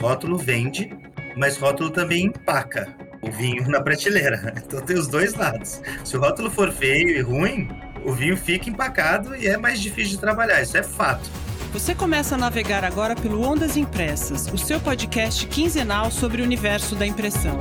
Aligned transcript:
Rótulo 0.00 0.38
vende, 0.38 0.90
mas 1.36 1.56
rótulo 1.56 1.90
também 1.90 2.26
empaca 2.26 2.88
o 3.20 3.30
vinho 3.30 3.68
na 3.68 3.80
prateleira. 3.80 4.54
Então 4.64 4.80
tem 4.80 4.96
os 4.96 5.08
dois 5.08 5.34
lados. 5.34 5.80
Se 6.04 6.16
o 6.16 6.20
rótulo 6.20 6.50
for 6.50 6.70
feio 6.70 7.08
e 7.08 7.20
ruim, 7.20 7.68
o 8.04 8.12
vinho 8.12 8.36
fica 8.36 8.68
empacado 8.68 9.34
e 9.34 9.46
é 9.46 9.56
mais 9.56 9.80
difícil 9.80 10.12
de 10.12 10.18
trabalhar. 10.18 10.62
Isso 10.62 10.76
é 10.76 10.82
fato. 10.82 11.28
Você 11.72 11.94
começa 11.94 12.34
a 12.34 12.38
navegar 12.38 12.84
agora 12.84 13.14
pelo 13.14 13.42
Ondas 13.42 13.76
Impressas, 13.76 14.46
o 14.52 14.56
seu 14.56 14.80
podcast 14.80 15.46
quinzenal 15.46 16.10
sobre 16.10 16.40
o 16.40 16.44
universo 16.44 16.94
da 16.94 17.06
impressão. 17.06 17.58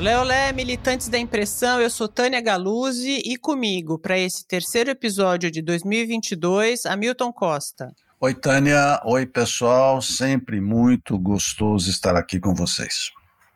Leolé, 0.00 0.50
militantes 0.54 1.10
da 1.10 1.18
impressão, 1.18 1.78
eu 1.78 1.90
sou 1.90 2.08
Tânia 2.08 2.40
Galuzzi 2.40 3.20
e 3.22 3.36
comigo, 3.36 3.98
para 3.98 4.18
esse 4.18 4.46
terceiro 4.46 4.88
episódio 4.88 5.50
de 5.50 5.60
2022, 5.60 6.86
Hamilton 6.86 7.30
Costa. 7.30 7.94
Oi, 8.18 8.32
Tânia. 8.32 8.98
Oi, 9.04 9.26
pessoal. 9.26 10.00
Sempre 10.00 10.58
muito 10.58 11.18
gostoso 11.18 11.90
estar 11.90 12.16
aqui 12.16 12.40
com 12.40 12.54
vocês. 12.54 13.10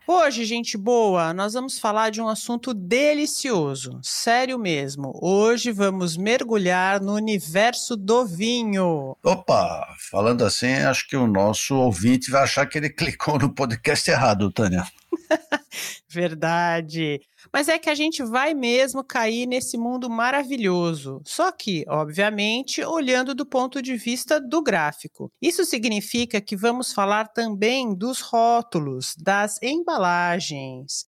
Hoje, 0.07 0.45
gente 0.45 0.77
boa, 0.77 1.33
nós 1.33 1.55
vamos 1.55 1.79
falar 1.79 2.11
de 2.11 2.21
um 2.21 2.29
assunto 2.29 2.75
delicioso, 2.75 3.99
sério 4.03 4.59
mesmo. 4.59 5.19
Hoje 5.23 5.73
vamos 5.73 6.15
mergulhar 6.15 7.01
no 7.01 7.15
universo 7.15 7.97
do 7.97 8.27
vinho. 8.27 9.17
Opa, 9.25 9.87
falando 10.11 10.45
assim, 10.45 10.75
acho 10.75 11.09
que 11.09 11.17
o 11.17 11.27
nosso 11.27 11.75
ouvinte 11.75 12.31
vai 12.31 12.43
achar 12.43 12.67
que 12.67 12.77
ele 12.77 12.91
clicou 12.93 13.39
no 13.39 13.55
podcast 13.55 14.11
errado, 14.11 14.53
Tânia. 14.53 14.85
Verdade. 16.09 17.21
Mas 17.53 17.69
é 17.69 17.79
que 17.79 17.91
a 17.91 17.95
gente 17.95 18.23
vai 18.23 18.55
mesmo 18.55 19.05
cair 19.05 19.47
nesse 19.47 19.77
mundo 19.77 20.09
maravilhoso. 20.09 21.21
Só 21.25 21.53
que, 21.53 21.85
obviamente, 21.89 22.83
olhando 22.83 23.35
do 23.35 23.47
ponto 23.47 23.83
de 23.83 23.97
vista 23.97 24.41
do 24.41 24.63
gráfico. 24.63 25.31
Isso 25.41 25.65
significa 25.65 26.41
que 26.41 26.57
vamos 26.57 26.93
falar 26.93 27.29
também 27.29 27.95
dos 27.95 28.21
rótulos, 28.21 29.15
das 29.19 29.61
embalagens. 29.63 31.07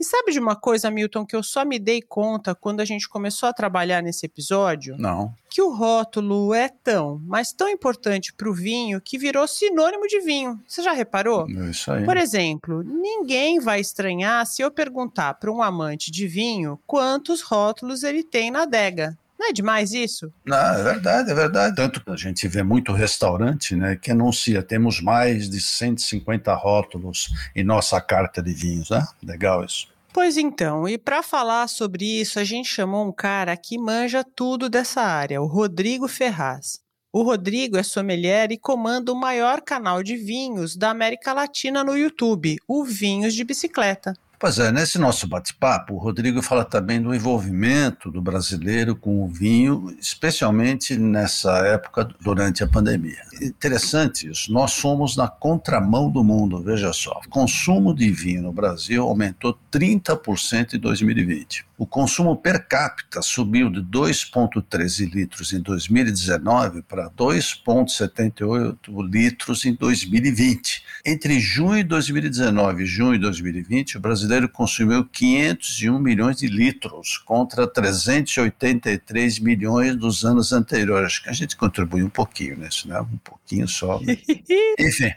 E 0.00 0.04
sabe 0.04 0.30
de 0.30 0.38
uma 0.38 0.54
coisa, 0.54 0.90
Milton, 0.90 1.26
que 1.26 1.34
eu 1.34 1.42
só 1.42 1.64
me 1.64 1.78
dei 1.78 2.00
conta 2.00 2.54
quando 2.54 2.80
a 2.80 2.84
gente 2.84 3.08
começou 3.08 3.48
a 3.48 3.52
trabalhar 3.52 4.00
nesse 4.00 4.24
episódio? 4.26 4.96
Não. 4.96 5.34
Que 5.50 5.60
o 5.60 5.74
rótulo 5.74 6.54
é 6.54 6.68
tão, 6.68 7.20
mas 7.26 7.52
tão 7.52 7.68
importante 7.68 8.32
para 8.32 8.48
o 8.48 8.54
vinho 8.54 9.00
que 9.00 9.18
virou 9.18 9.48
sinônimo 9.48 10.06
de 10.06 10.20
vinho. 10.20 10.60
Você 10.68 10.82
já 10.82 10.92
reparou? 10.92 11.48
Isso 11.48 11.90
aí. 11.90 12.04
Por 12.04 12.16
exemplo, 12.16 12.82
ninguém 12.84 13.58
vai 13.58 13.80
estranhar 13.80 14.46
se 14.46 14.62
eu 14.62 14.70
perguntar 14.70 15.34
para 15.34 15.50
um 15.50 15.62
amante 15.62 16.12
de 16.12 16.28
vinho 16.28 16.78
quantos 16.86 17.42
rótulos 17.42 18.04
ele 18.04 18.22
tem 18.22 18.50
na 18.52 18.62
adega. 18.62 19.18
Não 19.38 19.48
é 19.48 19.52
demais 19.52 19.92
isso? 19.92 20.32
Não, 20.44 20.56
é 20.56 20.82
verdade, 20.82 21.30
é 21.30 21.34
verdade. 21.34 21.76
Tanto 21.76 22.04
que 22.04 22.10
a 22.10 22.16
gente 22.16 22.48
vê 22.48 22.62
muito 22.62 22.92
restaurante 22.92 23.76
né, 23.76 23.94
que 23.94 24.10
anuncia, 24.10 24.62
temos 24.62 25.00
mais 25.00 25.48
de 25.48 25.60
150 25.60 26.52
rótulos 26.54 27.28
em 27.54 27.62
nossa 27.62 28.00
carta 28.00 28.42
de 28.42 28.52
vinhos, 28.52 28.90
né? 28.90 29.06
Legal 29.22 29.64
isso. 29.64 29.86
Pois 30.12 30.36
então, 30.36 30.88
e 30.88 30.98
para 30.98 31.22
falar 31.22 31.68
sobre 31.68 32.04
isso, 32.04 32.40
a 32.40 32.44
gente 32.44 32.68
chamou 32.68 33.06
um 33.06 33.12
cara 33.12 33.56
que 33.56 33.78
manja 33.78 34.24
tudo 34.24 34.68
dessa 34.68 35.02
área, 35.02 35.40
o 35.40 35.46
Rodrigo 35.46 36.08
Ferraz. 36.08 36.80
O 37.12 37.22
Rodrigo 37.22 37.76
é 37.76 37.82
sommelier 37.82 38.50
e 38.50 38.58
comanda 38.58 39.12
o 39.12 39.16
maior 39.16 39.62
canal 39.62 40.02
de 40.02 40.16
vinhos 40.16 40.76
da 40.76 40.90
América 40.90 41.32
Latina 41.32 41.84
no 41.84 41.96
YouTube, 41.96 42.56
o 42.66 42.84
Vinhos 42.84 43.32
de 43.34 43.44
Bicicleta. 43.44 44.12
Pois 44.40 44.56
é, 44.60 44.70
nesse 44.70 44.98
nosso 45.00 45.26
bate-papo, 45.26 45.94
o 45.94 45.98
Rodrigo 45.98 46.40
fala 46.40 46.64
também 46.64 47.02
do 47.02 47.12
envolvimento 47.12 48.08
do 48.08 48.22
brasileiro 48.22 48.94
com 48.94 49.24
o 49.24 49.26
vinho, 49.26 49.92
especialmente 50.00 50.96
nessa 50.96 51.58
época 51.66 52.08
durante 52.20 52.62
a 52.62 52.68
pandemia. 52.68 53.18
Interessante 53.42 54.30
isso, 54.30 54.52
nós 54.52 54.70
somos 54.70 55.16
na 55.16 55.26
contramão 55.26 56.08
do 56.08 56.22
mundo, 56.22 56.62
veja 56.62 56.92
só. 56.92 57.20
O 57.26 57.28
consumo 57.28 57.92
de 57.92 58.12
vinho 58.12 58.42
no 58.42 58.52
Brasil 58.52 59.02
aumentou 59.02 59.58
30% 59.72 60.74
em 60.74 60.78
2020. 60.78 61.66
O 61.76 61.86
consumo 61.86 62.36
per 62.36 62.66
capita 62.66 63.22
subiu 63.22 63.70
de 63.70 63.80
2,13 63.80 65.14
litros 65.14 65.52
em 65.52 65.60
2019 65.60 66.82
para 66.82 67.08
2,78 67.10 69.08
litros 69.08 69.64
em 69.64 69.74
2020. 69.74 70.82
Entre 71.06 71.38
junho 71.38 71.84
de 71.84 71.84
2019 71.84 72.82
e 72.82 72.86
junho 72.86 73.12
de 73.12 73.20
2020, 73.20 73.96
o 73.96 74.00
brasileiro 74.00 74.27
consumiu 74.48 75.04
501 75.04 75.98
milhões 75.98 76.36
de 76.36 76.46
litros 76.46 77.16
contra 77.18 77.66
383 77.66 79.38
milhões 79.38 79.96
dos 79.96 80.24
anos 80.24 80.52
anteriores. 80.52 81.06
Acho 81.06 81.22
que 81.22 81.30
a 81.30 81.32
gente 81.32 81.56
contribui 81.56 82.02
um 82.02 82.10
pouquinho 82.10 82.58
nisso, 82.58 82.88
né? 82.88 83.00
Um 83.00 83.18
pouquinho 83.18 83.68
só. 83.68 84.00
Né? 84.00 84.18
Enfim. 84.78 85.10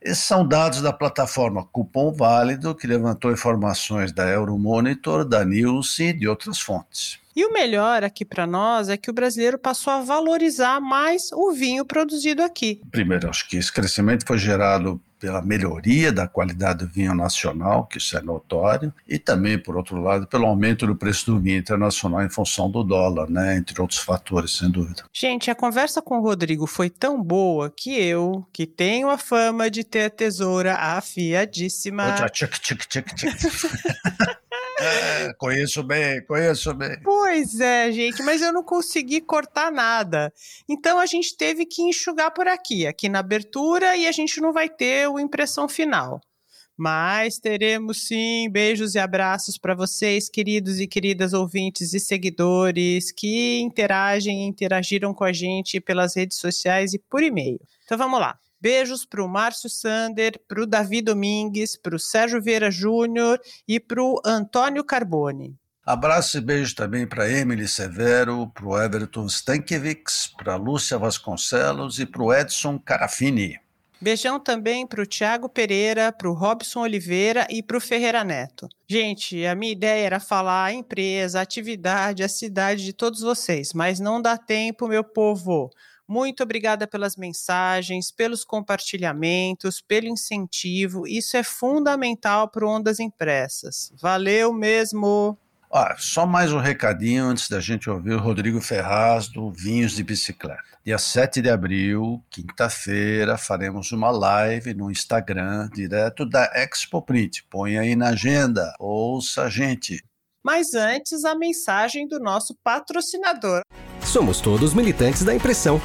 Esses 0.00 0.24
são 0.24 0.46
dados 0.46 0.82
da 0.82 0.92
plataforma 0.92 1.64
Cupom 1.64 2.12
Válido, 2.12 2.74
que 2.74 2.88
levantou 2.88 3.30
informações 3.30 4.10
da 4.12 4.26
Euromonitor, 4.26 5.24
da 5.24 5.44
Nielsen 5.44 6.08
e 6.08 6.12
de 6.12 6.28
outras 6.28 6.58
fontes. 6.58 7.20
E 7.34 7.44
o 7.46 7.52
melhor 7.52 8.04
aqui 8.04 8.24
para 8.24 8.46
nós 8.46 8.88
é 8.88 8.96
que 8.96 9.10
o 9.10 9.12
brasileiro 9.12 9.58
passou 9.58 9.92
a 9.92 10.02
valorizar 10.02 10.80
mais 10.80 11.30
o 11.32 11.52
vinho 11.52 11.84
produzido 11.84 12.42
aqui. 12.42 12.80
Primeiro, 12.90 13.30
acho 13.30 13.48
que 13.48 13.56
esse 13.56 13.72
crescimento 13.72 14.26
foi 14.26 14.38
gerado 14.38 15.00
pela 15.22 15.40
melhoria 15.40 16.10
da 16.10 16.26
qualidade 16.26 16.84
do 16.84 16.92
vinho 16.92 17.14
nacional, 17.14 17.86
que 17.86 17.98
isso 17.98 18.18
é 18.18 18.20
notório, 18.20 18.92
e 19.06 19.20
também, 19.20 19.56
por 19.56 19.76
outro 19.76 20.02
lado, 20.02 20.26
pelo 20.26 20.46
aumento 20.46 20.84
do 20.84 20.96
preço 20.96 21.26
do 21.26 21.38
vinho 21.38 21.58
internacional 21.58 22.24
em 22.24 22.28
função 22.28 22.68
do 22.68 22.82
dólar, 22.82 23.30
né, 23.30 23.56
entre 23.56 23.80
outros 23.80 24.00
fatores, 24.00 24.50
sem 24.50 24.68
dúvida. 24.68 25.04
Gente, 25.12 25.48
a 25.48 25.54
conversa 25.54 26.02
com 26.02 26.18
o 26.18 26.22
Rodrigo 26.22 26.66
foi 26.66 26.90
tão 26.90 27.22
boa 27.22 27.70
que 27.70 27.94
eu, 27.96 28.44
que 28.52 28.66
tenho 28.66 29.08
a 29.08 29.16
fama 29.16 29.70
de 29.70 29.84
ter 29.84 30.06
a 30.06 30.10
tesoura 30.10 30.74
afiadíssima. 30.74 32.16
Tchic, 32.32 32.60
tchic, 32.60 32.88
tchic, 32.88 33.14
tchic. 33.14 33.30
É, 34.82 35.32
conheço 35.34 35.82
bem, 35.82 36.24
conheço 36.26 36.74
bem. 36.74 37.00
Pois 37.02 37.60
é, 37.60 37.92
gente, 37.92 38.22
mas 38.22 38.42
eu 38.42 38.52
não 38.52 38.64
consegui 38.64 39.20
cortar 39.20 39.70
nada. 39.70 40.32
Então 40.68 40.98
a 40.98 41.06
gente 41.06 41.36
teve 41.36 41.64
que 41.64 41.82
enxugar 41.82 42.32
por 42.32 42.48
aqui, 42.48 42.86
aqui 42.86 43.08
na 43.08 43.20
abertura, 43.20 43.96
e 43.96 44.06
a 44.06 44.12
gente 44.12 44.40
não 44.40 44.52
vai 44.52 44.68
ter 44.68 45.08
o 45.08 45.18
impressão 45.18 45.68
final. 45.68 46.20
Mas 46.76 47.38
teremos 47.38 48.08
sim 48.08 48.48
beijos 48.50 48.94
e 48.94 48.98
abraços 48.98 49.56
para 49.58 49.74
vocês, 49.74 50.28
queridos 50.28 50.80
e 50.80 50.86
queridas 50.86 51.32
ouvintes 51.32 51.92
e 51.92 52.00
seguidores 52.00 53.12
que 53.12 53.60
interagem 53.60 54.44
e 54.44 54.48
interagiram 54.48 55.14
com 55.14 55.22
a 55.22 55.32
gente 55.32 55.80
pelas 55.80 56.16
redes 56.16 56.38
sociais 56.38 56.92
e 56.94 56.98
por 56.98 57.22
e-mail. 57.22 57.60
Então 57.84 57.96
vamos 57.96 58.18
lá. 58.18 58.41
Beijos 58.62 59.04
para 59.04 59.24
o 59.24 59.28
Márcio 59.28 59.68
Sander, 59.68 60.40
para 60.46 60.62
o 60.62 60.66
Davi 60.66 61.02
Domingues, 61.02 61.74
para 61.74 61.96
o 61.96 61.98
Sérgio 61.98 62.40
Vieira 62.40 62.70
Júnior 62.70 63.40
e 63.66 63.80
para 63.80 64.00
o 64.00 64.22
Antônio 64.24 64.84
Carbone. 64.84 65.56
Abraço 65.84 66.38
e 66.38 66.40
beijo 66.40 66.76
também 66.76 67.04
para 67.04 67.28
Emily 67.28 67.66
Severo, 67.66 68.46
para 68.54 68.64
o 68.64 68.80
Everton 68.80 69.26
Stankiewicz, 69.26 70.32
para 70.36 70.54
Lúcia 70.54 70.96
Vasconcelos 70.96 71.98
e 71.98 72.06
para 72.06 72.22
o 72.22 72.32
Edson 72.32 72.78
Carafini. 72.78 73.58
Beijão 74.00 74.38
também 74.38 74.86
para 74.86 75.02
o 75.02 75.06
Tiago 75.06 75.48
Pereira, 75.48 76.12
para 76.12 76.30
o 76.30 76.32
Robson 76.32 76.82
Oliveira 76.82 77.48
e 77.50 77.64
para 77.64 77.76
o 77.76 77.80
Ferreira 77.80 78.22
Neto. 78.22 78.68
Gente, 78.86 79.44
a 79.44 79.56
minha 79.56 79.72
ideia 79.72 80.06
era 80.06 80.20
falar 80.20 80.66
a 80.66 80.72
empresa, 80.72 81.40
a 81.40 81.42
atividade, 81.42 82.22
a 82.22 82.28
cidade 82.28 82.84
de 82.84 82.92
todos 82.92 83.22
vocês, 83.22 83.72
mas 83.72 83.98
não 83.98 84.22
dá 84.22 84.38
tempo, 84.38 84.86
meu 84.86 85.02
povo. 85.02 85.68
Muito 86.12 86.42
obrigada 86.42 86.86
pelas 86.86 87.16
mensagens, 87.16 88.10
pelos 88.10 88.44
compartilhamentos, 88.44 89.80
pelo 89.80 90.08
incentivo. 90.08 91.06
Isso 91.06 91.38
é 91.38 91.42
fundamental 91.42 92.50
para 92.50 92.68
Ondas 92.68 93.00
Impressas. 93.00 93.90
Valeu 93.98 94.52
mesmo! 94.52 95.38
Ah, 95.72 95.96
só 95.98 96.26
mais 96.26 96.52
um 96.52 96.58
recadinho 96.58 97.24
antes 97.24 97.48
da 97.48 97.60
gente 97.60 97.88
ouvir 97.88 98.12
o 98.12 98.20
Rodrigo 98.20 98.60
Ferraz 98.60 99.26
do 99.26 99.50
Vinhos 99.50 99.92
de 99.92 100.04
Bicicleta. 100.04 100.62
Dia 100.84 100.98
7 100.98 101.40
de 101.40 101.48
abril, 101.48 102.22
quinta-feira, 102.28 103.38
faremos 103.38 103.90
uma 103.90 104.10
live 104.10 104.74
no 104.74 104.90
Instagram, 104.90 105.70
direto 105.72 106.26
da 106.26 106.44
Expo 106.54 107.00
Print. 107.00 107.42
Põe 107.48 107.78
aí 107.78 107.96
na 107.96 108.10
agenda, 108.10 108.74
ouça 108.78 109.44
a 109.44 109.48
gente. 109.48 110.04
Mas 110.44 110.74
antes, 110.74 111.24
a 111.24 111.34
mensagem 111.34 112.06
do 112.06 112.20
nosso 112.20 112.54
patrocinador. 112.62 113.62
Somos 114.04 114.42
todos 114.42 114.74
militantes 114.74 115.24
da 115.24 115.34
impressão. 115.34 115.80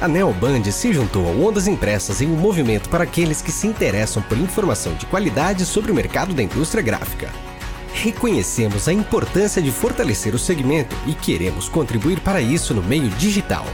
A 0.00 0.08
Neoband 0.08 0.64
se 0.72 0.94
juntou 0.94 1.28
ao 1.28 1.38
Ondas 1.38 1.68
Impressas 1.68 2.22
em 2.22 2.26
um 2.26 2.36
movimento 2.36 2.88
para 2.88 3.04
aqueles 3.04 3.42
que 3.42 3.52
se 3.52 3.66
interessam 3.66 4.22
por 4.22 4.38
informação 4.38 4.94
de 4.94 5.04
qualidade 5.04 5.66
sobre 5.66 5.92
o 5.92 5.94
mercado 5.94 6.32
da 6.32 6.42
indústria 6.42 6.82
gráfica. 6.82 7.30
Reconhecemos 7.92 8.88
a 8.88 8.94
importância 8.94 9.60
de 9.60 9.70
fortalecer 9.70 10.34
o 10.34 10.38
segmento 10.38 10.96
e 11.06 11.12
queremos 11.12 11.68
contribuir 11.68 12.18
para 12.20 12.40
isso 12.40 12.72
no 12.72 12.82
meio 12.82 13.10
digital. 13.10 13.66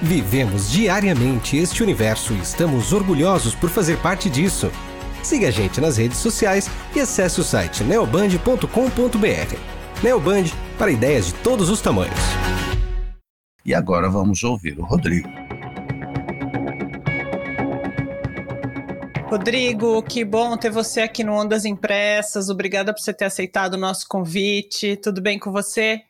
Vivemos 0.00 0.70
diariamente 0.70 1.58
este 1.58 1.82
universo 1.82 2.32
e 2.32 2.38
estamos 2.38 2.94
orgulhosos 2.94 3.54
por 3.54 3.68
fazer 3.68 3.98
parte 3.98 4.30
disso. 4.30 4.70
Siga 5.22 5.48
a 5.48 5.50
gente 5.50 5.82
nas 5.82 5.98
redes 5.98 6.16
sociais 6.16 6.70
e 6.96 7.00
acesse 7.00 7.40
o 7.40 7.44
site 7.44 7.84
neoband.com.br. 7.84 9.56
Neoband 10.02 10.44
para 10.78 10.90
ideias 10.90 11.26
de 11.26 11.34
todos 11.34 11.68
os 11.68 11.82
tamanhos. 11.82 12.18
E 13.66 13.74
agora 13.74 14.08
vamos 14.08 14.42
ouvir 14.44 14.78
o 14.78 14.84
Rodrigo. 14.84 15.43
Rodrigo, 19.26 20.02
que 20.02 20.24
bom 20.24 20.56
ter 20.56 20.70
você 20.70 21.00
aqui 21.00 21.24
no 21.24 21.32
Ondas 21.32 21.64
Impressas. 21.64 22.50
Obrigada 22.50 22.92
por 22.92 23.00
você 23.00 23.12
ter 23.12 23.24
aceitado 23.24 23.74
o 23.74 23.78
nosso 23.78 24.06
convite. 24.06 24.96
Tudo 24.96 25.20
bem 25.20 25.38
com 25.38 25.50
você? 25.50 26.02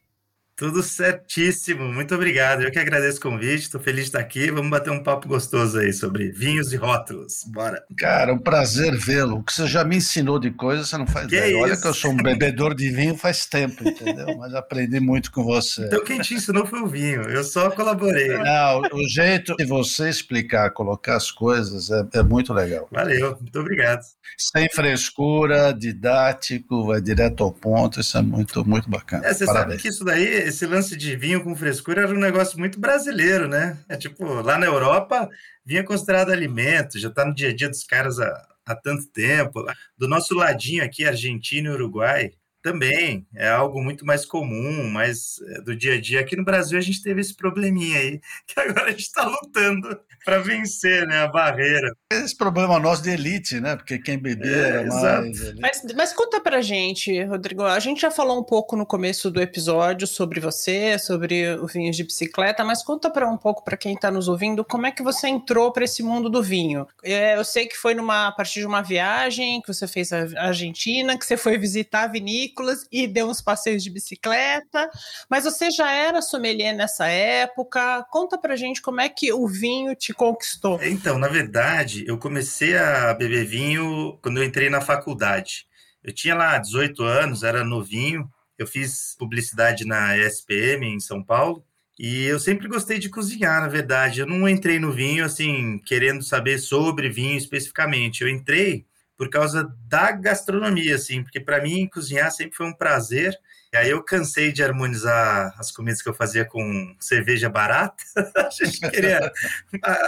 Tudo 0.56 0.84
certíssimo, 0.84 1.92
muito 1.92 2.14
obrigado. 2.14 2.62
Eu 2.62 2.70
que 2.70 2.78
agradeço 2.78 3.18
o 3.18 3.22
convite, 3.22 3.62
estou 3.62 3.80
feliz 3.80 4.02
de 4.02 4.08
estar 4.10 4.20
aqui. 4.20 4.52
Vamos 4.52 4.70
bater 4.70 4.90
um 4.90 5.02
papo 5.02 5.26
gostoso 5.26 5.78
aí 5.78 5.92
sobre 5.92 6.30
vinhos 6.30 6.72
e 6.72 6.76
rótulos. 6.76 7.42
Bora. 7.48 7.82
Cara, 7.98 8.32
um 8.32 8.38
prazer 8.38 8.96
vê-lo. 8.96 9.38
O 9.38 9.42
que 9.42 9.52
você 9.52 9.66
já 9.66 9.82
me 9.82 9.96
ensinou 9.96 10.38
de 10.38 10.52
coisa, 10.52 10.84
você 10.84 10.96
não 10.96 11.08
faz 11.08 11.26
que 11.26 11.34
ideia. 11.34 11.56
É 11.56 11.60
Olha 11.60 11.76
que 11.76 11.84
eu 11.84 11.92
sou 11.92 12.12
um 12.12 12.16
bebedor 12.16 12.72
de 12.72 12.88
vinho 12.88 13.16
faz 13.16 13.46
tempo, 13.46 13.88
entendeu? 13.88 14.36
Mas 14.38 14.54
aprendi 14.54 15.00
muito 15.00 15.32
com 15.32 15.42
você. 15.42 15.86
Então 15.86 16.04
quem 16.04 16.20
te 16.20 16.34
ensinou 16.34 16.64
foi 16.64 16.80
o 16.80 16.86
vinho, 16.86 17.22
eu 17.22 17.42
só 17.42 17.68
colaborei. 17.70 18.28
Não, 18.28 18.82
o 18.92 19.08
jeito 19.08 19.56
de 19.56 19.64
você 19.64 20.08
explicar, 20.08 20.70
colocar 20.70 21.16
as 21.16 21.32
coisas 21.32 21.90
é, 21.90 22.06
é 22.14 22.22
muito 22.22 22.52
legal. 22.52 22.86
Valeu, 22.92 23.36
muito 23.40 23.58
obrigado. 23.58 24.02
Sem 24.38 24.68
frescura, 24.70 25.72
didático, 25.72 26.86
vai 26.86 27.00
direto 27.00 27.42
ao 27.42 27.52
ponto, 27.52 28.00
isso 28.00 28.16
é 28.16 28.22
muito, 28.22 28.64
muito 28.64 28.88
bacana. 28.88 29.26
É, 29.26 29.34
você 29.34 29.44
Parabéns. 29.44 29.70
sabe 29.70 29.82
que 29.82 29.88
isso 29.88 30.04
daí 30.04 30.43
esse 30.44 30.66
lance 30.66 30.96
de 30.96 31.16
vinho 31.16 31.42
com 31.42 31.56
frescura 31.56 32.02
era 32.02 32.14
um 32.14 32.18
negócio 32.18 32.58
muito 32.58 32.78
brasileiro, 32.78 33.48
né? 33.48 33.78
É 33.88 33.96
tipo, 33.96 34.24
lá 34.24 34.58
na 34.58 34.66
Europa, 34.66 35.28
vinho 35.64 35.80
é 35.80 35.82
considerado 35.82 36.30
alimento, 36.30 36.98
já 36.98 37.08
está 37.08 37.24
no 37.24 37.34
dia 37.34 37.50
a 37.50 37.54
dia 37.54 37.68
dos 37.68 37.84
caras 37.84 38.18
há, 38.20 38.46
há 38.66 38.74
tanto 38.74 39.06
tempo. 39.08 39.64
Do 39.96 40.08
nosso 40.08 40.34
ladinho 40.34 40.84
aqui, 40.84 41.04
Argentina 41.04 41.68
e 41.68 41.72
Uruguai, 41.72 42.32
também 42.64 43.26
é 43.34 43.48
algo 43.50 43.82
muito 43.82 44.06
mais 44.06 44.24
comum, 44.24 44.88
mais 44.88 45.38
é, 45.48 45.60
do 45.60 45.76
dia 45.76 45.94
a 45.94 46.00
dia. 46.00 46.20
Aqui 46.20 46.34
no 46.34 46.44
Brasil 46.44 46.78
a 46.78 46.80
gente 46.80 47.02
teve 47.02 47.20
esse 47.20 47.36
probleminha 47.36 47.98
aí, 47.98 48.20
que 48.48 48.58
agora 48.58 48.86
a 48.86 48.90
gente 48.90 49.02
está 49.02 49.24
lutando 49.26 50.00
para 50.24 50.38
vencer 50.38 51.06
né, 51.06 51.18
a 51.18 51.28
barreira. 51.28 51.94
Esse 52.10 52.36
problema 52.36 52.78
nosso 52.78 53.02
de 53.02 53.10
elite, 53.10 53.60
né? 53.60 53.76
Porque 53.76 53.98
quem 53.98 54.18
bebia 54.18 54.50
é, 54.50 54.84
mais. 54.86 55.54
Mas, 55.60 55.82
mas 55.94 56.12
conta 56.12 56.40
pra 56.40 56.62
gente, 56.62 57.22
Rodrigo. 57.24 57.62
A 57.62 57.78
gente 57.78 58.00
já 58.00 58.10
falou 58.10 58.38
um 58.40 58.42
pouco 58.42 58.76
no 58.76 58.86
começo 58.86 59.30
do 59.30 59.40
episódio 59.40 60.06
sobre 60.06 60.40
você, 60.40 60.98
sobre 60.98 61.54
o 61.56 61.66
vinho 61.66 61.92
de 61.92 62.02
bicicleta, 62.04 62.64
mas 62.64 62.82
conta 62.82 63.10
para 63.10 63.28
um 63.28 63.36
pouco 63.36 63.62
para 63.62 63.76
quem 63.76 63.94
está 63.94 64.10
nos 64.10 64.28
ouvindo 64.28 64.64
como 64.64 64.86
é 64.86 64.90
que 64.90 65.02
você 65.02 65.28
entrou 65.28 65.72
para 65.72 65.84
esse 65.84 66.02
mundo 66.02 66.30
do 66.30 66.42
vinho. 66.42 66.86
É, 67.02 67.36
eu 67.36 67.44
sei 67.44 67.66
que 67.66 67.76
foi 67.76 67.94
numa 67.94 68.28
a 68.28 68.32
partir 68.32 68.60
de 68.60 68.66
uma 68.66 68.80
viagem 68.80 69.60
que 69.60 69.68
você 69.68 69.86
fez 69.86 70.12
a 70.12 70.24
Argentina, 70.38 71.18
que 71.18 71.26
você 71.26 71.36
foi 71.36 71.58
visitar 71.58 72.06
vinícolas 72.06 72.86
e 72.90 73.06
deu 73.06 73.28
uns 73.28 73.42
passeios 73.42 73.82
de 73.82 73.90
bicicleta, 73.90 74.90
mas 75.28 75.44
você 75.44 75.70
já 75.70 75.92
era 75.92 76.22
sommelier 76.22 76.74
nessa 76.74 77.06
época. 77.08 78.04
Conta 78.10 78.38
pra 78.38 78.56
gente 78.56 78.80
como 78.80 79.00
é 79.00 79.08
que 79.08 79.32
o 79.32 79.46
vinho 79.46 79.94
te 79.94 80.13
conquistou? 80.14 80.80
Então, 80.82 81.18
na 81.18 81.28
verdade, 81.28 82.04
eu 82.06 82.16
comecei 82.18 82.76
a 82.76 83.12
beber 83.14 83.44
vinho 83.44 84.18
quando 84.22 84.38
eu 84.38 84.44
entrei 84.44 84.70
na 84.70 84.80
faculdade. 84.80 85.66
Eu 86.02 86.12
tinha 86.12 86.34
lá 86.34 86.58
18 86.58 87.02
anos, 87.02 87.42
era 87.42 87.64
novinho. 87.64 88.30
Eu 88.58 88.66
fiz 88.66 89.16
publicidade 89.18 89.84
na 89.84 90.16
ESPM 90.16 90.86
em 90.86 91.00
São 91.00 91.22
Paulo. 91.22 91.64
E 91.98 92.24
eu 92.24 92.40
sempre 92.40 92.66
gostei 92.68 92.98
de 92.98 93.08
cozinhar, 93.08 93.60
na 93.60 93.68
verdade. 93.68 94.20
Eu 94.20 94.26
não 94.26 94.48
entrei 94.48 94.78
no 94.78 94.92
vinho 94.92 95.24
assim, 95.24 95.78
querendo 95.86 96.22
saber 96.22 96.58
sobre 96.58 97.08
vinho 97.08 97.36
especificamente. 97.36 98.22
Eu 98.22 98.28
entrei 98.28 98.84
por 99.16 99.30
causa 99.30 99.72
da 99.86 100.10
gastronomia, 100.10 100.96
assim, 100.96 101.22
porque 101.22 101.40
para 101.40 101.62
mim 101.62 101.88
cozinhar 101.88 102.30
sempre 102.32 102.56
foi 102.56 102.66
um 102.66 102.74
prazer. 102.74 103.38
E 103.74 103.76
aí 103.76 103.90
eu 103.90 104.00
cansei 104.04 104.52
de 104.52 104.62
harmonizar 104.62 105.52
as 105.58 105.72
comidas 105.72 106.00
que 106.00 106.08
eu 106.08 106.14
fazia 106.14 106.44
com 106.44 106.94
cerveja 107.00 107.48
barata. 107.48 108.04
a 108.38 108.48
gente 108.48 108.78
queria 108.88 109.32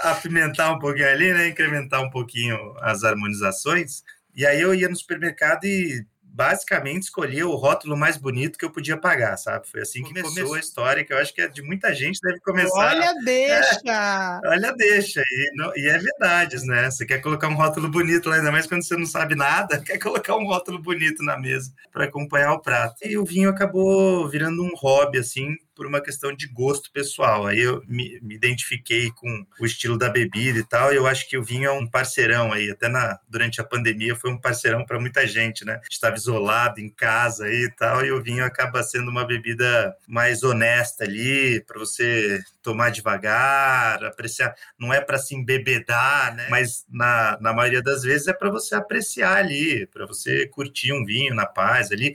apimentar 0.04 0.70
um 0.70 0.78
pouquinho 0.78 1.08
ali, 1.08 1.34
né? 1.34 1.48
Incrementar 1.48 2.00
um 2.00 2.08
pouquinho 2.08 2.56
as 2.78 3.02
harmonizações. 3.02 4.04
E 4.36 4.46
aí 4.46 4.60
eu 4.60 4.72
ia 4.72 4.88
no 4.88 4.94
supermercado 4.94 5.64
e 5.64 6.06
basicamente 6.36 7.04
escolhi 7.04 7.42
o 7.42 7.54
rótulo 7.54 7.96
mais 7.96 8.18
bonito 8.18 8.58
que 8.58 8.64
eu 8.66 8.70
podia 8.70 8.98
pagar, 8.98 9.38
sabe? 9.38 9.66
Foi 9.66 9.80
assim 9.80 10.02
que 10.02 10.08
começou, 10.08 10.34
começou 10.34 10.54
a 10.54 10.60
história, 10.60 11.02
que 11.02 11.10
eu 11.10 11.16
acho 11.16 11.34
que 11.34 11.40
é 11.40 11.48
de 11.48 11.62
muita 11.62 11.94
gente 11.94 12.20
deve 12.20 12.38
começar. 12.40 12.94
Olha, 12.94 13.14
deixa! 13.24 14.40
É, 14.44 14.48
olha, 14.48 14.74
deixa. 14.74 15.22
E, 15.22 15.50
não, 15.54 15.72
e, 15.74 15.88
é 15.88 15.96
verdade, 15.96 16.56
né? 16.66 16.90
Você 16.90 17.06
quer 17.06 17.22
colocar 17.22 17.48
um 17.48 17.54
rótulo 17.54 17.88
bonito 17.88 18.28
lá, 18.28 18.36
ainda 18.36 18.52
mais 18.52 18.66
quando 18.66 18.86
você 18.86 18.94
não 18.98 19.06
sabe 19.06 19.34
nada, 19.34 19.80
quer 19.80 19.98
colocar 19.98 20.36
um 20.36 20.44
rótulo 20.44 20.78
bonito 20.78 21.22
na 21.22 21.38
mesa 21.38 21.72
para 21.90 22.04
acompanhar 22.04 22.52
o 22.52 22.60
prato. 22.60 22.96
E 23.02 23.16
o 23.16 23.24
vinho 23.24 23.48
acabou 23.48 24.28
virando 24.28 24.62
um 24.62 24.74
hobby, 24.76 25.18
assim, 25.18 25.56
por 25.76 25.86
uma 25.86 26.00
questão 26.00 26.34
de 26.34 26.48
gosto 26.48 26.90
pessoal. 26.90 27.46
Aí 27.46 27.60
eu 27.60 27.82
me, 27.86 28.18
me, 28.22 28.34
identifiquei 28.34 29.10
com 29.10 29.46
o 29.60 29.66
estilo 29.66 29.98
da 29.98 30.08
bebida 30.08 30.58
e 30.58 30.64
tal, 30.64 30.92
e 30.92 30.96
eu 30.96 31.06
acho 31.06 31.28
que 31.28 31.36
o 31.36 31.44
vinho 31.44 31.68
é 31.68 31.70
um 31.70 31.86
parceirão 31.86 32.52
aí, 32.52 32.70
até 32.70 32.88
na, 32.88 33.20
durante 33.28 33.60
a 33.60 33.64
pandemia 33.64 34.16
foi 34.16 34.30
um 34.30 34.40
parceirão 34.40 34.84
para 34.86 34.98
muita 34.98 35.26
gente, 35.26 35.64
né? 35.64 35.80
Estava 35.90 36.16
isolado 36.16 36.80
em 36.80 36.88
casa 36.88 37.44
aí 37.44 37.64
e 37.64 37.70
tal, 37.70 38.04
e 38.04 38.10
o 38.10 38.22
vinho 38.22 38.44
acaba 38.44 38.82
sendo 38.82 39.10
uma 39.10 39.26
bebida 39.26 39.94
mais 40.08 40.42
honesta 40.42 41.04
ali, 41.04 41.60
para 41.60 41.78
você 41.78 42.42
tomar 42.62 42.90
devagar, 42.90 44.02
apreciar. 44.02 44.54
Não 44.78 44.92
é 44.92 45.00
para 45.00 45.18
se 45.18 45.34
embebedar, 45.34 46.34
né? 46.34 46.48
Mas 46.48 46.86
na, 46.88 47.38
na 47.40 47.52
maioria 47.52 47.82
das 47.82 48.02
vezes 48.02 48.26
é 48.28 48.32
para 48.32 48.50
você 48.50 48.74
apreciar 48.74 49.36
ali, 49.36 49.86
para 49.86 50.06
você 50.06 50.46
curtir 50.46 50.92
um 50.92 51.04
vinho 51.04 51.34
na 51.34 51.44
paz 51.44 51.92
ali 51.92 52.14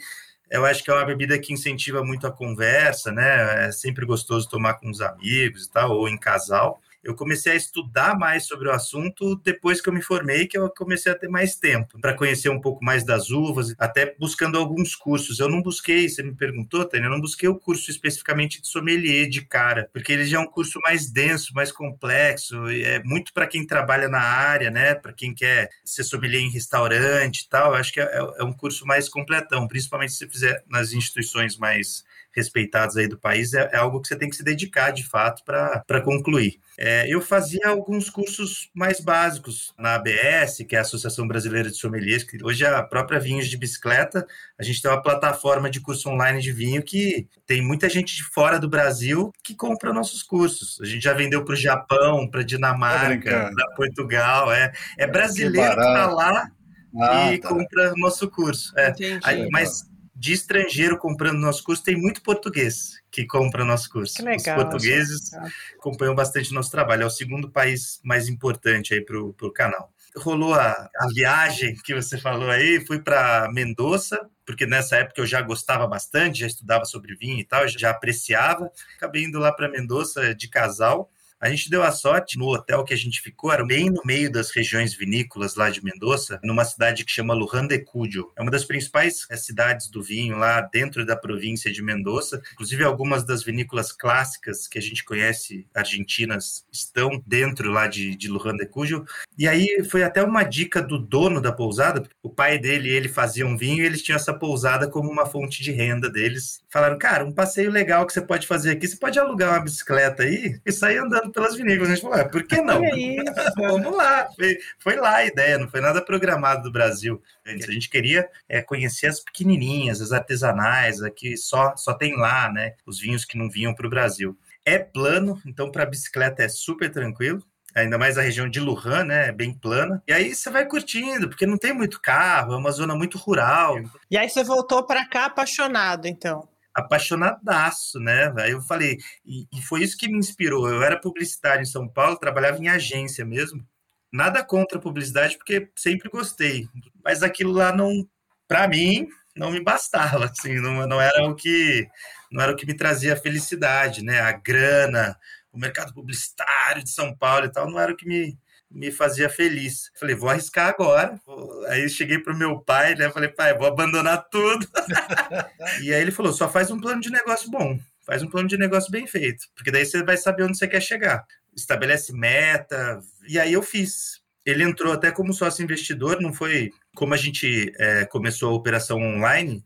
eu 0.51 0.65
acho 0.65 0.83
que 0.83 0.91
é 0.91 0.93
uma 0.93 1.05
bebida 1.05 1.39
que 1.39 1.53
incentiva 1.53 2.03
muito 2.03 2.27
a 2.27 2.31
conversa, 2.31 3.11
né? 3.11 3.67
É 3.67 3.71
sempre 3.71 4.05
gostoso 4.05 4.49
tomar 4.49 4.75
com 4.75 4.89
os 4.89 5.01
amigos 5.01 5.65
e 5.65 5.71
tal, 5.71 5.91
ou 5.91 6.09
em 6.09 6.17
casal 6.17 6.81
eu 7.03 7.15
comecei 7.15 7.53
a 7.53 7.55
estudar 7.55 8.17
mais 8.17 8.45
sobre 8.45 8.67
o 8.67 8.71
assunto 8.71 9.35
depois 9.37 9.81
que 9.81 9.89
eu 9.89 9.93
me 9.93 10.01
formei, 10.01 10.47
que 10.47 10.57
eu 10.57 10.69
comecei 10.69 11.11
a 11.11 11.15
ter 11.15 11.27
mais 11.27 11.55
tempo 11.55 11.99
para 11.99 12.13
conhecer 12.13 12.49
um 12.49 12.61
pouco 12.61 12.83
mais 12.83 13.03
das 13.03 13.29
uvas, 13.29 13.73
até 13.77 14.15
buscando 14.19 14.57
alguns 14.57 14.95
cursos. 14.95 15.39
Eu 15.39 15.49
não 15.49 15.61
busquei, 15.61 16.07
você 16.07 16.21
me 16.21 16.35
perguntou, 16.35 16.85
Tânia, 16.85 17.07
eu 17.07 17.11
não 17.11 17.21
busquei 17.21 17.49
o 17.49 17.55
curso 17.55 17.89
especificamente 17.89 18.61
de 18.61 18.67
sommelier 18.67 19.27
de 19.27 19.41
cara, 19.41 19.89
porque 19.91 20.11
ele 20.11 20.25
já 20.25 20.37
é 20.37 20.41
um 20.41 20.47
curso 20.47 20.79
mais 20.83 21.09
denso, 21.09 21.53
mais 21.53 21.71
complexo, 21.71 22.67
é 22.67 23.01
muito 23.03 23.33
para 23.33 23.47
quem 23.47 23.65
trabalha 23.65 24.07
na 24.07 24.21
área, 24.21 24.69
né? 24.69 24.95
Para 24.95 25.13
quem 25.13 25.33
quer 25.33 25.69
ser 25.83 26.03
sommelier 26.03 26.41
em 26.41 26.51
restaurante 26.51 27.41
e 27.41 27.49
tal. 27.49 27.71
Eu 27.71 27.75
acho 27.75 27.93
que 27.93 27.99
é, 27.99 28.17
é 28.37 28.43
um 28.43 28.53
curso 28.53 28.85
mais 28.85 29.09
completão, 29.09 29.67
principalmente 29.67 30.11
se 30.11 30.19
você 30.19 30.29
fizer 30.29 30.63
nas 30.69 30.93
instituições 30.93 31.57
mais 31.57 32.03
respeitados 32.33 32.97
aí 32.97 33.07
do 33.07 33.17
país, 33.17 33.53
é, 33.53 33.69
é 33.73 33.77
algo 33.77 34.01
que 34.01 34.07
você 34.07 34.15
tem 34.15 34.29
que 34.29 34.35
se 34.35 34.43
dedicar 34.43 34.91
de 34.91 35.03
fato 35.03 35.43
para 35.43 36.01
concluir. 36.01 36.59
É, 36.77 37.05
eu 37.07 37.21
fazia 37.21 37.67
alguns 37.67 38.09
cursos 38.09 38.69
mais 38.73 38.99
básicos 38.99 39.73
na 39.77 39.95
ABS, 39.95 40.65
que 40.67 40.75
é 40.75 40.79
a 40.79 40.81
Associação 40.81 41.27
Brasileira 41.27 41.69
de 41.69 41.77
Sommeliers, 41.77 42.23
que 42.23 42.43
hoje 42.43 42.63
é 42.63 42.69
a 42.69 42.81
própria 42.81 43.19
Vinhos 43.19 43.47
de 43.47 43.57
Bicicleta. 43.57 44.25
A 44.57 44.63
gente 44.63 44.81
tem 44.81 44.89
uma 44.89 45.01
plataforma 45.01 45.69
de 45.69 45.79
curso 45.79 46.09
online 46.09 46.41
de 46.41 46.51
vinho 46.51 46.81
que 46.81 47.27
tem 47.45 47.61
muita 47.61 47.89
gente 47.89 48.15
de 48.15 48.23
fora 48.23 48.59
do 48.59 48.69
Brasil 48.69 49.31
que 49.43 49.53
compra 49.53 49.93
nossos 49.93 50.23
cursos. 50.23 50.79
A 50.81 50.85
gente 50.85 51.03
já 51.03 51.13
vendeu 51.13 51.43
para 51.43 51.53
o 51.53 51.57
Japão, 51.57 52.27
para 52.27 52.43
Dinamarca, 52.43 53.51
para 53.53 53.75
Portugal. 53.75 54.51
É, 54.51 54.71
é 54.97 55.05
brasileiro 55.05 55.75
que 55.75 55.81
está 55.81 56.07
lá 56.07 56.51
ah, 56.99 57.33
e 57.33 57.37
tá. 57.37 57.49
compra 57.49 57.93
nosso 57.97 58.29
curso. 58.29 58.73
É. 58.77 58.93
Aí, 59.23 59.47
mas 59.51 59.90
de 60.21 60.33
estrangeiro 60.33 60.99
comprando 60.99 61.39
nosso 61.39 61.63
curso, 61.63 61.83
tem 61.83 61.95
muito 61.95 62.21
português 62.21 63.01
que 63.09 63.25
compra 63.25 63.65
nosso 63.65 63.89
curso. 63.89 64.13
Que 64.13 64.21
legal, 64.21 64.55
Os 64.55 64.63
portugueses 64.63 65.31
acompanham 65.79 66.13
bastante 66.13 66.53
nosso 66.53 66.69
trabalho. 66.69 67.01
É 67.01 67.05
o 67.07 67.09
segundo 67.09 67.49
país 67.49 67.99
mais 68.03 68.29
importante 68.29 68.93
aí 68.93 69.01
para 69.01 69.19
o 69.19 69.51
canal. 69.51 69.91
Rolou 70.15 70.53
a, 70.53 70.69
a 70.69 71.07
viagem 71.11 71.73
que 71.83 71.95
você 71.95 72.19
falou 72.19 72.51
aí, 72.51 72.85
fui 72.85 72.99
para 72.99 73.49
Mendoza, 73.51 74.29
porque 74.45 74.67
nessa 74.67 74.97
época 74.97 75.21
eu 75.21 75.25
já 75.25 75.41
gostava 75.41 75.87
bastante, 75.87 76.41
já 76.41 76.47
estudava 76.47 76.85
sobre 76.85 77.15
vinho 77.15 77.39
e 77.39 77.43
tal, 77.43 77.67
já 77.67 77.89
apreciava. 77.89 78.71
Acabei 78.97 79.23
indo 79.23 79.39
lá 79.39 79.51
para 79.51 79.71
Mendoza 79.71 80.35
de 80.35 80.47
casal 80.47 81.09
a 81.41 81.49
gente 81.49 81.69
deu 81.69 81.81
a 81.81 81.91
sorte 81.91 82.37
no 82.37 82.47
hotel 82.47 82.83
que 82.83 82.93
a 82.93 82.97
gente 82.97 83.19
ficou, 83.19 83.51
era 83.51 83.65
bem 83.65 83.89
no 83.89 84.01
meio 84.05 84.31
das 84.31 84.51
regiões 84.51 84.93
vinícolas 84.93 85.55
lá 85.55 85.71
de 85.71 85.83
Mendoza, 85.83 86.39
numa 86.43 86.63
cidade 86.63 87.03
que 87.03 87.11
chama 87.11 87.33
Luján 87.33 87.65
de 87.65 87.79
Cuyo. 87.79 88.31
É 88.37 88.41
uma 88.41 88.51
das 88.51 88.63
principais 88.63 89.25
eh, 89.29 89.35
cidades 89.35 89.89
do 89.89 90.03
vinho 90.03 90.37
lá 90.37 90.61
dentro 90.61 91.03
da 91.03 91.15
província 91.15 91.71
de 91.71 91.81
Mendoza. 91.81 92.41
Inclusive, 92.53 92.83
algumas 92.83 93.23
das 93.25 93.43
vinícolas 93.43 93.91
clássicas 93.91 94.67
que 94.67 94.77
a 94.77 94.81
gente 94.81 95.03
conhece, 95.03 95.65
argentinas, 95.73 96.63
estão 96.71 97.21
dentro 97.25 97.71
lá 97.71 97.87
de, 97.87 98.15
de 98.15 98.27
Luján 98.27 98.55
de 98.55 98.67
Cuyo. 98.67 99.03
E 99.35 99.47
aí 99.47 99.83
foi 99.89 100.03
até 100.03 100.21
uma 100.21 100.43
dica 100.43 100.79
do 100.79 100.99
dono 100.99 101.41
da 101.41 101.51
pousada, 101.51 102.03
o 102.21 102.29
pai 102.29 102.59
dele 102.59 102.89
ele 102.89 103.09
fazia 103.09 103.47
um 103.47 103.57
vinho 103.57 103.83
e 103.83 103.85
eles 103.85 104.03
tinham 104.03 104.17
essa 104.17 104.33
pousada 104.33 104.87
como 104.87 105.09
uma 105.09 105.25
fonte 105.25 105.63
de 105.63 105.71
renda 105.71 106.09
deles. 106.09 106.61
Falaram, 106.69 106.99
cara, 106.99 107.25
um 107.25 107.31
passeio 107.31 107.71
legal 107.71 108.05
que 108.05 108.13
você 108.13 108.21
pode 108.21 108.45
fazer 108.45 108.71
aqui, 108.71 108.87
você 108.87 108.95
pode 108.95 109.17
alugar 109.19 109.53
uma 109.53 109.63
bicicleta 109.63 110.23
aí 110.23 110.59
e 110.63 110.71
sair 110.71 110.97
andando 110.97 111.30
pelas 111.31 111.55
vinícolas. 111.55 111.89
A 111.89 111.95
gente 111.95 112.03
falou, 112.03 112.19
ah, 112.19 112.25
por 112.27 112.43
que 112.43 112.61
não? 112.61 112.81
Vamos 113.57 113.95
lá. 113.95 114.29
Foi, 114.35 114.57
foi, 114.79 114.95
lá 114.95 115.17
a 115.17 115.25
ideia, 115.25 115.57
não 115.57 115.69
foi 115.69 115.81
nada 115.81 116.01
programado 116.01 116.63
do 116.63 116.71
Brasil. 116.71 117.21
A 117.45 117.71
gente 117.71 117.89
queria 117.89 118.27
é, 118.47 118.61
conhecer 118.61 119.07
as 119.07 119.19
pequenininhas, 119.19 120.01
as 120.01 120.11
artesanais, 120.11 121.01
aqui 121.01 121.37
só, 121.37 121.75
só 121.75 121.93
tem 121.93 122.15
lá, 122.15 122.51
né? 122.51 122.73
Os 122.85 122.99
vinhos 122.99 123.25
que 123.25 123.37
não 123.37 123.49
vinham 123.49 123.73
para 123.73 123.87
o 123.87 123.89
Brasil. 123.89 124.37
É 124.65 124.77
plano, 124.77 125.41
então 125.45 125.71
para 125.71 125.85
bicicleta 125.85 126.43
é 126.43 126.49
super 126.49 126.91
tranquilo. 126.91 127.43
Ainda 127.73 127.97
mais 127.97 128.17
a 128.17 128.21
região 128.21 128.49
de 128.49 128.59
Lujan, 128.59 129.05
né? 129.05 129.29
É 129.29 129.31
bem 129.31 129.53
plana. 129.53 130.03
E 130.07 130.11
aí 130.11 130.35
você 130.35 130.49
vai 130.49 130.65
curtindo, 130.65 131.29
porque 131.29 131.45
não 131.45 131.57
tem 131.57 131.73
muito 131.73 132.01
carro, 132.01 132.53
é 132.53 132.57
uma 132.57 132.71
zona 132.71 132.95
muito 132.95 133.17
rural. 133.17 133.77
E 134.09 134.17
aí 134.17 134.29
você 134.29 134.43
voltou 134.43 134.85
para 134.85 135.07
cá 135.07 135.25
apaixonado, 135.25 136.05
então? 136.05 136.47
Apaixonadaço, 136.73 137.99
né? 137.99 138.33
Aí 138.37 138.51
eu 138.51 138.61
falei, 138.61 138.97
e, 139.25 139.47
e, 139.51 139.61
foi 139.61 139.83
isso 139.83 139.97
que 139.97 140.07
me 140.07 140.17
inspirou. 140.17 140.69
Eu 140.69 140.81
era 140.83 140.99
publicitário 140.99 141.61
em 141.61 141.65
São 141.65 141.87
Paulo, 141.87 142.17
trabalhava 142.17 142.57
em 142.59 142.69
agência 142.69 143.25
mesmo. 143.25 143.65
Nada 144.11 144.43
contra 144.43 144.77
a 144.77 144.81
publicidade, 144.81 145.37
porque 145.37 145.69
sempre 145.75 146.09
gostei. 146.09 146.67
Mas 147.03 147.23
aquilo 147.23 147.51
lá 147.51 147.73
não, 147.73 148.07
para 148.47 148.67
mim, 148.67 149.07
não 149.35 149.51
me 149.51 149.61
bastava, 149.61 150.25
assim, 150.25 150.55
não, 150.59 150.85
não 150.87 150.99
era 151.01 151.23
o 151.25 151.35
que 151.35 151.87
não 152.31 152.41
era 152.41 152.53
o 152.53 152.55
que 152.55 152.65
me 152.65 152.73
trazia 152.73 153.15
felicidade, 153.15 154.03
né? 154.03 154.21
A 154.21 154.31
grana, 154.31 155.17
o 155.51 155.57
mercado 155.57 155.93
publicitário 155.93 156.83
de 156.83 156.89
São 156.89 157.15
Paulo 157.15 157.45
e 157.45 157.51
tal, 157.51 157.69
não 157.69 157.79
era 157.79 157.91
o 157.91 157.95
que 157.95 158.07
me, 158.07 158.37
me 158.71 158.91
fazia 158.91 159.29
feliz. 159.29 159.91
Falei, 159.99 160.15
vou 160.15 160.29
arriscar 160.29 160.69
agora. 160.69 161.19
Aí 161.67 161.89
cheguei 161.89 162.19
pro 162.19 162.37
meu 162.37 162.59
pai, 162.59 162.95
né? 162.95 163.09
Falei, 163.09 163.29
pai, 163.29 163.57
vou 163.57 163.67
abandonar 163.67 164.25
tudo. 164.29 164.67
e 165.81 165.93
aí 165.93 166.01
ele 166.01 166.11
falou, 166.11 166.33
só 166.33 166.49
faz 166.49 166.71
um 166.71 166.79
plano 166.79 167.01
de 167.01 167.11
negócio 167.11 167.49
bom. 167.49 167.77
Faz 168.05 168.23
um 168.23 168.29
plano 168.29 168.47
de 168.47 168.57
negócio 168.57 168.91
bem 168.91 169.05
feito, 169.05 169.45
porque 169.55 169.71
daí 169.71 169.85
você 169.85 170.03
vai 170.03 170.17
saber 170.17 170.43
onde 170.43 170.57
você 170.57 170.67
quer 170.67 170.81
chegar. 170.81 171.23
Estabelece 171.55 172.11
meta. 172.13 172.99
E 173.27 173.39
aí 173.39 173.53
eu 173.53 173.61
fiz. 173.61 174.21
Ele 174.43 174.63
entrou 174.63 174.91
até 174.91 175.11
como 175.11 175.33
sócio 175.33 175.63
investidor, 175.63 176.19
não 176.19 176.33
foi 176.33 176.71
como 176.95 177.13
a 177.13 177.17
gente 177.17 177.71
é, 177.77 178.05
começou 178.05 178.49
a 178.49 178.55
operação 178.55 178.97
online, 178.99 179.63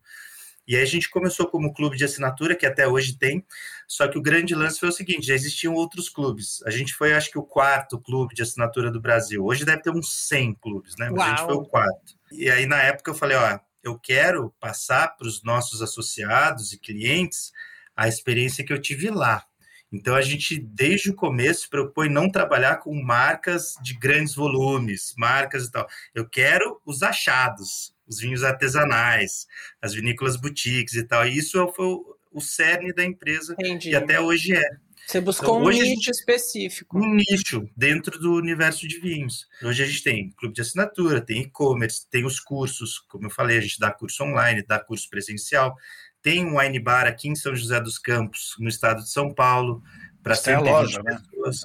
e 0.67 0.75
aí 0.75 0.81
a 0.81 0.85
gente 0.85 1.09
começou 1.09 1.47
como 1.47 1.73
clube 1.73 1.97
de 1.97 2.05
assinatura, 2.05 2.55
que 2.55 2.65
até 2.65 2.87
hoje 2.87 3.17
tem, 3.17 3.45
só 3.87 4.07
que 4.07 4.17
o 4.17 4.21
grande 4.21 4.55
lance 4.55 4.79
foi 4.79 4.89
o 4.89 4.91
seguinte, 4.91 5.27
já 5.27 5.33
existiam 5.33 5.73
outros 5.73 6.09
clubes. 6.09 6.61
A 6.65 6.71
gente 6.71 6.93
foi, 6.93 7.13
acho 7.13 7.31
que, 7.31 7.37
o 7.37 7.43
quarto 7.43 7.99
clube 7.99 8.33
de 8.33 8.41
assinatura 8.41 8.91
do 8.91 9.01
Brasil. 9.01 9.43
Hoje 9.45 9.65
deve 9.65 9.81
ter 9.81 9.91
uns 9.91 10.27
100 10.27 10.55
clubes, 10.55 10.95
né? 10.97 11.09
Mas 11.09 11.19
Uau. 11.19 11.27
a 11.27 11.29
gente 11.29 11.45
foi 11.45 11.55
o 11.55 11.65
quarto. 11.65 12.15
E 12.31 12.49
aí, 12.49 12.65
na 12.65 12.81
época, 12.81 13.11
eu 13.11 13.15
falei, 13.15 13.37
ó, 13.37 13.59
eu 13.83 13.99
quero 13.99 14.53
passar 14.59 15.15
para 15.15 15.27
os 15.27 15.43
nossos 15.43 15.81
associados 15.81 16.73
e 16.73 16.79
clientes 16.79 17.51
a 17.95 18.07
experiência 18.07 18.65
que 18.65 18.73
eu 18.73 18.81
tive 18.81 19.09
lá. 19.09 19.45
Então 19.91 20.15
a 20.15 20.21
gente, 20.21 20.59
desde 20.59 21.11
o 21.11 21.15
começo, 21.15 21.69
propõe 21.69 22.09
não 22.09 22.29
trabalhar 22.29 22.77
com 22.77 22.93
marcas 23.01 23.75
de 23.81 23.93
grandes 23.93 24.35
volumes, 24.35 25.13
marcas 25.17 25.65
e 25.65 25.71
tal. 25.71 25.87
Eu 26.13 26.27
quero 26.27 26.81
os 26.85 27.01
achados, 27.01 27.94
os 28.07 28.19
vinhos 28.19 28.43
artesanais, 28.43 29.47
as 29.81 29.93
vinícolas 29.93 30.35
boutiques 30.35 30.93
e 30.95 31.03
tal. 31.03 31.27
E 31.27 31.37
isso 31.37 31.71
foi 31.75 32.15
o 32.35 32.41
cerne 32.41 32.93
da 32.93 33.03
empresa 33.03 33.53
Entendi. 33.53 33.91
e 33.91 33.95
até 33.95 34.19
hoje 34.19 34.53
é. 34.53 34.69
Você 35.07 35.21
buscou 35.21 35.59
então, 35.59 35.67
um 35.67 35.69
nicho 35.69 35.85
gente, 35.85 36.09
específico. 36.09 36.97
Um 36.97 37.15
nicho 37.15 37.69
dentro 37.77 38.19
do 38.19 38.33
universo 38.33 38.87
de 38.87 38.99
vinhos. 38.99 39.47
Hoje 39.63 39.83
a 39.83 39.85
gente 39.85 40.03
tem 40.03 40.31
clube 40.31 40.55
de 40.55 40.61
assinatura, 40.61 41.21
tem 41.21 41.43
e-commerce, 41.43 42.09
tem 42.09 42.25
os 42.25 42.39
cursos, 42.39 42.99
como 43.07 43.27
eu 43.27 43.29
falei, 43.29 43.57
a 43.57 43.61
gente 43.61 43.79
dá 43.79 43.91
curso 43.91 44.23
online, 44.23 44.65
dá 44.67 44.79
curso 44.79 45.07
presencial. 45.09 45.75
Tem 46.21 46.43
um 46.43 46.57
wine 46.57 46.79
bar 46.79 47.05
aqui 47.05 47.29
em 47.29 47.35
São 47.35 47.55
José 47.55 47.79
dos 47.79 47.99
Campos, 47.99 48.55
no 48.59 48.67
estado 48.67 49.03
de 49.03 49.11
São 49.11 49.31
Paulo, 49.31 49.83
para 50.25 50.35
tem 50.37 50.55
a 50.55 50.59
loja, 50.59 51.03
né? 51.03 51.19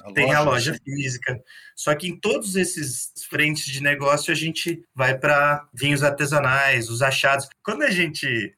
A 0.05 0.13
tem 0.13 0.27
loja, 0.27 0.37
a 0.37 0.41
loja 0.43 0.73
sim. 0.75 0.79
física. 0.83 1.41
Só 1.75 1.95
que 1.95 2.07
em 2.07 2.15
todos 2.15 2.55
esses 2.55 3.11
frentes 3.27 3.65
de 3.65 3.81
negócio 3.81 4.31
a 4.31 4.35
gente 4.35 4.83
vai 4.93 5.17
para 5.17 5.67
vinhos 5.73 6.03
artesanais, 6.03 6.87
os 6.87 7.01
achados. 7.01 7.49
Quando 7.63 7.81
a 7.81 7.89
gente 7.89 8.55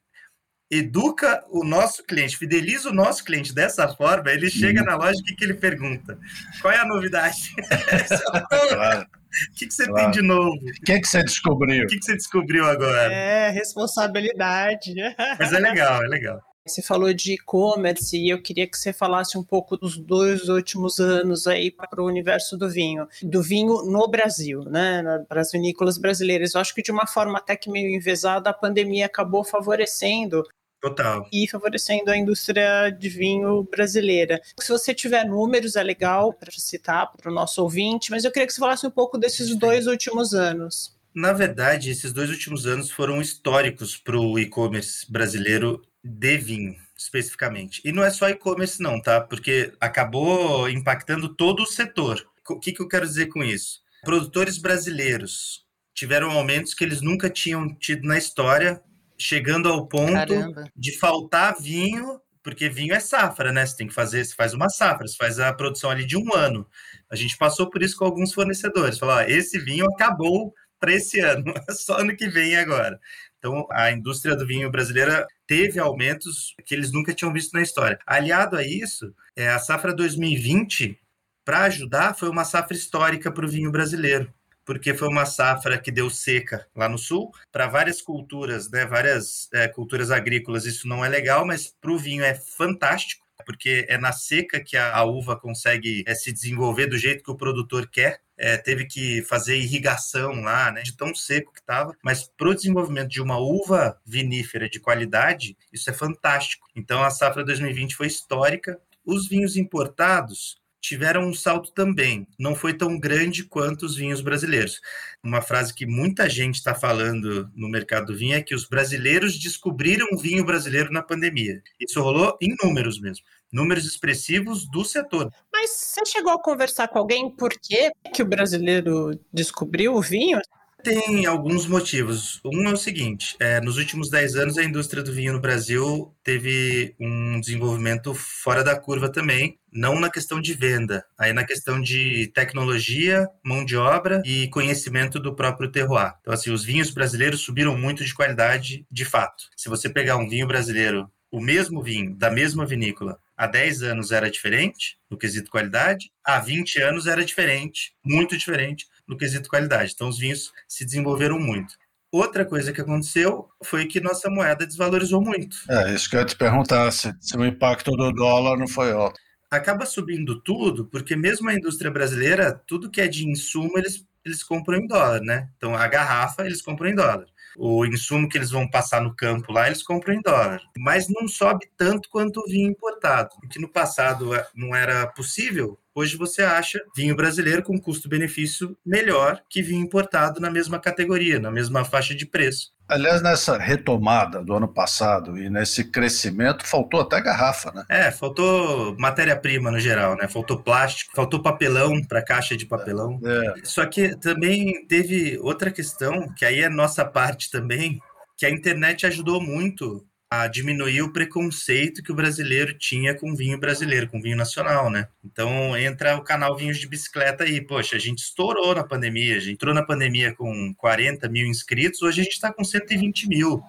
educa 0.69 1.41
o 1.49 1.63
nosso 1.63 2.03
cliente, 2.03 2.37
fideliza 2.37 2.89
o 2.89 2.93
nosso 2.93 3.23
cliente 3.23 3.55
dessa 3.55 3.87
forma, 3.87 4.29
ele 4.29 4.49
chega 4.49 4.81
uhum. 4.81 4.87
na 4.87 4.97
loja 4.97 5.17
e 5.21 5.23
que, 5.23 5.35
que 5.35 5.43
ele 5.45 5.53
pergunta? 5.53 6.19
Qual 6.61 6.73
é 6.73 6.79
a 6.79 6.85
novidade? 6.85 7.55
claro. 8.49 9.03
O 9.03 9.55
que, 9.55 9.67
que 9.67 9.73
você 9.73 9.85
claro. 9.85 10.11
tem 10.11 10.11
de 10.11 10.27
novo? 10.27 10.53
O 10.53 10.85
que, 10.85 10.99
que 10.99 11.07
você 11.07 11.23
descobriu? 11.23 11.85
O 11.85 11.87
que, 11.87 11.97
que 11.97 12.05
você 12.05 12.17
descobriu 12.17 12.65
agora? 12.65 13.13
É, 13.13 13.49
responsabilidade. 13.51 14.93
Mas 15.39 15.53
é 15.53 15.59
legal, 15.59 16.03
é 16.03 16.07
legal. 16.07 16.41
Você 16.65 16.81
falou 16.81 17.13
de 17.13 17.33
e-commerce 17.33 18.17
e 18.17 18.29
eu 18.29 18.41
queria 18.41 18.65
que 18.65 18.77
você 18.77 18.93
falasse 18.93 19.37
um 19.37 19.43
pouco 19.43 19.75
dos 19.75 19.97
dois 19.97 20.47
últimos 20.47 20.97
anos 20.97 21.45
aí 21.45 21.69
para 21.69 22.01
o 22.01 22.05
universo 22.05 22.57
do 22.57 22.69
vinho, 22.69 23.05
do 23.21 23.43
vinho 23.43 23.83
no 23.83 24.07
Brasil, 24.07 24.63
né, 24.63 25.03
para 25.27 25.41
as 25.41 25.51
vinícolas 25.51 25.97
brasileiras. 25.97 26.53
Eu 26.53 26.61
acho 26.61 26.73
que 26.73 26.81
de 26.81 26.91
uma 26.91 27.05
forma 27.05 27.37
até 27.37 27.57
que 27.57 27.69
meio 27.69 27.93
envezada, 27.93 28.49
a 28.49 28.53
pandemia 28.53 29.07
acabou 29.07 29.43
favorecendo 29.43 30.43
Total. 30.81 31.25
E 31.31 31.47
favorecendo 31.47 32.11
a 32.11 32.17
indústria 32.17 32.89
de 32.89 33.07
vinho 33.07 33.63
brasileira. 33.63 34.41
Se 34.59 34.69
você 34.69 34.93
tiver 34.93 35.23
números, 35.23 35.77
é 35.77 35.83
legal 35.83 36.33
para 36.33 36.51
citar 36.51 37.09
para 37.13 37.31
o 37.31 37.33
nosso 37.33 37.63
ouvinte, 37.63 38.11
mas 38.11 38.25
eu 38.25 38.31
queria 38.31 38.45
que 38.45 38.51
você 38.51 38.59
falasse 38.59 38.85
um 38.85 38.91
pouco 38.91 39.17
desses 39.17 39.55
dois 39.55 39.87
últimos 39.87 40.33
anos. 40.33 40.93
Na 41.15 41.31
verdade, 41.31 41.89
esses 41.89 42.11
dois 42.11 42.29
últimos 42.29 42.65
anos 42.65 42.91
foram 42.91 43.21
históricos 43.21 43.95
para 43.95 44.19
o 44.19 44.37
e-commerce 44.37 45.09
brasileiro 45.09 45.81
de 46.03 46.37
vinho, 46.37 46.75
especificamente. 46.97 47.81
E 47.85 47.91
não 47.91 48.03
é 48.03 48.11
só 48.11 48.29
e-commerce, 48.29 48.81
não, 48.81 49.01
tá? 49.01 49.21
Porque 49.21 49.71
acabou 49.79 50.69
impactando 50.69 51.33
todo 51.33 51.63
o 51.63 51.67
setor. 51.67 52.25
O 52.49 52.59
que, 52.59 52.73
que 52.73 52.81
eu 52.81 52.87
quero 52.87 53.07
dizer 53.07 53.27
com 53.27 53.43
isso? 53.43 53.81
Produtores 54.03 54.57
brasileiros 54.57 55.65
tiveram 55.93 56.31
aumentos 56.31 56.73
que 56.73 56.83
eles 56.83 57.01
nunca 57.01 57.29
tinham 57.29 57.73
tido 57.75 58.05
na 58.05 58.17
história, 58.17 58.81
chegando 59.17 59.69
ao 59.69 59.87
ponto 59.87 60.11
Caramba. 60.11 60.69
de 60.75 60.97
faltar 60.97 61.55
vinho, 61.61 62.19
porque 62.43 62.67
vinho 62.67 62.93
é 62.93 62.99
safra, 62.99 63.53
né? 63.53 63.65
Você 63.65 63.77
tem 63.77 63.87
que 63.87 63.93
fazer, 63.93 64.25
você 64.25 64.35
faz 64.35 64.53
uma 64.53 64.69
safra, 64.69 65.07
você 65.07 65.15
faz 65.15 65.39
a 65.39 65.53
produção 65.53 65.89
ali 65.89 66.05
de 66.05 66.17
um 66.17 66.33
ano. 66.33 66.67
A 67.09 67.15
gente 67.15 67.37
passou 67.37 67.69
por 67.69 67.81
isso 67.81 67.95
com 67.95 68.03
alguns 68.03 68.33
fornecedores. 68.33 68.99
Falou, 68.99 69.15
ó, 69.15 69.21
esse 69.21 69.57
vinho 69.59 69.85
acabou 69.85 70.53
para 70.79 70.93
esse 70.93 71.21
ano, 71.21 71.45
só 71.71 71.99
ano 71.99 72.13
que 72.13 72.27
vem 72.27 72.57
agora. 72.57 72.99
Então, 73.43 73.67
a 73.69 73.91
indústria 73.91 74.37
do 74.37 74.47
vinho 74.47 74.71
brasileira 74.71 75.27
teve 75.45 75.77
aumentos 75.77 76.55
que 76.65 76.73
eles 76.73 76.93
nunca 76.93 77.13
tinham 77.13 77.33
visto 77.33 77.51
na 77.51 77.61
história. 77.61 77.99
Aliado 78.07 78.55
a 78.55 78.63
isso, 78.65 79.13
é, 79.35 79.49
a 79.49 79.59
safra 79.59 79.93
2020, 79.93 80.97
para 81.43 81.63
ajudar, 81.63 82.13
foi 82.13 82.29
uma 82.29 82.45
safra 82.45 82.73
histórica 82.73 83.29
para 83.29 83.45
o 83.45 83.49
vinho 83.49 83.69
brasileiro, 83.69 84.33
porque 84.63 84.93
foi 84.93 85.09
uma 85.09 85.25
safra 85.25 85.77
que 85.77 85.91
deu 85.91 86.09
seca 86.09 86.65
lá 86.73 86.87
no 86.87 86.97
sul. 86.97 87.33
Para 87.51 87.67
várias 87.67 88.01
culturas, 88.01 88.71
né, 88.71 88.85
várias 88.85 89.49
é, 89.51 89.67
culturas 89.67 90.09
agrícolas, 90.09 90.65
isso 90.65 90.87
não 90.87 91.03
é 91.03 91.09
legal, 91.09 91.45
mas 91.45 91.67
para 91.81 91.91
o 91.91 91.97
vinho 91.97 92.23
é 92.23 92.33
fantástico 92.33 93.22
porque 93.45 93.85
é 93.89 93.97
na 93.97 94.11
seca 94.11 94.63
que 94.63 94.77
a, 94.77 95.03
uva 95.03 95.35
consegue 95.35 96.03
é, 96.07 96.15
se 96.15 96.31
desenvolver 96.31 96.87
do 96.87 96.97
jeito 96.97 97.23
que 97.23 97.31
o 97.31 97.35
produtor 97.35 97.87
quer. 97.89 98.21
É, 98.35 98.57
teve 98.57 98.85
que 98.85 99.21
fazer 99.21 99.57
irrigação 99.57 100.41
lá, 100.41 100.71
né, 100.71 100.81
de 100.81 100.97
tão 100.97 101.13
seco 101.13 101.53
que 101.53 101.59
estava, 101.59 101.95
mas 102.03 102.27
para 102.35 102.49
o 102.49 102.55
desenvolvimento 102.55 103.09
de 103.09 103.21
uma 103.21 103.37
uva 103.37 104.01
vinífera 104.03 104.67
de 104.67 104.79
qualidade, 104.79 105.55
isso 105.71 105.89
é 105.89 105.93
fantástico. 105.93 106.67
Então 106.75 107.03
a 107.03 107.11
safra 107.11 107.43
2020 107.43 107.95
foi 107.95 108.07
histórica. 108.07 108.79
Os 109.05 109.27
vinhos 109.27 109.55
importados 109.55 110.57
tiveram 110.83 111.21
um 111.21 111.33
salto 111.33 111.71
também, 111.71 112.27
não 112.37 112.53
foi 112.53 112.73
tão 112.73 112.99
grande 112.99 113.45
quanto 113.45 113.85
os 113.85 113.95
vinhos 113.95 114.19
brasileiros. 114.19 114.81
Uma 115.23 115.41
frase 115.41 115.73
que 115.73 115.85
muita 115.85 116.29
gente 116.29 116.55
está 116.55 116.75
falando 116.75 117.49
no 117.55 117.69
mercado 117.69 118.07
do 118.07 118.17
vinho 118.17 118.35
é 118.35 118.41
que 118.41 118.53
os 118.53 118.67
brasileiros 118.67 119.39
descobriram 119.39 120.05
o 120.11 120.17
vinho 120.17 120.45
brasileiro 120.45 120.91
na 120.91 121.01
pandemia. 121.01 121.63
Isso 121.79 122.01
rolou 122.01 122.37
em 122.41 122.53
números 122.61 122.99
mesmo 122.99 123.25
números 123.53 123.85
expressivos 123.85 124.67
do 124.67 124.83
setor. 124.83 125.31
Mas 125.53 125.69
você 125.69 126.03
chegou 126.07 126.33
a 126.33 126.41
conversar 126.41 126.87
com 126.87 126.97
alguém 126.97 127.29
por 127.29 127.51
que, 127.51 127.91
que 128.11 128.23
o 128.23 128.25
brasileiro 128.25 129.11
descobriu 129.31 129.93
o 129.93 130.01
vinho? 130.01 130.41
Tem 130.83 131.25
alguns 131.25 131.65
motivos. 131.65 132.41
Um 132.43 132.67
é 132.67 132.73
o 132.73 132.77
seguinte: 132.77 133.37
é, 133.39 133.61
nos 133.61 133.77
últimos 133.77 134.09
10 134.09 134.35
anos, 134.35 134.57
a 134.57 134.63
indústria 134.65 135.01
do 135.01 135.13
vinho 135.13 135.31
no 135.31 135.39
Brasil 135.39 136.13
teve 136.21 136.93
um 136.99 137.39
desenvolvimento 137.39 138.13
fora 138.13 138.61
da 138.65 138.77
curva 138.77 139.09
também, 139.09 139.57
não 139.71 139.97
na 139.97 140.09
questão 140.09 140.41
de 140.41 140.53
venda, 140.53 141.05
aí 141.17 141.31
na 141.31 141.45
questão 141.45 141.79
de 141.79 142.27
tecnologia, 142.35 143.29
mão 143.41 143.63
de 143.63 143.77
obra 143.77 144.21
e 144.25 144.49
conhecimento 144.49 145.21
do 145.21 145.33
próprio 145.33 145.71
terroir. 145.71 146.15
Então, 146.19 146.33
assim, 146.33 146.51
os 146.51 146.65
vinhos 146.65 146.91
brasileiros 146.91 147.39
subiram 147.39 147.77
muito 147.77 148.03
de 148.03 148.13
qualidade 148.13 148.85
de 148.91 149.05
fato. 149.05 149.45
Se 149.55 149.69
você 149.69 149.87
pegar 149.89 150.17
um 150.17 150.27
vinho 150.27 150.47
brasileiro, 150.47 151.09
o 151.31 151.39
mesmo 151.39 151.81
vinho, 151.81 152.13
da 152.13 152.29
mesma 152.29 152.65
vinícola, 152.65 153.17
há 153.37 153.47
10 153.47 153.83
anos 153.83 154.11
era 154.11 154.29
diferente 154.29 154.97
no 155.09 155.17
quesito 155.17 155.49
qualidade, 155.49 156.11
há 156.25 156.39
20 156.39 156.81
anos 156.81 157.07
era 157.07 157.23
diferente, 157.23 157.93
muito 158.03 158.37
diferente 158.37 158.85
no 159.07 159.17
quesito 159.17 159.49
qualidade. 159.49 159.93
Então 159.93 160.09
os 160.09 160.17
vinhos 160.17 160.51
se 160.67 160.85
desenvolveram 160.85 161.39
muito. 161.39 161.75
Outra 162.13 162.45
coisa 162.45 162.71
que 162.71 162.79
aconteceu 162.79 163.49
foi 163.63 163.87
que 163.87 163.99
nossa 163.99 164.29
moeda 164.29 164.67
desvalorizou 164.67 165.19
muito. 165.19 165.57
É, 165.67 165.95
isso 165.95 166.07
que 166.07 166.15
eu 166.15 166.19
ia 166.19 166.25
te 166.27 166.35
perguntar, 166.35 166.91
se, 166.91 167.11
se 167.19 167.35
o 167.35 167.43
impacto 167.43 167.89
do 167.89 168.11
dólar 168.11 168.55
não 168.55 168.67
foi 168.67 168.91
alto. 168.91 169.19
Acaba 169.49 169.83
subindo 169.83 170.39
tudo, 170.41 170.85
porque 170.85 171.15
mesmo 171.15 171.49
a 171.49 171.55
indústria 171.55 171.89
brasileira, 171.89 172.53
tudo 172.67 172.89
que 172.91 173.01
é 173.01 173.07
de 173.07 173.27
insumo, 173.27 173.79
eles, 173.79 174.05
eles 174.23 174.43
compram 174.43 174.77
em 174.77 174.85
dólar, 174.85 175.21
né? 175.21 175.49
Então 175.57 175.75
a 175.75 175.87
garrafa 175.87 176.45
eles 176.45 176.61
compram 176.61 176.89
em 176.89 176.95
dólar. 176.95 177.25
o 177.57 177.83
insumo 177.83 178.29
que 178.29 178.37
eles 178.37 178.51
vão 178.51 178.69
passar 178.69 179.01
no 179.01 179.15
campo 179.15 179.51
lá, 179.51 179.65
eles 179.65 179.81
compram 179.81 180.13
em 180.13 180.21
dólar. 180.21 180.61
Mas 180.77 181.07
não 181.09 181.27
sobe 181.27 181.67
tanto 181.75 182.09
quanto 182.09 182.41
o 182.41 182.47
vinho 182.47 182.69
importado, 182.69 183.29
o 183.43 183.47
que 183.47 183.59
no 183.59 183.67
passado 183.67 184.35
é, 184.35 184.47
não 184.55 184.75
era 184.75 185.07
possível. 185.07 185.79
Hoje 185.95 186.17
você 186.17 186.41
acha 186.41 186.79
vinho 186.95 187.15
brasileiro 187.15 187.61
com 187.61 187.79
custo-benefício 187.79 188.75
melhor 188.83 189.41
que 189.47 189.61
vinho 189.61 189.83
importado 189.83 190.39
na 190.39 190.49
mesma 190.49 190.79
categoria, 190.79 191.39
na 191.39 191.51
mesma 191.51 191.85
faixa 191.85 192.15
de 192.15 192.25
preço. 192.25 192.73
Aliás, 192.87 193.21
nessa 193.21 193.57
retomada 193.57 194.43
do 194.43 194.55
ano 194.55 194.67
passado 194.67 195.37
e 195.37 195.49
nesse 195.49 195.85
crescimento, 195.85 196.65
faltou 196.65 197.01
até 197.01 197.21
garrafa, 197.21 197.71
né? 197.71 197.85
É, 197.87 198.11
faltou 198.11 198.95
matéria-prima 198.97 199.69
no 199.69 199.79
geral, 199.79 200.17
né? 200.17 200.27
Faltou 200.27 200.61
plástico, 200.61 201.15
faltou 201.15 201.41
papelão 201.41 202.03
para 202.03 202.23
caixa 202.23 202.57
de 202.57 202.65
papelão. 202.65 203.19
É. 203.23 203.53
Só 203.63 203.85
que 203.85 204.17
também 204.17 204.85
teve 204.87 205.37
outra 205.39 205.71
questão, 205.71 206.27
que 206.33 206.43
aí 206.43 206.61
é 206.61 206.69
nossa 206.69 207.05
parte 207.05 207.51
também, 207.51 208.01
que 208.37 208.45
a 208.45 208.49
internet 208.49 209.05
ajudou 209.05 209.39
muito 209.39 210.03
a 210.41 210.47
diminuir 210.47 211.01
o 211.03 211.13
preconceito 211.13 212.01
que 212.01 212.11
o 212.11 212.15
brasileiro 212.15 212.73
tinha 212.73 213.13
com 213.13 213.35
vinho 213.35 213.59
brasileiro, 213.59 214.07
com 214.09 214.21
vinho 214.21 214.35
nacional, 214.35 214.89
né? 214.89 215.07
Então 215.23 215.77
entra 215.77 216.15
o 216.15 216.23
canal 216.23 216.57
Vinhos 216.57 216.79
de 216.79 216.87
Bicicleta 216.87 217.43
aí. 217.43 217.61
Poxa, 217.61 217.97
a 217.97 217.99
gente 217.99 218.19
estourou 218.19 218.73
na 218.73 218.83
pandemia, 218.83 219.37
a 219.37 219.39
gente 219.39 219.53
entrou 219.53 219.73
na 219.73 219.83
pandemia 219.83 220.33
com 220.33 220.73
40 220.75 221.29
mil 221.29 221.45
inscritos, 221.45 222.01
hoje 222.01 222.21
a 222.21 222.23
gente 222.23 222.33
está 222.33 222.51
com 222.51 222.63
120 222.63 223.27
mil. 223.27 223.63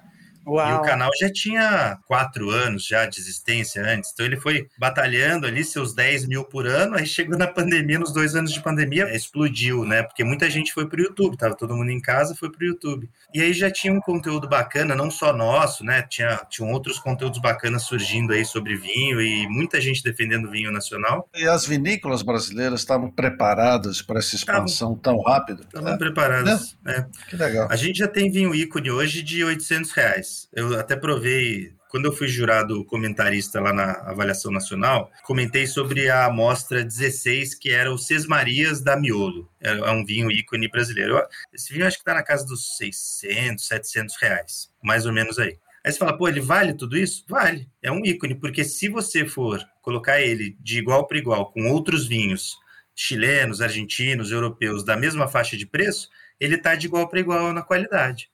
Uau. 0.46 0.70
E 0.70 0.74
o 0.74 0.82
canal 0.82 1.10
já 1.18 1.30
tinha 1.32 1.98
quatro 2.06 2.50
anos 2.50 2.86
já 2.86 3.06
de 3.06 3.18
existência 3.18 3.82
antes. 3.84 4.10
Então 4.12 4.26
ele 4.26 4.36
foi 4.36 4.68
batalhando 4.78 5.46
ali 5.46 5.64
seus 5.64 5.94
10 5.94 6.26
mil 6.26 6.44
por 6.44 6.66
ano, 6.66 6.96
aí 6.96 7.06
chegou 7.06 7.38
na 7.38 7.46
pandemia, 7.46 7.98
nos 7.98 8.12
dois 8.12 8.34
anos 8.34 8.52
de 8.52 8.60
pandemia, 8.60 9.14
explodiu, 9.14 9.84
né? 9.84 10.02
Porque 10.02 10.24
muita 10.24 10.50
gente 10.50 10.72
foi 10.72 10.86
pro 10.88 11.00
YouTube, 11.00 11.36
tava 11.36 11.54
todo 11.54 11.76
mundo 11.76 11.90
em 11.90 12.00
casa, 12.00 12.34
foi 12.34 12.50
pro 12.50 12.64
YouTube. 12.64 13.08
E 13.32 13.40
aí 13.40 13.52
já 13.52 13.70
tinha 13.70 13.92
um 13.92 14.00
conteúdo 14.00 14.48
bacana, 14.48 14.94
não 14.94 15.10
só 15.10 15.32
nosso, 15.32 15.84
né? 15.84 16.02
Tinha, 16.02 16.36
tinham 16.48 16.70
outros 16.72 16.98
conteúdos 16.98 17.40
bacanas 17.40 17.84
surgindo 17.84 18.32
aí 18.32 18.44
sobre 18.44 18.76
vinho 18.76 19.20
e 19.20 19.48
muita 19.48 19.80
gente 19.80 20.02
defendendo 20.02 20.50
vinho 20.50 20.70
nacional. 20.70 21.28
E 21.34 21.46
as 21.46 21.66
vinícolas 21.66 22.22
brasileiras 22.22 22.80
estavam 22.80 23.10
preparadas 23.10 24.02
para 24.02 24.18
essa 24.18 24.36
expansão 24.36 24.94
tão 24.94 25.20
rápida? 25.20 25.62
Estavam 25.62 25.94
é. 25.94 25.96
preparadas, 25.96 26.76
né? 26.84 27.06
Que 27.28 27.36
legal. 27.36 27.68
A 27.70 27.76
gente 27.76 27.98
já 27.98 28.08
tem 28.08 28.30
vinho 28.30 28.54
ícone 28.54 28.90
hoje 28.90 29.22
de 29.22 29.42
800 29.42 29.90
reais. 29.92 30.33
Eu 30.52 30.78
até 30.78 30.96
provei 30.96 31.72
quando 31.94 32.06
eu 32.06 32.12
fui 32.12 32.26
jurado 32.26 32.84
comentarista 32.86 33.60
lá 33.60 33.72
na 33.72 33.92
avaliação 33.92 34.50
nacional, 34.50 35.12
comentei 35.22 35.64
sobre 35.64 36.10
a 36.10 36.24
amostra 36.24 36.82
16, 36.82 37.54
que 37.54 37.70
era 37.70 37.92
o 37.92 37.96
Sesmarias 37.96 38.80
da 38.80 38.96
Miolo. 38.96 39.48
É 39.60 39.90
um 39.92 40.04
vinho 40.04 40.28
ícone 40.28 40.68
brasileiro. 40.68 41.22
Esse 41.52 41.72
vinho 41.72 41.86
acho 41.86 41.96
que 41.96 42.02
está 42.02 42.14
na 42.14 42.24
casa 42.24 42.44
dos 42.44 42.76
600, 42.78 43.64
700 43.64 44.16
reais, 44.20 44.72
mais 44.82 45.06
ou 45.06 45.12
menos 45.12 45.38
aí. 45.38 45.56
Aí 45.84 45.92
você 45.92 45.98
fala, 45.98 46.16
pô, 46.18 46.26
ele 46.26 46.40
vale 46.40 46.74
tudo 46.74 46.96
isso? 46.96 47.24
Vale, 47.28 47.68
é 47.80 47.92
um 47.92 48.04
ícone, 48.04 48.34
porque 48.34 48.64
se 48.64 48.88
você 48.88 49.24
for 49.24 49.64
colocar 49.80 50.20
ele 50.20 50.56
de 50.58 50.78
igual 50.78 51.06
para 51.06 51.18
igual 51.18 51.52
com 51.52 51.70
outros 51.70 52.08
vinhos 52.08 52.56
chilenos, 52.92 53.60
argentinos, 53.60 54.32
europeus 54.32 54.84
da 54.84 54.96
mesma 54.96 55.28
faixa 55.28 55.56
de 55.56 55.66
preço, 55.66 56.08
ele 56.40 56.56
está 56.56 56.74
de 56.74 56.86
igual 56.86 57.08
para 57.08 57.20
igual 57.20 57.52
na 57.52 57.62
qualidade. 57.62 58.30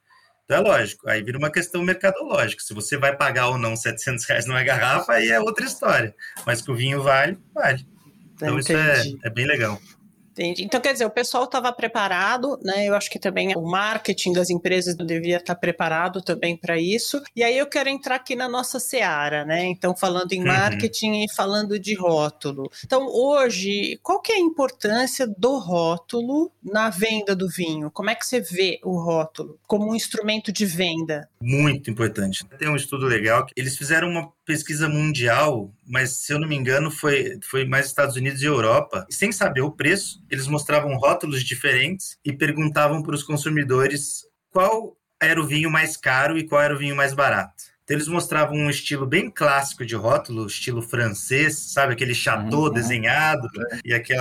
Então 0.51 0.67
é 0.67 0.69
lógico, 0.69 1.09
aí 1.09 1.23
vira 1.23 1.39
uma 1.39 1.49
questão 1.49 1.81
mercadológica. 1.81 2.61
Se 2.61 2.75
você 2.75 2.97
vai 2.99 3.17
pagar 3.17 3.51
ou 3.51 3.57
não 3.57 3.77
700 3.77 4.25
reais 4.25 4.47
numa 4.47 4.65
garrafa, 4.65 5.13
aí 5.13 5.29
é 5.29 5.39
outra 5.39 5.65
história. 5.65 6.13
Mas 6.45 6.61
que 6.61 6.73
o 6.73 6.75
vinho 6.75 7.05
vale, 7.05 7.39
vale. 7.55 7.87
Então 8.35 8.59
Entendi. 8.59 8.73
isso 8.73 9.21
é, 9.23 9.29
é 9.29 9.31
bem 9.31 9.47
legal. 9.47 9.81
Entendi. 10.41 10.65
Então, 10.65 10.81
quer 10.81 10.95
dizer, 10.95 11.05
o 11.05 11.11
pessoal 11.11 11.45
estava 11.45 11.71
preparado, 11.71 12.59
né? 12.63 12.89
Eu 12.89 12.95
acho 12.95 13.11
que 13.11 13.19
também 13.19 13.55
o 13.55 13.63
marketing 13.63 14.33
das 14.33 14.49
empresas 14.49 14.97
devia 14.97 15.37
estar 15.37 15.55
preparado 15.55 16.23
também 16.23 16.57
para 16.57 16.79
isso. 16.81 17.23
E 17.37 17.45
aí 17.45 17.59
eu 17.59 17.67
quero 17.67 17.91
entrar 17.91 18.15
aqui 18.15 18.35
na 18.35 18.49
nossa 18.49 18.81
seara, 18.81 19.45
né? 19.45 19.67
Então, 19.67 19.95
falando 19.95 20.33
em 20.33 20.41
uhum. 20.41 20.47
marketing 20.47 21.11
uhum. 21.11 21.25
e 21.25 21.35
falando 21.35 21.79
de 21.79 21.95
rótulo. 21.95 22.71
Então, 22.83 23.07
hoje, 23.07 23.99
qual 24.03 24.23
que 24.23 24.33
é 24.33 24.37
a 24.37 24.41
importância 24.41 25.27
do 25.27 25.59
rótulo 25.59 26.51
na 26.63 26.89
venda 26.89 27.37
do 27.37 27.47
vinho? 27.47 27.91
Como 27.91 28.09
é 28.09 28.15
que 28.15 28.27
você 28.27 28.41
vê 28.41 28.81
o 28.83 28.99
rótulo 28.99 29.59
como 29.67 29.91
um 29.91 29.95
instrumento 29.95 30.51
de 30.51 30.65
venda? 30.65 31.29
Muito 31.43 31.91
importante. 31.91 32.45
Tem 32.59 32.69
um 32.69 32.77
estudo 32.77 33.07
legal 33.07 33.47
que 33.47 33.55
eles 33.57 33.77
fizeram 33.77 34.11
uma 34.11 34.31
pesquisa 34.45 34.89
mundial, 34.89 35.73
mas 35.87 36.19
se 36.19 36.33
eu 36.35 36.39
não 36.39 36.47
me 36.47 36.55
engano 36.55 36.91
foi, 36.91 37.39
foi 37.43 37.65
mais 37.65 37.87
Estados 37.87 38.15
Unidos 38.17 38.43
e 38.43 38.45
Europa. 38.45 39.07
E 39.09 39.15
sem 39.15 39.33
saber 39.33 39.63
o 39.63 39.71
preço, 39.71 40.23
eles 40.31 40.47
mostravam 40.47 40.97
rótulos 40.97 41.43
diferentes 41.43 42.19
e 42.23 42.33
perguntavam 42.33 43.03
para 43.03 43.15
os 43.15 43.23
consumidores 43.23 44.27
qual 44.51 44.97
era 45.19 45.41
o 45.41 45.47
vinho 45.47 45.71
mais 45.71 45.97
caro 45.97 46.37
e 46.37 46.47
qual 46.47 46.61
era 46.61 46.75
o 46.75 46.79
vinho 46.79 46.95
mais 46.95 47.15
barato. 47.15 47.71
Então 47.85 47.97
eles 47.97 48.07
mostravam 48.07 48.57
um 48.57 48.71
estilo 48.71 49.07
bem 49.07 49.31
clássico 49.31 49.85
de 49.85 49.97
rótulo, 49.97 50.47
estilo 50.47 50.83
francês, 50.83 51.59
sabe? 51.73 51.95
Aquele 51.95 52.15
chateau 52.15 52.65
uhum. 52.65 52.73
desenhado 52.73 53.49
e 53.85 53.93
aquele 53.93 54.21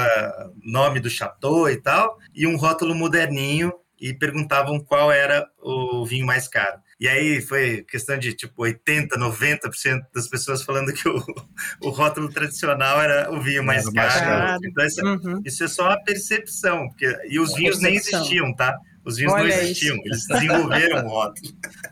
nome 0.63 0.99
do 0.99 1.10
chateau 1.10 1.69
e 1.69 1.77
tal, 1.77 2.17
e 2.34 2.47
um 2.47 2.55
rótulo 2.55 2.95
moderninho 2.95 3.73
e 3.99 4.13
perguntavam 4.13 4.79
qual 4.79 5.12
era 5.12 5.47
o 5.62 6.05
vinho 6.05 6.25
mais 6.25 6.47
caro. 6.47 6.79
E 7.00 7.08
aí 7.08 7.42
foi 7.42 7.84
questão 7.84 8.20
de 8.20 8.34
tipo 8.34 8.62
80, 8.62 9.18
90% 9.18 10.02
das 10.14 10.28
pessoas 10.28 10.62
falando 10.62 10.92
que 10.92 11.08
o, 11.08 11.16
o 11.82 11.90
rótulo 11.90 12.30
tradicional 12.30 13.02
era 13.02 13.32
o 13.32 13.42
vinho 13.42 13.64
mais, 13.64 13.86
mais 13.94 14.14
caro. 14.16 14.60
Então 14.66 14.86
isso, 14.86 15.00
é, 15.00 15.04
uhum. 15.04 15.42
isso, 15.46 15.64
é 15.64 15.68
só 15.68 15.90
a 15.90 15.98
percepção, 15.98 16.90
porque 16.90 17.18
e 17.30 17.40
os 17.40 17.54
vinhos 17.54 17.80
nem 17.80 17.96
existiam, 17.96 18.54
tá? 18.54 18.78
Os 19.06 19.16
vinhos 19.16 19.34
Olha 19.34 19.56
não 19.56 19.62
existiam, 19.62 19.96
isso. 19.96 20.06
eles 20.06 20.28
desenvolveram 20.28 21.06
o 21.06 21.10
rótulo. 21.10 21.50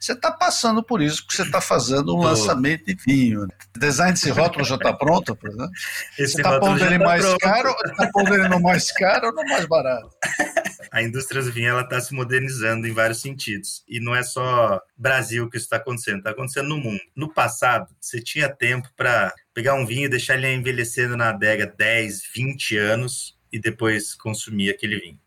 Você 0.00 0.12
está 0.12 0.30
passando 0.30 0.82
por 0.82 1.00
isso, 1.00 1.22
porque 1.22 1.36
você 1.36 1.42
está 1.42 1.60
fazendo 1.60 2.14
um 2.16 2.22
lançamento 2.22 2.86
de 2.86 2.94
vinho. 2.94 3.44
O 3.44 3.78
design 3.78 4.12
desse 4.12 4.30
rótulo 4.30 4.64
já 4.64 4.76
está 4.76 4.92
pronto, 4.92 5.34
por 5.34 5.50
exemplo? 5.50 5.70
Esse 6.18 6.32
você 6.34 6.38
está 6.40 6.60
pondo 6.60 6.84
ele 6.84 6.98
tá 6.98 7.04
mais 7.04 7.24
pronto. 7.24 7.38
caro, 7.38 7.76
está 7.86 8.10
pondo 8.12 8.34
ele 8.34 8.48
no 8.48 8.60
mais 8.60 8.92
caro 8.92 9.28
ou 9.28 9.34
no 9.34 9.44
mais 9.44 9.66
barato? 9.66 10.10
A 10.92 11.02
indústria 11.02 11.42
do 11.42 11.52
vinho 11.52 11.78
está 11.80 12.00
se 12.00 12.14
modernizando 12.14 12.86
em 12.86 12.92
vários 12.92 13.20
sentidos. 13.20 13.82
E 13.88 14.00
não 14.00 14.14
é 14.14 14.22
só 14.22 14.80
Brasil 14.96 15.48
que 15.48 15.56
isso 15.56 15.66
está 15.66 15.76
acontecendo, 15.76 16.18
está 16.18 16.30
acontecendo 16.30 16.68
no 16.68 16.78
mundo. 16.78 17.00
No 17.14 17.32
passado, 17.32 17.94
você 18.00 18.20
tinha 18.20 18.48
tempo 18.48 18.88
para 18.96 19.34
pegar 19.52 19.74
um 19.74 19.86
vinho 19.86 20.06
e 20.06 20.08
deixar 20.08 20.34
ele 20.34 20.52
envelhecendo 20.52 21.16
na 21.16 21.30
adega 21.30 21.66
10, 21.66 22.22
20 22.34 22.76
anos 22.76 23.36
e 23.52 23.58
depois 23.58 24.14
consumir 24.14 24.70
aquele 24.70 24.98
vinho 24.98 25.18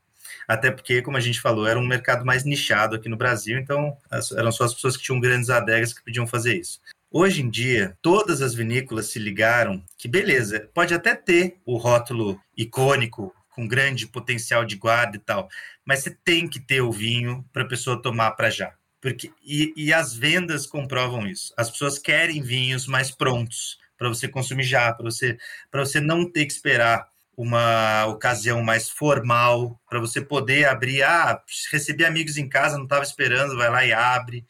até 0.50 0.72
porque, 0.72 1.04
como 1.04 1.16
a 1.16 1.20
gente 1.20 1.40
falou, 1.40 1.68
era 1.68 1.78
um 1.78 1.86
mercado 1.86 2.26
mais 2.26 2.44
nichado 2.44 2.96
aqui 2.96 3.08
no 3.08 3.16
Brasil, 3.16 3.60
então 3.60 3.96
eram 4.36 4.52
só 4.52 4.64
as 4.64 4.74
pessoas 4.74 4.98
que 4.98 5.04
tinham 5.04 5.20
grandes 5.20 5.52
adegas 5.52 5.94
que 5.94 6.04
podiam 6.04 6.26
fazer 6.26 6.58
isso. 6.58 6.82
Hoje 7.12 7.44
em 7.44 7.50
dia, 7.52 7.96
todas 8.02 8.42
as 8.42 8.56
vinícolas 8.56 9.06
se 9.06 9.20
ligaram 9.20 9.84
que, 9.96 10.08
beleza, 10.08 10.68
pode 10.74 10.92
até 10.92 11.14
ter 11.14 11.58
o 11.64 11.78
rótulo 11.78 12.42
icônico, 12.58 13.32
com 13.52 13.68
grande 13.68 14.08
potencial 14.08 14.66
de 14.66 14.76
guarda 14.76 15.18
e 15.18 15.20
tal, 15.20 15.50
mas 15.86 16.00
você 16.00 16.18
tem 16.24 16.48
que 16.48 16.60
ter 16.60 16.82
o 16.82 16.92
vinho 16.92 17.46
para 17.54 17.62
a 17.62 17.68
pessoa 17.68 18.02
tomar 18.02 18.32
para 18.32 18.50
já. 18.50 18.74
Porque, 19.00 19.32
e, 19.46 19.72
e 19.78 19.94
as 19.94 20.16
vendas 20.16 20.66
comprovam 20.66 21.28
isso. 21.28 21.54
As 21.56 21.70
pessoas 21.70 22.00
querem 22.00 22.42
vinhos 22.42 22.88
mais 22.88 23.12
prontos 23.12 23.78
para 24.00 24.10
você 24.10 24.28
consumir 24.28 24.64
já, 24.64 24.92
para 24.94 25.04
você, 25.04 25.38
você 25.72 26.00
não 26.00 26.26
ter 26.26 26.46
que 26.46 26.54
esperar 26.54 27.08
uma 27.40 28.06
ocasião 28.08 28.62
mais 28.62 28.90
formal 28.90 29.80
para 29.90 29.98
você 29.98 30.20
poder 30.20 30.66
abrir. 30.68 31.04
Ah, 31.04 31.42
recebi 31.72 32.04
amigos 32.04 32.36
em 32.36 32.50
casa, 32.50 32.76
não 32.76 32.84
estava 32.84 33.02
esperando, 33.02 33.56
vai 33.56 33.70
lá 33.70 33.86
e 33.86 33.94
abre. 33.94 34.46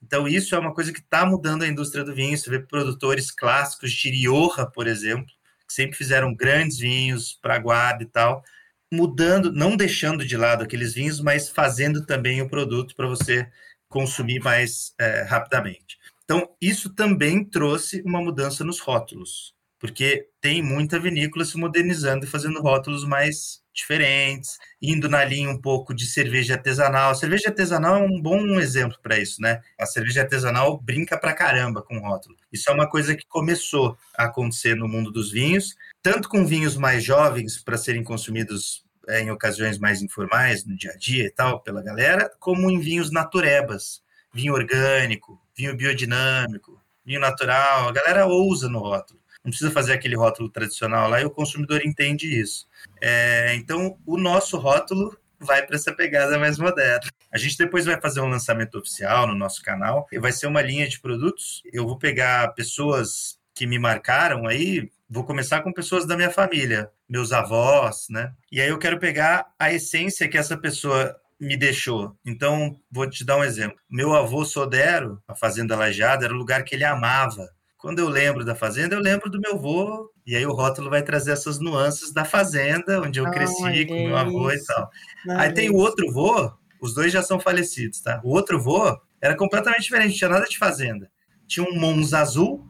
Então, 0.00 0.28
isso 0.28 0.54
é 0.54 0.58
uma 0.58 0.72
coisa 0.72 0.92
que 0.92 1.00
está 1.00 1.26
mudando 1.26 1.64
a 1.64 1.66
indústria 1.66 2.04
do 2.04 2.14
vinho. 2.14 2.38
Você 2.38 2.48
vê 2.48 2.60
produtores 2.60 3.32
clássicos 3.32 3.90
de 3.90 4.08
Rioja, 4.08 4.64
por 4.64 4.86
exemplo, 4.86 5.26
que 5.66 5.74
sempre 5.74 5.96
fizeram 5.96 6.32
grandes 6.32 6.78
vinhos 6.78 7.36
para 7.42 7.58
guarda 7.58 8.04
e 8.04 8.06
tal, 8.06 8.44
mudando, 8.88 9.50
não 9.50 9.76
deixando 9.76 10.24
de 10.24 10.36
lado 10.36 10.62
aqueles 10.62 10.94
vinhos, 10.94 11.20
mas 11.20 11.48
fazendo 11.48 12.06
também 12.06 12.40
o 12.40 12.48
produto 12.48 12.94
para 12.94 13.08
você 13.08 13.50
consumir 13.88 14.38
mais 14.38 14.94
é, 14.96 15.22
rapidamente. 15.22 15.98
Então, 16.24 16.48
isso 16.60 16.94
também 16.94 17.44
trouxe 17.44 18.00
uma 18.02 18.20
mudança 18.20 18.62
nos 18.62 18.78
rótulos 18.78 19.56
porque 19.82 20.28
tem 20.40 20.62
muita 20.62 20.96
vinícola 20.96 21.44
se 21.44 21.58
modernizando 21.58 22.24
e 22.24 22.28
fazendo 22.28 22.62
rótulos 22.62 23.04
mais 23.04 23.60
diferentes, 23.74 24.56
indo 24.80 25.08
na 25.08 25.24
linha 25.24 25.50
um 25.50 25.60
pouco 25.60 25.92
de 25.92 26.06
cerveja 26.06 26.54
artesanal. 26.54 27.10
A 27.10 27.16
cerveja 27.16 27.48
artesanal 27.48 27.96
é 27.96 28.06
um 28.06 28.22
bom 28.22 28.60
exemplo 28.60 28.96
para 29.02 29.18
isso, 29.18 29.42
né? 29.42 29.60
A 29.76 29.84
cerveja 29.84 30.22
artesanal 30.22 30.80
brinca 30.80 31.18
pra 31.18 31.34
caramba 31.34 31.82
com 31.82 31.98
rótulo. 31.98 32.36
Isso 32.52 32.70
é 32.70 32.72
uma 32.72 32.88
coisa 32.88 33.16
que 33.16 33.26
começou 33.26 33.98
a 34.16 34.26
acontecer 34.26 34.76
no 34.76 34.86
mundo 34.86 35.10
dos 35.10 35.32
vinhos, 35.32 35.74
tanto 36.00 36.28
com 36.28 36.46
vinhos 36.46 36.76
mais 36.76 37.02
jovens 37.02 37.60
para 37.60 37.76
serem 37.76 38.04
consumidos 38.04 38.84
é, 39.08 39.20
em 39.22 39.32
ocasiões 39.32 39.78
mais 39.78 40.00
informais, 40.00 40.64
no 40.64 40.76
dia 40.76 40.92
a 40.92 40.96
dia 40.96 41.24
e 41.24 41.30
tal, 41.30 41.58
pela 41.58 41.82
galera, 41.82 42.30
como 42.38 42.70
em 42.70 42.78
vinhos 42.78 43.10
naturebas, 43.10 44.00
vinho 44.32 44.54
orgânico, 44.54 45.40
vinho 45.56 45.76
biodinâmico, 45.76 46.80
vinho 47.04 47.18
natural. 47.18 47.88
A 47.88 47.92
galera 47.92 48.26
ousa 48.26 48.68
no 48.68 48.78
rótulo 48.78 49.21
não 49.44 49.50
precisa 49.50 49.70
fazer 49.70 49.92
aquele 49.92 50.16
rótulo 50.16 50.48
tradicional 50.48 51.08
lá 51.08 51.20
e 51.20 51.24
o 51.24 51.30
consumidor 51.30 51.84
entende 51.84 52.40
isso. 52.40 52.66
É, 53.00 53.54
então, 53.54 53.98
o 54.06 54.16
nosso 54.16 54.56
rótulo 54.56 55.16
vai 55.38 55.66
para 55.66 55.76
essa 55.76 55.92
pegada 55.92 56.38
mais 56.38 56.58
moderna. 56.58 57.10
A 57.32 57.38
gente 57.38 57.58
depois 57.58 57.84
vai 57.84 58.00
fazer 58.00 58.20
um 58.20 58.28
lançamento 58.28 58.78
oficial 58.78 59.26
no 59.26 59.34
nosso 59.34 59.62
canal, 59.62 60.06
e 60.12 60.18
vai 60.18 60.32
ser 60.32 60.46
uma 60.46 60.62
linha 60.62 60.88
de 60.88 61.00
produtos. 61.00 61.62
Eu 61.72 61.84
vou 61.84 61.98
pegar 61.98 62.54
pessoas 62.54 63.38
que 63.54 63.66
me 63.66 63.78
marcaram 63.78 64.46
aí, 64.46 64.90
vou 65.10 65.24
começar 65.24 65.60
com 65.62 65.72
pessoas 65.72 66.06
da 66.06 66.16
minha 66.16 66.30
família, 66.30 66.90
meus 67.08 67.32
avós, 67.32 68.06
né? 68.08 68.32
E 68.50 68.60
aí 68.60 68.68
eu 68.68 68.78
quero 68.78 68.98
pegar 68.98 69.46
a 69.58 69.72
essência 69.72 70.28
que 70.28 70.38
essa 70.38 70.56
pessoa 70.56 71.16
me 71.38 71.56
deixou. 71.56 72.16
Então, 72.24 72.78
vou 72.90 73.08
te 73.08 73.24
dar 73.24 73.36
um 73.36 73.44
exemplo. 73.44 73.76
Meu 73.90 74.14
avô 74.14 74.44
Sodero, 74.44 75.20
a 75.26 75.34
Fazenda 75.34 75.76
Lajada, 75.76 76.24
era 76.24 76.32
o 76.32 76.36
lugar 76.36 76.62
que 76.62 76.74
ele 76.74 76.84
amava. 76.84 77.50
Quando 77.82 77.98
eu 77.98 78.08
lembro 78.08 78.44
da 78.44 78.54
fazenda, 78.54 78.94
eu 78.94 79.00
lembro 79.00 79.28
do 79.28 79.40
meu 79.40 79.54
avô, 79.54 80.08
e 80.24 80.36
aí 80.36 80.46
o 80.46 80.52
rótulo 80.52 80.88
vai 80.88 81.02
trazer 81.02 81.32
essas 81.32 81.58
nuances 81.58 82.12
da 82.12 82.24
fazenda, 82.24 83.02
onde 83.02 83.18
eu 83.18 83.28
cresci 83.28 83.84
com 83.86 83.94
meu 83.94 84.16
avô 84.16 84.52
e 84.52 84.64
tal. 84.64 84.88
aí 85.30 85.52
tem 85.52 85.68
o 85.68 85.74
outro 85.74 86.08
vô, 86.12 86.52
os 86.80 86.94
dois 86.94 87.12
já 87.12 87.24
são 87.24 87.40
falecidos, 87.40 88.00
tá? 88.00 88.20
O 88.22 88.30
outro 88.30 88.60
vô 88.60 88.96
era 89.20 89.34
completamente 89.34 89.82
diferente, 89.82 90.10
não 90.10 90.16
tinha 90.16 90.30
nada 90.30 90.46
de 90.46 90.56
fazenda. 90.56 91.10
Tinha 91.48 91.66
um 91.68 91.74
Monza 91.74 92.20
azul, 92.20 92.64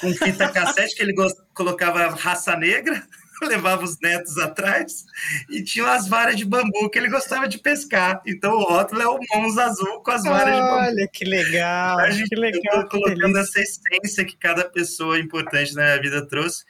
com 0.00 0.12
fita 0.12 0.48
cassete 0.50 0.96
que 0.96 1.02
ele 1.04 1.14
colocava 1.54 2.08
raça 2.08 2.56
negra, 2.56 3.06
levava 3.48 3.84
os 3.84 3.98
netos 4.00 4.38
atrás 4.38 5.04
e 5.50 5.62
tinha 5.62 5.90
as 5.92 6.08
varas 6.08 6.36
de 6.36 6.44
bambu 6.44 6.88
que 6.90 6.98
ele 6.98 7.08
gostava 7.08 7.48
de 7.48 7.58
pescar. 7.58 8.22
Então 8.26 8.54
o 8.54 8.64
rótulo 8.64 9.02
é 9.02 9.08
o 9.08 9.18
Monza 9.32 9.64
azul 9.64 10.00
com 10.02 10.10
as 10.10 10.22
varas 10.24 10.54
Olha, 10.54 10.54
de 10.54 10.60
bambu. 10.60 10.76
Olha 10.76 11.08
que 11.12 11.24
legal, 11.24 11.98
A 11.98 12.10
gente 12.10 12.28
que 12.28 12.36
legal. 12.36 12.88
colocando 12.88 13.38
essa 13.38 13.60
essência 13.60 14.24
que 14.24 14.36
cada 14.36 14.64
pessoa 14.64 15.18
importante 15.18 15.74
na 15.74 15.82
minha 15.84 16.00
vida 16.00 16.26
trouxe. 16.26 16.64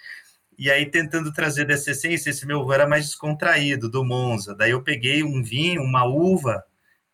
E 0.56 0.70
aí 0.70 0.86
tentando 0.86 1.32
trazer 1.32 1.66
dessa 1.66 1.90
essência, 1.90 2.30
esse 2.30 2.46
meu 2.46 2.72
era 2.72 2.86
mais 2.86 3.06
descontraído, 3.06 3.90
do 3.90 4.04
Monza. 4.04 4.54
Daí 4.54 4.70
eu 4.70 4.82
peguei 4.82 5.22
um 5.22 5.42
vinho, 5.42 5.82
uma 5.82 6.04
uva 6.04 6.62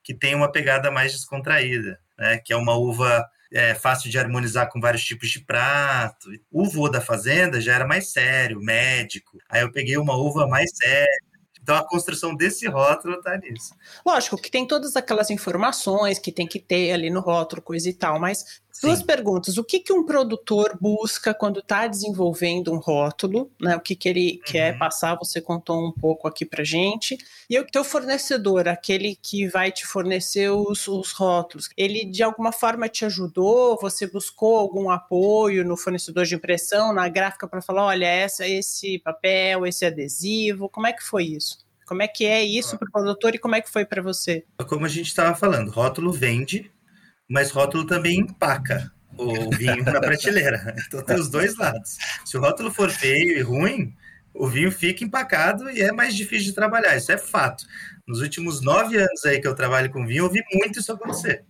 que 0.02 0.14
tem 0.14 0.34
uma 0.34 0.50
pegada 0.50 0.90
mais 0.90 1.12
descontraída, 1.12 1.98
né? 2.18 2.38
Que 2.38 2.52
é 2.52 2.56
uma 2.56 2.74
uva 2.74 3.24
é, 3.52 3.74
fácil 3.74 4.10
de 4.10 4.18
harmonizar 4.18 4.70
com 4.70 4.80
vários 4.80 5.04
tipos 5.04 5.28
de 5.28 5.40
prato. 5.40 6.28
O 6.50 6.68
vô 6.68 6.88
da 6.88 7.00
fazenda 7.00 7.60
já 7.60 7.74
era 7.74 7.86
mais 7.86 8.12
sério, 8.12 8.60
médico. 8.60 9.38
Aí 9.48 9.62
eu 9.62 9.72
peguei 9.72 9.96
uma 9.96 10.16
uva 10.16 10.46
mais 10.46 10.70
séria. 10.76 11.20
Então 11.62 11.76
a 11.76 11.86
construção 11.86 12.34
desse 12.34 12.66
rótulo 12.66 13.16
está 13.16 13.36
nisso. 13.36 13.74
Lógico 14.04 14.36
que 14.36 14.50
tem 14.50 14.66
todas 14.66 14.96
aquelas 14.96 15.30
informações 15.30 16.18
que 16.18 16.32
tem 16.32 16.46
que 16.46 16.58
ter 16.58 16.92
ali 16.92 17.10
no 17.10 17.20
rótulo, 17.20 17.62
coisa 17.62 17.88
e 17.88 17.92
tal, 17.92 18.18
mas 18.18 18.60
Sim. 18.72 18.88
duas 18.88 19.02
perguntas. 19.02 19.58
O 19.58 19.64
que, 19.64 19.80
que 19.80 19.92
um 19.92 20.04
produtor 20.04 20.78
busca 20.80 21.34
quando 21.34 21.60
está 21.60 21.86
desenvolvendo 21.86 22.72
um 22.72 22.78
rótulo? 22.78 23.50
Né? 23.60 23.76
O 23.76 23.80
que, 23.80 23.94
que 23.94 24.08
ele 24.08 24.32
uhum. 24.34 24.52
quer 24.52 24.78
passar? 24.78 25.16
Você 25.16 25.40
contou 25.40 25.84
um 25.84 25.92
pouco 25.92 26.26
aqui 26.26 26.44
pra 26.44 26.64
gente. 26.64 27.18
E 27.48 27.58
o 27.58 27.66
teu 27.66 27.84
fornecedor, 27.84 28.68
aquele 28.68 29.18
que 29.20 29.48
vai 29.48 29.70
te 29.72 29.86
fornecer 29.86 30.50
os, 30.50 30.86
os 30.88 31.12
rótulos, 31.12 31.68
ele 31.76 32.04
de 32.04 32.22
alguma 32.22 32.52
forma 32.52 32.88
te 32.88 33.04
ajudou? 33.04 33.78
Você 33.80 34.06
buscou 34.06 34.56
algum 34.56 34.90
apoio 34.90 35.64
no 35.64 35.76
fornecedor 35.76 36.24
de 36.24 36.34
impressão, 36.34 36.92
na 36.92 37.08
gráfica, 37.08 37.48
para 37.48 37.60
falar: 37.62 37.86
olha, 37.86 38.06
essa, 38.06 38.46
esse 38.46 38.98
papel, 38.98 39.66
esse 39.66 39.84
adesivo? 39.84 40.68
Como 40.68 40.86
é 40.86 40.92
que 40.92 41.02
foi 41.02 41.24
isso? 41.24 41.58
Como 41.90 42.02
é 42.02 42.06
que 42.06 42.24
é 42.24 42.40
isso 42.44 42.78
para 42.78 42.86
o 42.86 42.92
produtor 42.92 43.34
e 43.34 43.38
como 43.38 43.56
é 43.56 43.60
que 43.60 43.68
foi 43.68 43.84
para 43.84 44.00
você? 44.00 44.44
Como 44.68 44.86
a 44.86 44.88
gente 44.88 45.08
estava 45.08 45.34
falando, 45.34 45.72
rótulo 45.72 46.12
vende, 46.12 46.70
mas 47.30 47.52
rótulo 47.52 47.86
também 47.86 48.18
empaca 48.18 48.92
o 49.16 49.50
vinho 49.50 49.84
na 49.84 50.00
prateleira. 50.00 50.74
Então 50.88 51.00
tem 51.02 51.16
os 51.16 51.30
dois 51.30 51.56
lados. 51.56 51.96
Se 52.24 52.36
o 52.36 52.40
rótulo 52.40 52.72
for 52.72 52.90
feio 52.90 53.38
e 53.38 53.40
ruim, 53.40 53.94
o 54.34 54.48
vinho 54.48 54.72
fica 54.72 55.04
empacado 55.04 55.70
e 55.70 55.80
é 55.80 55.92
mais 55.92 56.16
difícil 56.16 56.46
de 56.46 56.54
trabalhar. 56.54 56.96
Isso 56.96 57.12
é 57.12 57.16
fato. 57.16 57.64
Nos 58.06 58.20
últimos 58.20 58.60
nove 58.60 58.96
anos 58.96 59.24
aí 59.24 59.40
que 59.40 59.46
eu 59.46 59.54
trabalho 59.54 59.90
com 59.90 60.04
vinho, 60.04 60.24
eu 60.24 60.30
vi 60.30 60.42
muito 60.52 60.80
isso 60.80 60.92
acontecer. 60.92 61.44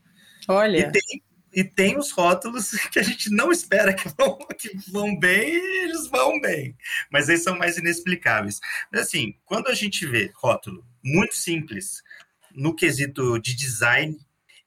Olha. 0.47 0.79
E 0.79 0.93
tem, 0.93 1.23
e 1.55 1.65
tem 1.65 1.99
os 1.99 2.11
rótulos 2.11 2.73
que 2.93 2.99
a 2.99 3.03
gente 3.03 3.31
não 3.31 3.51
espera 3.51 3.95
que 3.95 4.09
vão, 4.19 4.39
que 4.59 4.77
vão 4.93 5.19
bem 5.19 5.49
e 5.49 5.85
eles 5.85 6.07
vão 6.09 6.39
bem. 6.43 6.77
Mas 7.11 7.31
eles 7.31 7.43
são 7.43 7.57
mais 7.57 7.79
inexplicáveis. 7.79 8.61
Mas 8.93 9.03
assim, 9.03 9.35
quando 9.47 9.69
a 9.69 9.75
gente 9.75 10.07
vê 10.07 10.31
rótulo 10.35 10.85
muito 11.03 11.35
simples 11.35 12.03
no 12.55 12.77
quesito 12.77 13.39
de 13.39 13.55
design 13.55 14.19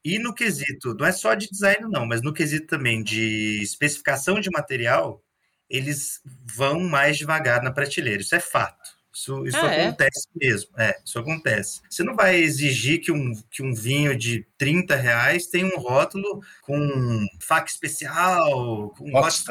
e 0.04 0.18
no 0.18 0.34
quesito, 0.34 0.94
não 0.94 1.06
é 1.06 1.12
só 1.12 1.34
de 1.34 1.48
design 1.48 1.86
não, 1.90 2.06
mas 2.06 2.20
no 2.20 2.32
quesito 2.32 2.66
também 2.66 3.02
de 3.02 3.62
especificação 3.62 4.38
de 4.38 4.50
material, 4.50 5.24
eles 5.68 6.20
vão 6.54 6.80
mais 6.80 7.16
devagar 7.16 7.62
na 7.62 7.72
prateleira. 7.72 8.20
Isso 8.20 8.34
é 8.34 8.40
fato. 8.40 8.94
Isso, 9.14 9.46
isso 9.46 9.56
ah, 9.56 9.72
é? 9.72 9.86
acontece 9.86 10.28
é? 10.28 10.46
mesmo. 10.46 10.70
É, 10.76 10.96
isso 11.04 11.18
acontece. 11.18 11.80
Você 11.88 12.02
não 12.02 12.16
vai 12.16 12.36
exigir 12.36 13.00
que 13.00 13.12
um, 13.12 13.32
que 13.50 13.62
um 13.62 13.72
vinho 13.72 14.16
de 14.16 14.44
30 14.58 14.96
reais 14.96 15.46
tenha 15.46 15.66
um 15.66 15.78
rótulo 15.78 16.40
com 16.62 17.26
faca 17.40 17.70
especial, 17.70 18.90
com 18.90 19.10
box 19.10 19.44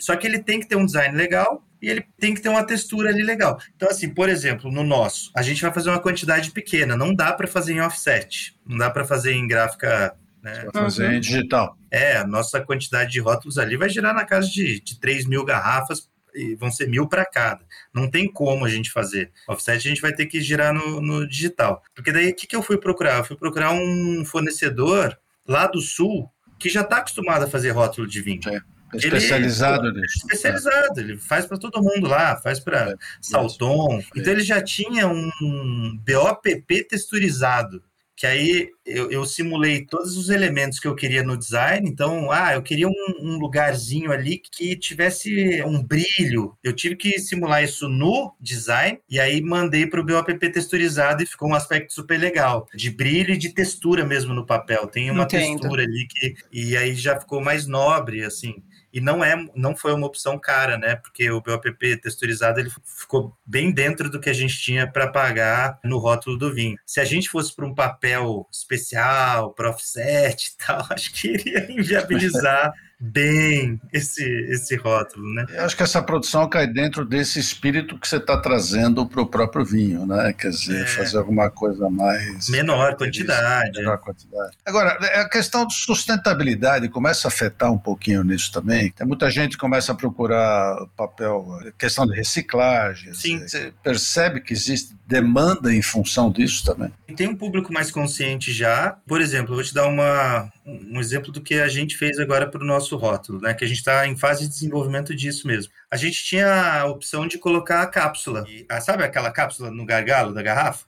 Só 0.00 0.16
que 0.16 0.26
ele 0.26 0.42
tem 0.42 0.60
que 0.60 0.66
ter 0.66 0.76
um 0.76 0.84
design 0.84 1.16
legal 1.16 1.64
e 1.86 1.88
ele 1.88 2.04
tem 2.18 2.34
que 2.34 2.40
ter 2.40 2.48
uma 2.48 2.64
textura 2.64 3.10
ali 3.10 3.22
legal. 3.22 3.60
Então, 3.76 3.88
assim, 3.88 4.12
por 4.12 4.28
exemplo, 4.28 4.72
no 4.72 4.82
nosso, 4.82 5.30
a 5.36 5.40
gente 5.40 5.62
vai 5.62 5.72
fazer 5.72 5.88
uma 5.88 6.00
quantidade 6.00 6.50
pequena, 6.50 6.96
não 6.96 7.14
dá 7.14 7.32
para 7.32 7.46
fazer 7.46 7.74
em 7.74 7.80
offset, 7.80 8.58
não 8.66 8.76
dá 8.76 8.90
para 8.90 9.04
fazer 9.04 9.34
em 9.34 9.46
gráfica. 9.46 10.16
Né? 10.42 10.66
Fazer 10.72 11.12
em 11.12 11.20
digital. 11.20 11.78
É, 11.88 12.16
a 12.16 12.26
nossa 12.26 12.60
quantidade 12.60 13.12
de 13.12 13.20
rótulos 13.20 13.56
ali 13.56 13.76
vai 13.76 13.88
girar 13.88 14.12
na 14.12 14.24
casa 14.24 14.48
de, 14.48 14.80
de 14.80 14.98
3 14.98 15.26
mil 15.26 15.44
garrafas 15.44 16.10
e 16.34 16.56
vão 16.56 16.72
ser 16.72 16.88
mil 16.88 17.06
para 17.06 17.24
cada. 17.24 17.64
Não 17.94 18.10
tem 18.10 18.28
como 18.32 18.64
a 18.64 18.68
gente 18.68 18.90
fazer. 18.90 19.30
Offset 19.46 19.76
a 19.76 19.88
gente 19.88 20.02
vai 20.02 20.12
ter 20.12 20.26
que 20.26 20.40
girar 20.40 20.74
no, 20.74 21.00
no 21.00 21.28
digital. 21.28 21.84
Porque 21.94 22.10
daí 22.10 22.30
o 22.30 22.34
que, 22.34 22.48
que 22.48 22.56
eu 22.56 22.64
fui 22.64 22.78
procurar? 22.78 23.18
Eu 23.18 23.24
fui 23.24 23.36
procurar 23.36 23.70
um 23.70 24.24
fornecedor 24.24 25.16
lá 25.46 25.68
do 25.68 25.80
sul 25.80 26.28
que 26.58 26.68
já 26.68 26.80
está 26.80 26.96
acostumado 26.96 27.44
a 27.44 27.48
fazer 27.48 27.70
rótulo 27.70 28.08
de 28.08 28.20
vinho. 28.20 28.40
É. 28.48 28.75
Especializado 28.96 29.88
ele, 29.88 30.00
nisso. 30.00 30.18
Especializado, 30.18 31.00
ele 31.00 31.16
faz 31.16 31.46
para 31.46 31.58
todo 31.58 31.82
mundo 31.82 32.06
lá, 32.06 32.36
faz 32.36 32.60
para 32.60 32.90
é, 32.90 32.94
Salton. 33.20 34.02
Então 34.14 34.32
ele 34.32 34.42
já 34.42 34.62
tinha 34.62 35.08
um 35.08 35.98
BOPP 36.04 36.84
texturizado 36.84 37.82
que 38.16 38.26
aí 38.26 38.70
eu, 38.84 39.10
eu, 39.10 39.26
simulei 39.26 39.84
todos 39.84 40.16
os 40.16 40.30
elementos 40.30 40.80
que 40.80 40.88
eu 40.88 40.94
queria 40.94 41.22
no 41.22 41.36
design. 41.36 41.86
Então, 41.86 42.30
ah, 42.30 42.54
eu 42.54 42.62
queria 42.62 42.88
um, 42.88 42.92
um, 43.20 43.38
lugarzinho 43.38 44.10
ali 44.10 44.38
que 44.38 44.74
tivesse 44.76 45.62
um 45.64 45.82
brilho. 45.82 46.56
Eu 46.64 46.72
tive 46.72 46.96
que 46.96 47.18
simular 47.18 47.62
isso 47.62 47.88
no 47.88 48.34
design 48.40 48.98
e 49.08 49.20
aí 49.20 49.42
mandei 49.42 49.86
para 49.86 50.00
o 50.00 50.04
BOPP 50.04 50.50
texturizado 50.50 51.22
e 51.22 51.26
ficou 51.26 51.50
um 51.50 51.54
aspecto 51.54 51.92
super 51.92 52.18
legal, 52.18 52.66
de 52.74 52.90
brilho 52.90 53.34
e 53.34 53.38
de 53.38 53.50
textura 53.50 54.04
mesmo 54.04 54.32
no 54.32 54.46
papel. 54.46 54.86
Tem 54.86 55.10
uma 55.10 55.24
Entendo. 55.24 55.60
textura 55.60 55.82
ali 55.82 56.06
que 56.08 56.34
e 56.50 56.76
aí 56.76 56.94
já 56.94 57.20
ficou 57.20 57.42
mais 57.42 57.66
nobre, 57.66 58.24
assim 58.24 58.62
e 58.96 59.00
não 59.00 59.22
é 59.22 59.36
não 59.54 59.76
foi 59.76 59.92
uma 59.92 60.06
opção 60.06 60.38
cara, 60.38 60.78
né? 60.78 60.96
Porque 60.96 61.30
o 61.30 61.42
BOPP 61.42 61.98
texturizado 61.98 62.58
ele 62.58 62.70
ficou 62.82 63.36
bem 63.44 63.70
dentro 63.70 64.08
do 64.08 64.18
que 64.18 64.30
a 64.30 64.32
gente 64.32 64.58
tinha 64.58 64.90
para 64.90 65.06
pagar 65.06 65.78
no 65.84 65.98
rótulo 65.98 66.38
do 66.38 66.50
vinho. 66.50 66.78
Se 66.86 66.98
a 66.98 67.04
gente 67.04 67.28
fosse 67.28 67.54
para 67.54 67.66
um 67.66 67.74
papel 67.74 68.05
especial, 68.52 69.52
para 69.52 69.70
offset 69.70 70.52
e 70.52 70.66
tal, 70.66 70.86
acho 70.90 71.12
que 71.12 71.28
iria 71.28 71.70
inviabilizar 71.70 72.72
bem 72.98 73.78
esse, 73.92 74.24
esse 74.48 74.74
rótulo, 74.76 75.34
né? 75.34 75.44
Eu 75.50 75.64
acho 75.64 75.76
que 75.76 75.82
essa 75.82 76.02
produção 76.02 76.48
cai 76.48 76.66
dentro 76.66 77.04
desse 77.04 77.38
espírito 77.38 77.98
que 77.98 78.08
você 78.08 78.16
está 78.16 78.40
trazendo 78.40 79.06
para 79.06 79.20
o 79.20 79.26
próprio 79.26 79.64
vinho, 79.64 80.06
né? 80.06 80.32
Quer 80.32 80.50
dizer, 80.50 80.82
é. 80.82 80.86
fazer 80.86 81.18
alguma 81.18 81.50
coisa 81.50 81.90
mais... 81.90 82.48
Menor 82.48 82.96
quantidade. 82.96 83.78
Menor 83.78 83.98
quantidade. 83.98 84.56
Agora, 84.64 84.92
a 85.20 85.28
questão 85.28 85.66
de 85.66 85.74
sustentabilidade 85.74 86.88
começa 86.88 87.26
a 87.26 87.30
afetar 87.30 87.70
um 87.70 87.78
pouquinho 87.78 88.24
nisso 88.24 88.50
também. 88.50 88.90
Tem 88.90 89.06
muita 89.06 89.30
gente 89.30 89.52
que 89.52 89.58
começa 89.58 89.92
a 89.92 89.94
procurar 89.94 90.86
papel, 90.96 91.46
questão 91.76 92.06
de 92.06 92.14
reciclagem. 92.14 93.12
Sim. 93.12 93.40
Você 93.40 93.74
percebe 93.82 94.40
que 94.40 94.54
existe 94.54 94.95
demanda 95.06 95.72
em 95.72 95.80
função 95.80 96.30
disso 96.30 96.64
também? 96.64 96.92
Tem 97.16 97.28
um 97.28 97.36
público 97.36 97.72
mais 97.72 97.90
consciente 97.90 98.52
já. 98.52 98.98
Por 99.06 99.20
exemplo, 99.20 99.54
vou 99.54 99.62
te 99.62 99.72
dar 99.72 99.86
uma, 99.86 100.52
um 100.66 101.00
exemplo 101.00 101.30
do 101.30 101.40
que 101.40 101.54
a 101.54 101.68
gente 101.68 101.96
fez 101.96 102.18
agora 102.18 102.50
para 102.50 102.62
o 102.62 102.66
nosso 102.66 102.96
rótulo, 102.96 103.40
né? 103.40 103.54
Que 103.54 103.64
a 103.64 103.68
gente 103.68 103.78
está 103.78 104.06
em 104.06 104.16
fase 104.16 104.42
de 104.42 104.48
desenvolvimento 104.48 105.14
disso 105.14 105.46
mesmo. 105.46 105.72
A 105.90 105.96
gente 105.96 106.24
tinha 106.24 106.80
a 106.80 106.86
opção 106.86 107.26
de 107.26 107.38
colocar 107.38 107.82
a 107.82 107.86
cápsula. 107.86 108.44
E, 108.48 108.66
ah, 108.68 108.80
sabe 108.80 109.04
aquela 109.04 109.30
cápsula 109.30 109.70
no 109.70 109.86
gargalo 109.86 110.34
da 110.34 110.42
garrafa? 110.42 110.86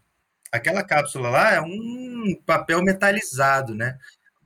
Aquela 0.50 0.82
cápsula 0.82 1.28
lá 1.28 1.54
é 1.54 1.60
um 1.60 2.34
papel 2.44 2.82
metalizado, 2.82 3.74
né? 3.74 3.98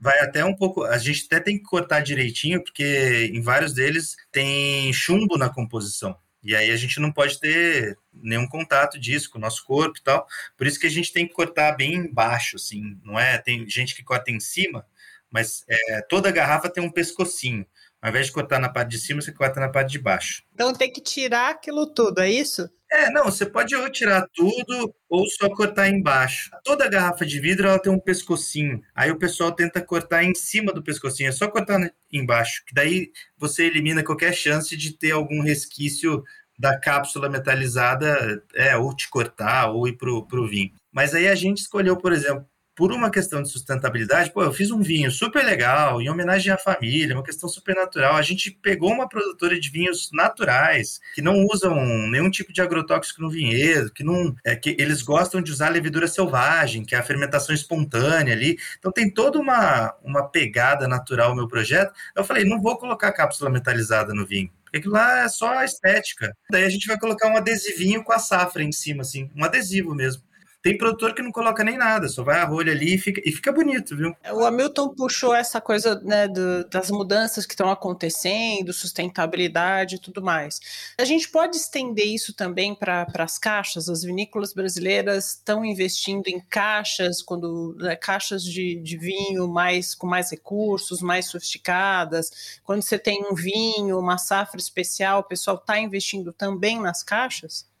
vai 0.03 0.19
até 0.19 0.43
um 0.43 0.53
pouco. 0.53 0.83
A 0.83 0.97
gente 0.97 1.25
até 1.25 1.39
tem 1.39 1.57
que 1.57 1.63
cortar 1.63 2.01
direitinho, 2.01 2.61
porque 2.61 3.31
em 3.33 3.41
vários 3.41 3.73
deles 3.73 4.17
tem 4.33 4.91
chumbo 4.91 5.37
na 5.37 5.49
composição. 5.49 6.17
E 6.43 6.55
aí 6.55 6.71
a 6.71 6.75
gente 6.75 6.99
não 6.99 7.11
pode 7.11 7.39
ter 7.39 7.97
nenhum 8.13 8.47
contato 8.47 8.99
disso 8.99 9.29
com 9.29 9.37
o 9.37 9.41
nosso 9.41 9.63
corpo 9.63 9.97
e 9.97 10.03
tal. 10.03 10.27
Por 10.57 10.67
isso 10.67 10.79
que 10.79 10.87
a 10.87 10.91
gente 10.91 11.13
tem 11.13 11.27
que 11.27 11.33
cortar 11.33 11.71
bem 11.71 12.11
baixo, 12.11 12.57
assim, 12.57 12.99
não 13.03 13.17
é? 13.17 13.37
Tem 13.37 13.67
gente 13.69 13.95
que 13.95 14.03
corta 14.03 14.29
em 14.29 14.39
cima, 14.39 14.85
mas 15.31 15.63
é, 15.69 16.01
toda 16.01 16.31
garrafa 16.31 16.69
tem 16.69 16.83
um 16.83 16.91
pescocinho. 16.91 17.65
Ao 18.01 18.09
invés 18.09 18.25
de 18.25 18.33
cortar 18.33 18.59
na 18.59 18.67
parte 18.67 18.89
de 18.89 18.97
cima, 18.97 19.21
você 19.21 19.31
corta 19.31 19.61
na 19.61 19.69
parte 19.69 19.91
de 19.91 19.99
baixo. 19.99 20.43
Então 20.53 20.73
tem 20.73 20.91
que 20.91 20.99
tirar 20.99 21.51
aquilo 21.51 21.87
tudo, 21.87 22.19
é 22.19 22.29
isso? 22.29 22.69
É, 22.93 23.09
não, 23.09 23.25
você 23.25 23.43
pode 23.43 23.75
ou 23.75 23.89
tirar 23.89 24.27
tudo 24.35 24.93
ou 25.09 25.27
só 25.27 25.49
cortar 25.49 25.89
embaixo. 25.89 26.51
Toda 26.63 26.87
garrafa 26.87 27.25
de 27.25 27.39
vidro 27.39 27.67
ela 27.67 27.79
tem 27.79 27.91
um 27.91 27.99
pescocinho. 27.99 28.83
Aí 28.93 29.09
o 29.09 29.17
pessoal 29.17 29.51
tenta 29.51 29.81
cortar 29.81 30.23
em 30.23 30.35
cima 30.35 30.71
do 30.71 30.83
pescocinho, 30.83 31.29
é 31.29 31.31
só 31.31 31.49
cortar 31.49 31.91
embaixo, 32.11 32.63
que 32.67 32.73
daí 32.73 33.11
você 33.35 33.65
elimina 33.65 34.03
qualquer 34.03 34.31
chance 34.31 34.77
de 34.77 34.95
ter 34.95 35.09
algum 35.09 35.41
resquício 35.41 36.23
da 36.57 36.79
cápsula 36.79 37.27
metalizada, 37.27 38.43
é, 38.53 38.77
ou 38.77 38.95
te 38.95 39.09
cortar 39.09 39.71
ou 39.71 39.87
ir 39.87 39.97
pro, 39.97 40.27
pro 40.27 40.47
vinho. 40.47 40.71
Mas 40.91 41.15
aí 41.15 41.27
a 41.27 41.33
gente 41.33 41.57
escolheu, 41.61 41.97
por 41.97 42.13
exemplo, 42.13 42.45
por 42.75 42.91
uma 42.91 43.11
questão 43.11 43.41
de 43.41 43.49
sustentabilidade, 43.49 44.31
pô, 44.31 44.43
eu 44.43 44.51
fiz 44.51 44.71
um 44.71 44.81
vinho 44.81 45.11
super 45.11 45.45
legal, 45.45 46.01
em 46.01 46.09
homenagem 46.09 46.51
à 46.51 46.57
família, 46.57 47.15
uma 47.15 47.23
questão 47.23 47.47
super 47.47 47.75
natural. 47.75 48.15
A 48.15 48.21
gente 48.21 48.51
pegou 48.51 48.91
uma 48.91 49.07
produtora 49.07 49.59
de 49.59 49.69
vinhos 49.69 50.09
naturais, 50.11 50.99
que 51.13 51.21
não 51.21 51.45
usam 51.45 51.75
nenhum 52.09 52.29
tipo 52.29 52.51
de 52.51 52.61
agrotóxico 52.61 53.21
no 53.21 53.29
vinhedo, 53.29 53.91
que 53.91 54.03
não. 54.03 54.35
É, 54.43 54.55
que 54.55 54.75
eles 54.79 55.01
gostam 55.01 55.41
de 55.41 55.51
usar 55.51 55.69
levedura 55.69 56.07
selvagem, 56.07 56.83
que 56.83 56.95
é 56.95 56.97
a 56.97 57.03
fermentação 57.03 57.53
espontânea 57.53 58.33
ali. 58.33 58.57
Então 58.79 58.91
tem 58.91 59.09
toda 59.09 59.39
uma, 59.39 59.93
uma 60.03 60.27
pegada 60.27 60.87
natural 60.87 61.29
no 61.29 61.35
meu 61.35 61.47
projeto. 61.47 61.93
Eu 62.15 62.23
falei, 62.23 62.43
não 62.43 62.61
vou 62.61 62.77
colocar 62.77 63.11
cápsula 63.11 63.49
metalizada 63.49 64.13
no 64.13 64.25
vinho. 64.25 64.49
Porque 64.63 64.77
aquilo 64.77 64.93
lá 64.93 65.19
é 65.19 65.29
só 65.29 65.63
estética. 65.63 66.35
Daí 66.49 66.63
a 66.63 66.69
gente 66.69 66.87
vai 66.87 66.97
colocar 66.97 67.27
um 67.29 67.37
adesivinho 67.37 68.03
com 68.03 68.11
a 68.11 68.17
safra 68.17 68.63
em 68.63 68.71
cima, 68.71 69.03
assim, 69.03 69.29
um 69.35 69.43
adesivo 69.43 69.93
mesmo. 69.93 70.23
Tem 70.63 70.77
produtor 70.77 71.13
que 71.13 71.21
não 71.21 71.29
coloca 71.29 71.61
nem 71.61 71.77
nada, 71.77 72.07
só 72.07 72.23
vai 72.23 72.39
a 72.39 72.45
rolha 72.45 72.71
ali 72.71 72.95
e 72.95 72.97
fica, 72.97 73.21
e 73.25 73.33
fica 73.33 73.51
bonito, 73.51 73.97
viu? 73.97 74.15
O 74.31 74.45
Hamilton 74.45 74.95
puxou 74.95 75.35
essa 75.35 75.59
coisa 75.59 75.99
né, 75.99 76.25
do, 76.25 76.63
das 76.69 76.89
mudanças 76.89 77.45
que 77.45 77.51
estão 77.51 77.69
acontecendo, 77.69 78.71
sustentabilidade 78.71 79.95
e 79.95 79.99
tudo 79.99 80.21
mais. 80.21 80.61
A 80.97 81.03
gente 81.03 81.27
pode 81.29 81.57
estender 81.57 82.07
isso 82.07 82.33
também 82.33 82.73
para 82.73 83.05
as 83.19 83.37
caixas? 83.37 83.89
As 83.89 84.03
vinícolas 84.03 84.53
brasileiras 84.53 85.31
estão 85.31 85.65
investindo 85.65 86.29
em 86.29 86.39
caixas, 86.39 87.21
quando 87.21 87.75
né, 87.77 87.97
caixas 87.97 88.41
de, 88.41 88.75
de 88.75 88.97
vinho 88.97 89.49
mais 89.49 89.93
com 89.93 90.07
mais 90.07 90.31
recursos, 90.31 91.01
mais 91.01 91.25
sofisticadas. 91.25 92.59
Quando 92.63 92.81
você 92.83 92.97
tem 92.97 93.21
um 93.29 93.35
vinho, 93.35 93.99
uma 93.99 94.17
safra 94.17 94.61
especial, 94.61 95.19
o 95.19 95.23
pessoal 95.23 95.57
está 95.57 95.77
investindo 95.77 96.31
também 96.31 96.79
nas 96.79 97.03
caixas? 97.03 97.72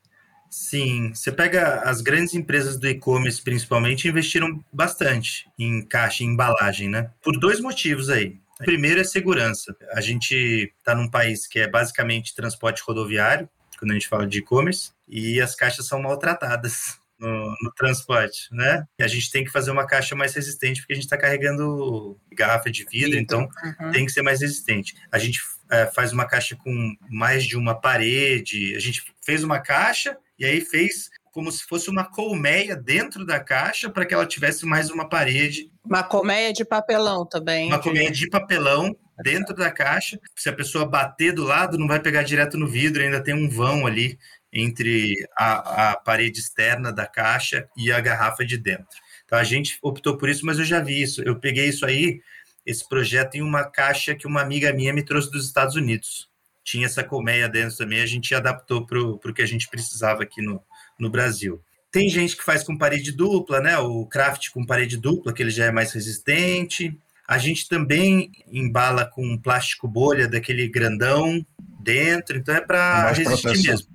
Sim, 0.53 1.11
você 1.15 1.31
pega 1.31 1.79
as 1.79 1.99
grandes 1.99 2.35
empresas 2.35 2.77
do 2.77 2.87
e-commerce, 2.87 3.41
principalmente, 3.41 4.07
investiram 4.07 4.63
bastante 4.71 5.49
em 5.57 5.81
caixa, 5.81 6.23
em 6.23 6.27
embalagem, 6.27 6.87
né? 6.87 7.09
Por 7.23 7.39
dois 7.39 7.59
motivos 7.59 8.07
aí. 8.07 8.37
O 8.61 8.63
primeiro 8.63 9.01
é 9.01 9.03
segurança. 9.03 9.75
A 9.93 9.99
gente 9.99 10.71
está 10.77 10.93
num 10.93 11.09
país 11.09 11.47
que 11.47 11.57
é 11.57 11.67
basicamente 11.67 12.35
transporte 12.35 12.83
rodoviário, 12.85 13.49
quando 13.79 13.89
a 13.89 13.93
gente 13.95 14.07
fala 14.07 14.27
de 14.27 14.37
e-commerce, 14.37 14.91
e 15.07 15.41
as 15.41 15.55
caixas 15.55 15.87
são 15.87 15.99
maltratadas 15.99 16.99
no, 17.17 17.55
no, 17.63 17.71
transporte, 17.75 18.47
né? 18.51 18.85
E 18.99 19.03
a 19.03 19.07
gente 19.07 19.31
tem 19.31 19.43
que 19.43 19.51
fazer 19.51 19.71
uma 19.71 19.87
caixa 19.87 20.15
mais 20.15 20.35
resistente, 20.35 20.81
porque 20.81 20.93
a 20.93 20.95
gente 20.95 21.05
está 21.05 21.17
carregando 21.17 22.15
garrafa 22.31 22.69
de 22.69 22.85
vidro, 22.85 23.17
então 23.17 23.49
uhum. 23.81 23.91
tem 23.91 24.05
que 24.05 24.11
ser 24.11 24.21
mais 24.21 24.41
resistente. 24.41 24.93
A 25.11 25.17
gente 25.17 25.41
é, 25.71 25.87
faz 25.87 26.13
uma 26.13 26.25
caixa 26.25 26.55
com 26.55 26.95
mais 27.09 27.43
de 27.43 27.57
uma 27.57 27.73
parede, 27.73 28.75
a 28.75 28.79
gente 28.79 29.03
fez 29.19 29.43
uma 29.43 29.59
caixa 29.59 30.15
e 30.43 30.45
aí 30.45 30.61
fez 30.61 31.09
como 31.31 31.51
se 31.51 31.63
fosse 31.63 31.89
uma 31.89 32.03
colmeia 32.03 32.75
dentro 32.75 33.25
da 33.25 33.39
caixa 33.39 33.89
para 33.89 34.05
que 34.05 34.13
ela 34.13 34.25
tivesse 34.25 34.65
mais 34.65 34.91
uma 34.91 35.07
parede. 35.07 35.71
Uma 35.83 36.03
colmeia 36.03 36.53
de 36.53 36.63
papelão 36.65 37.25
também. 37.25 37.67
Uma 37.67 37.79
colmeia 37.79 38.11
de 38.11 38.29
papelão 38.29 38.95
dentro 39.23 39.55
da 39.55 39.71
caixa. 39.71 40.19
Se 40.35 40.49
a 40.49 40.53
pessoa 40.53 40.85
bater 40.85 41.33
do 41.33 41.43
lado, 41.43 41.77
não 41.77 41.87
vai 41.87 41.99
pegar 41.99 42.23
direto 42.23 42.57
no 42.57 42.67
vidro, 42.67 43.01
ainda 43.01 43.23
tem 43.23 43.33
um 43.33 43.49
vão 43.49 43.87
ali 43.87 44.19
entre 44.51 45.15
a, 45.35 45.91
a 45.91 45.97
parede 45.97 46.39
externa 46.39 46.91
da 46.91 47.07
caixa 47.07 47.67
e 47.75 47.91
a 47.91 47.99
garrafa 47.99 48.45
de 48.45 48.57
dentro. 48.57 48.99
Então 49.25 49.39
a 49.39 49.43
gente 49.43 49.79
optou 49.81 50.17
por 50.17 50.29
isso, 50.29 50.45
mas 50.45 50.59
eu 50.59 50.65
já 50.65 50.81
vi 50.81 51.01
isso. 51.01 51.23
Eu 51.23 51.39
peguei 51.39 51.69
isso 51.69 51.85
aí, 51.85 52.21
esse 52.65 52.87
projeto, 52.87 53.35
em 53.35 53.41
uma 53.41 53.63
caixa 53.63 54.13
que 54.13 54.27
uma 54.27 54.41
amiga 54.41 54.71
minha 54.73 54.93
me 54.93 55.03
trouxe 55.03 55.31
dos 55.31 55.47
Estados 55.47 55.75
Unidos 55.75 56.31
tinha 56.63 56.85
essa 56.85 57.03
colmeia 57.03 57.49
dentro 57.49 57.77
também, 57.77 58.01
a 58.01 58.05
gente 58.05 58.33
adaptou 58.33 58.85
para 58.85 58.99
o 58.99 59.33
que 59.33 59.41
a 59.41 59.45
gente 59.45 59.67
precisava 59.67 60.23
aqui 60.23 60.41
no, 60.41 60.61
no 60.99 61.09
Brasil. 61.09 61.61
Tem 61.91 62.09
gente 62.09 62.35
que 62.35 62.43
faz 62.43 62.63
com 62.63 62.77
parede 62.77 63.11
dupla, 63.11 63.59
né? 63.59 63.77
O 63.77 64.05
craft 64.07 64.49
com 64.49 64.65
parede 64.65 64.97
dupla, 64.97 65.33
que 65.33 65.43
ele 65.43 65.51
já 65.51 65.65
é 65.65 65.71
mais 65.71 65.91
resistente. 65.91 66.97
A 67.27 67.37
gente 67.37 67.69
também 67.69 68.31
embala 68.47 69.05
com 69.05 69.37
plástico 69.37 69.87
bolha 69.87 70.27
daquele 70.27 70.67
grandão 70.67 71.45
dentro, 71.79 72.37
então 72.37 72.55
é 72.55 72.61
para 72.61 73.11
resistir 73.11 73.41
proteção. 73.43 73.71
mesmo. 73.71 73.93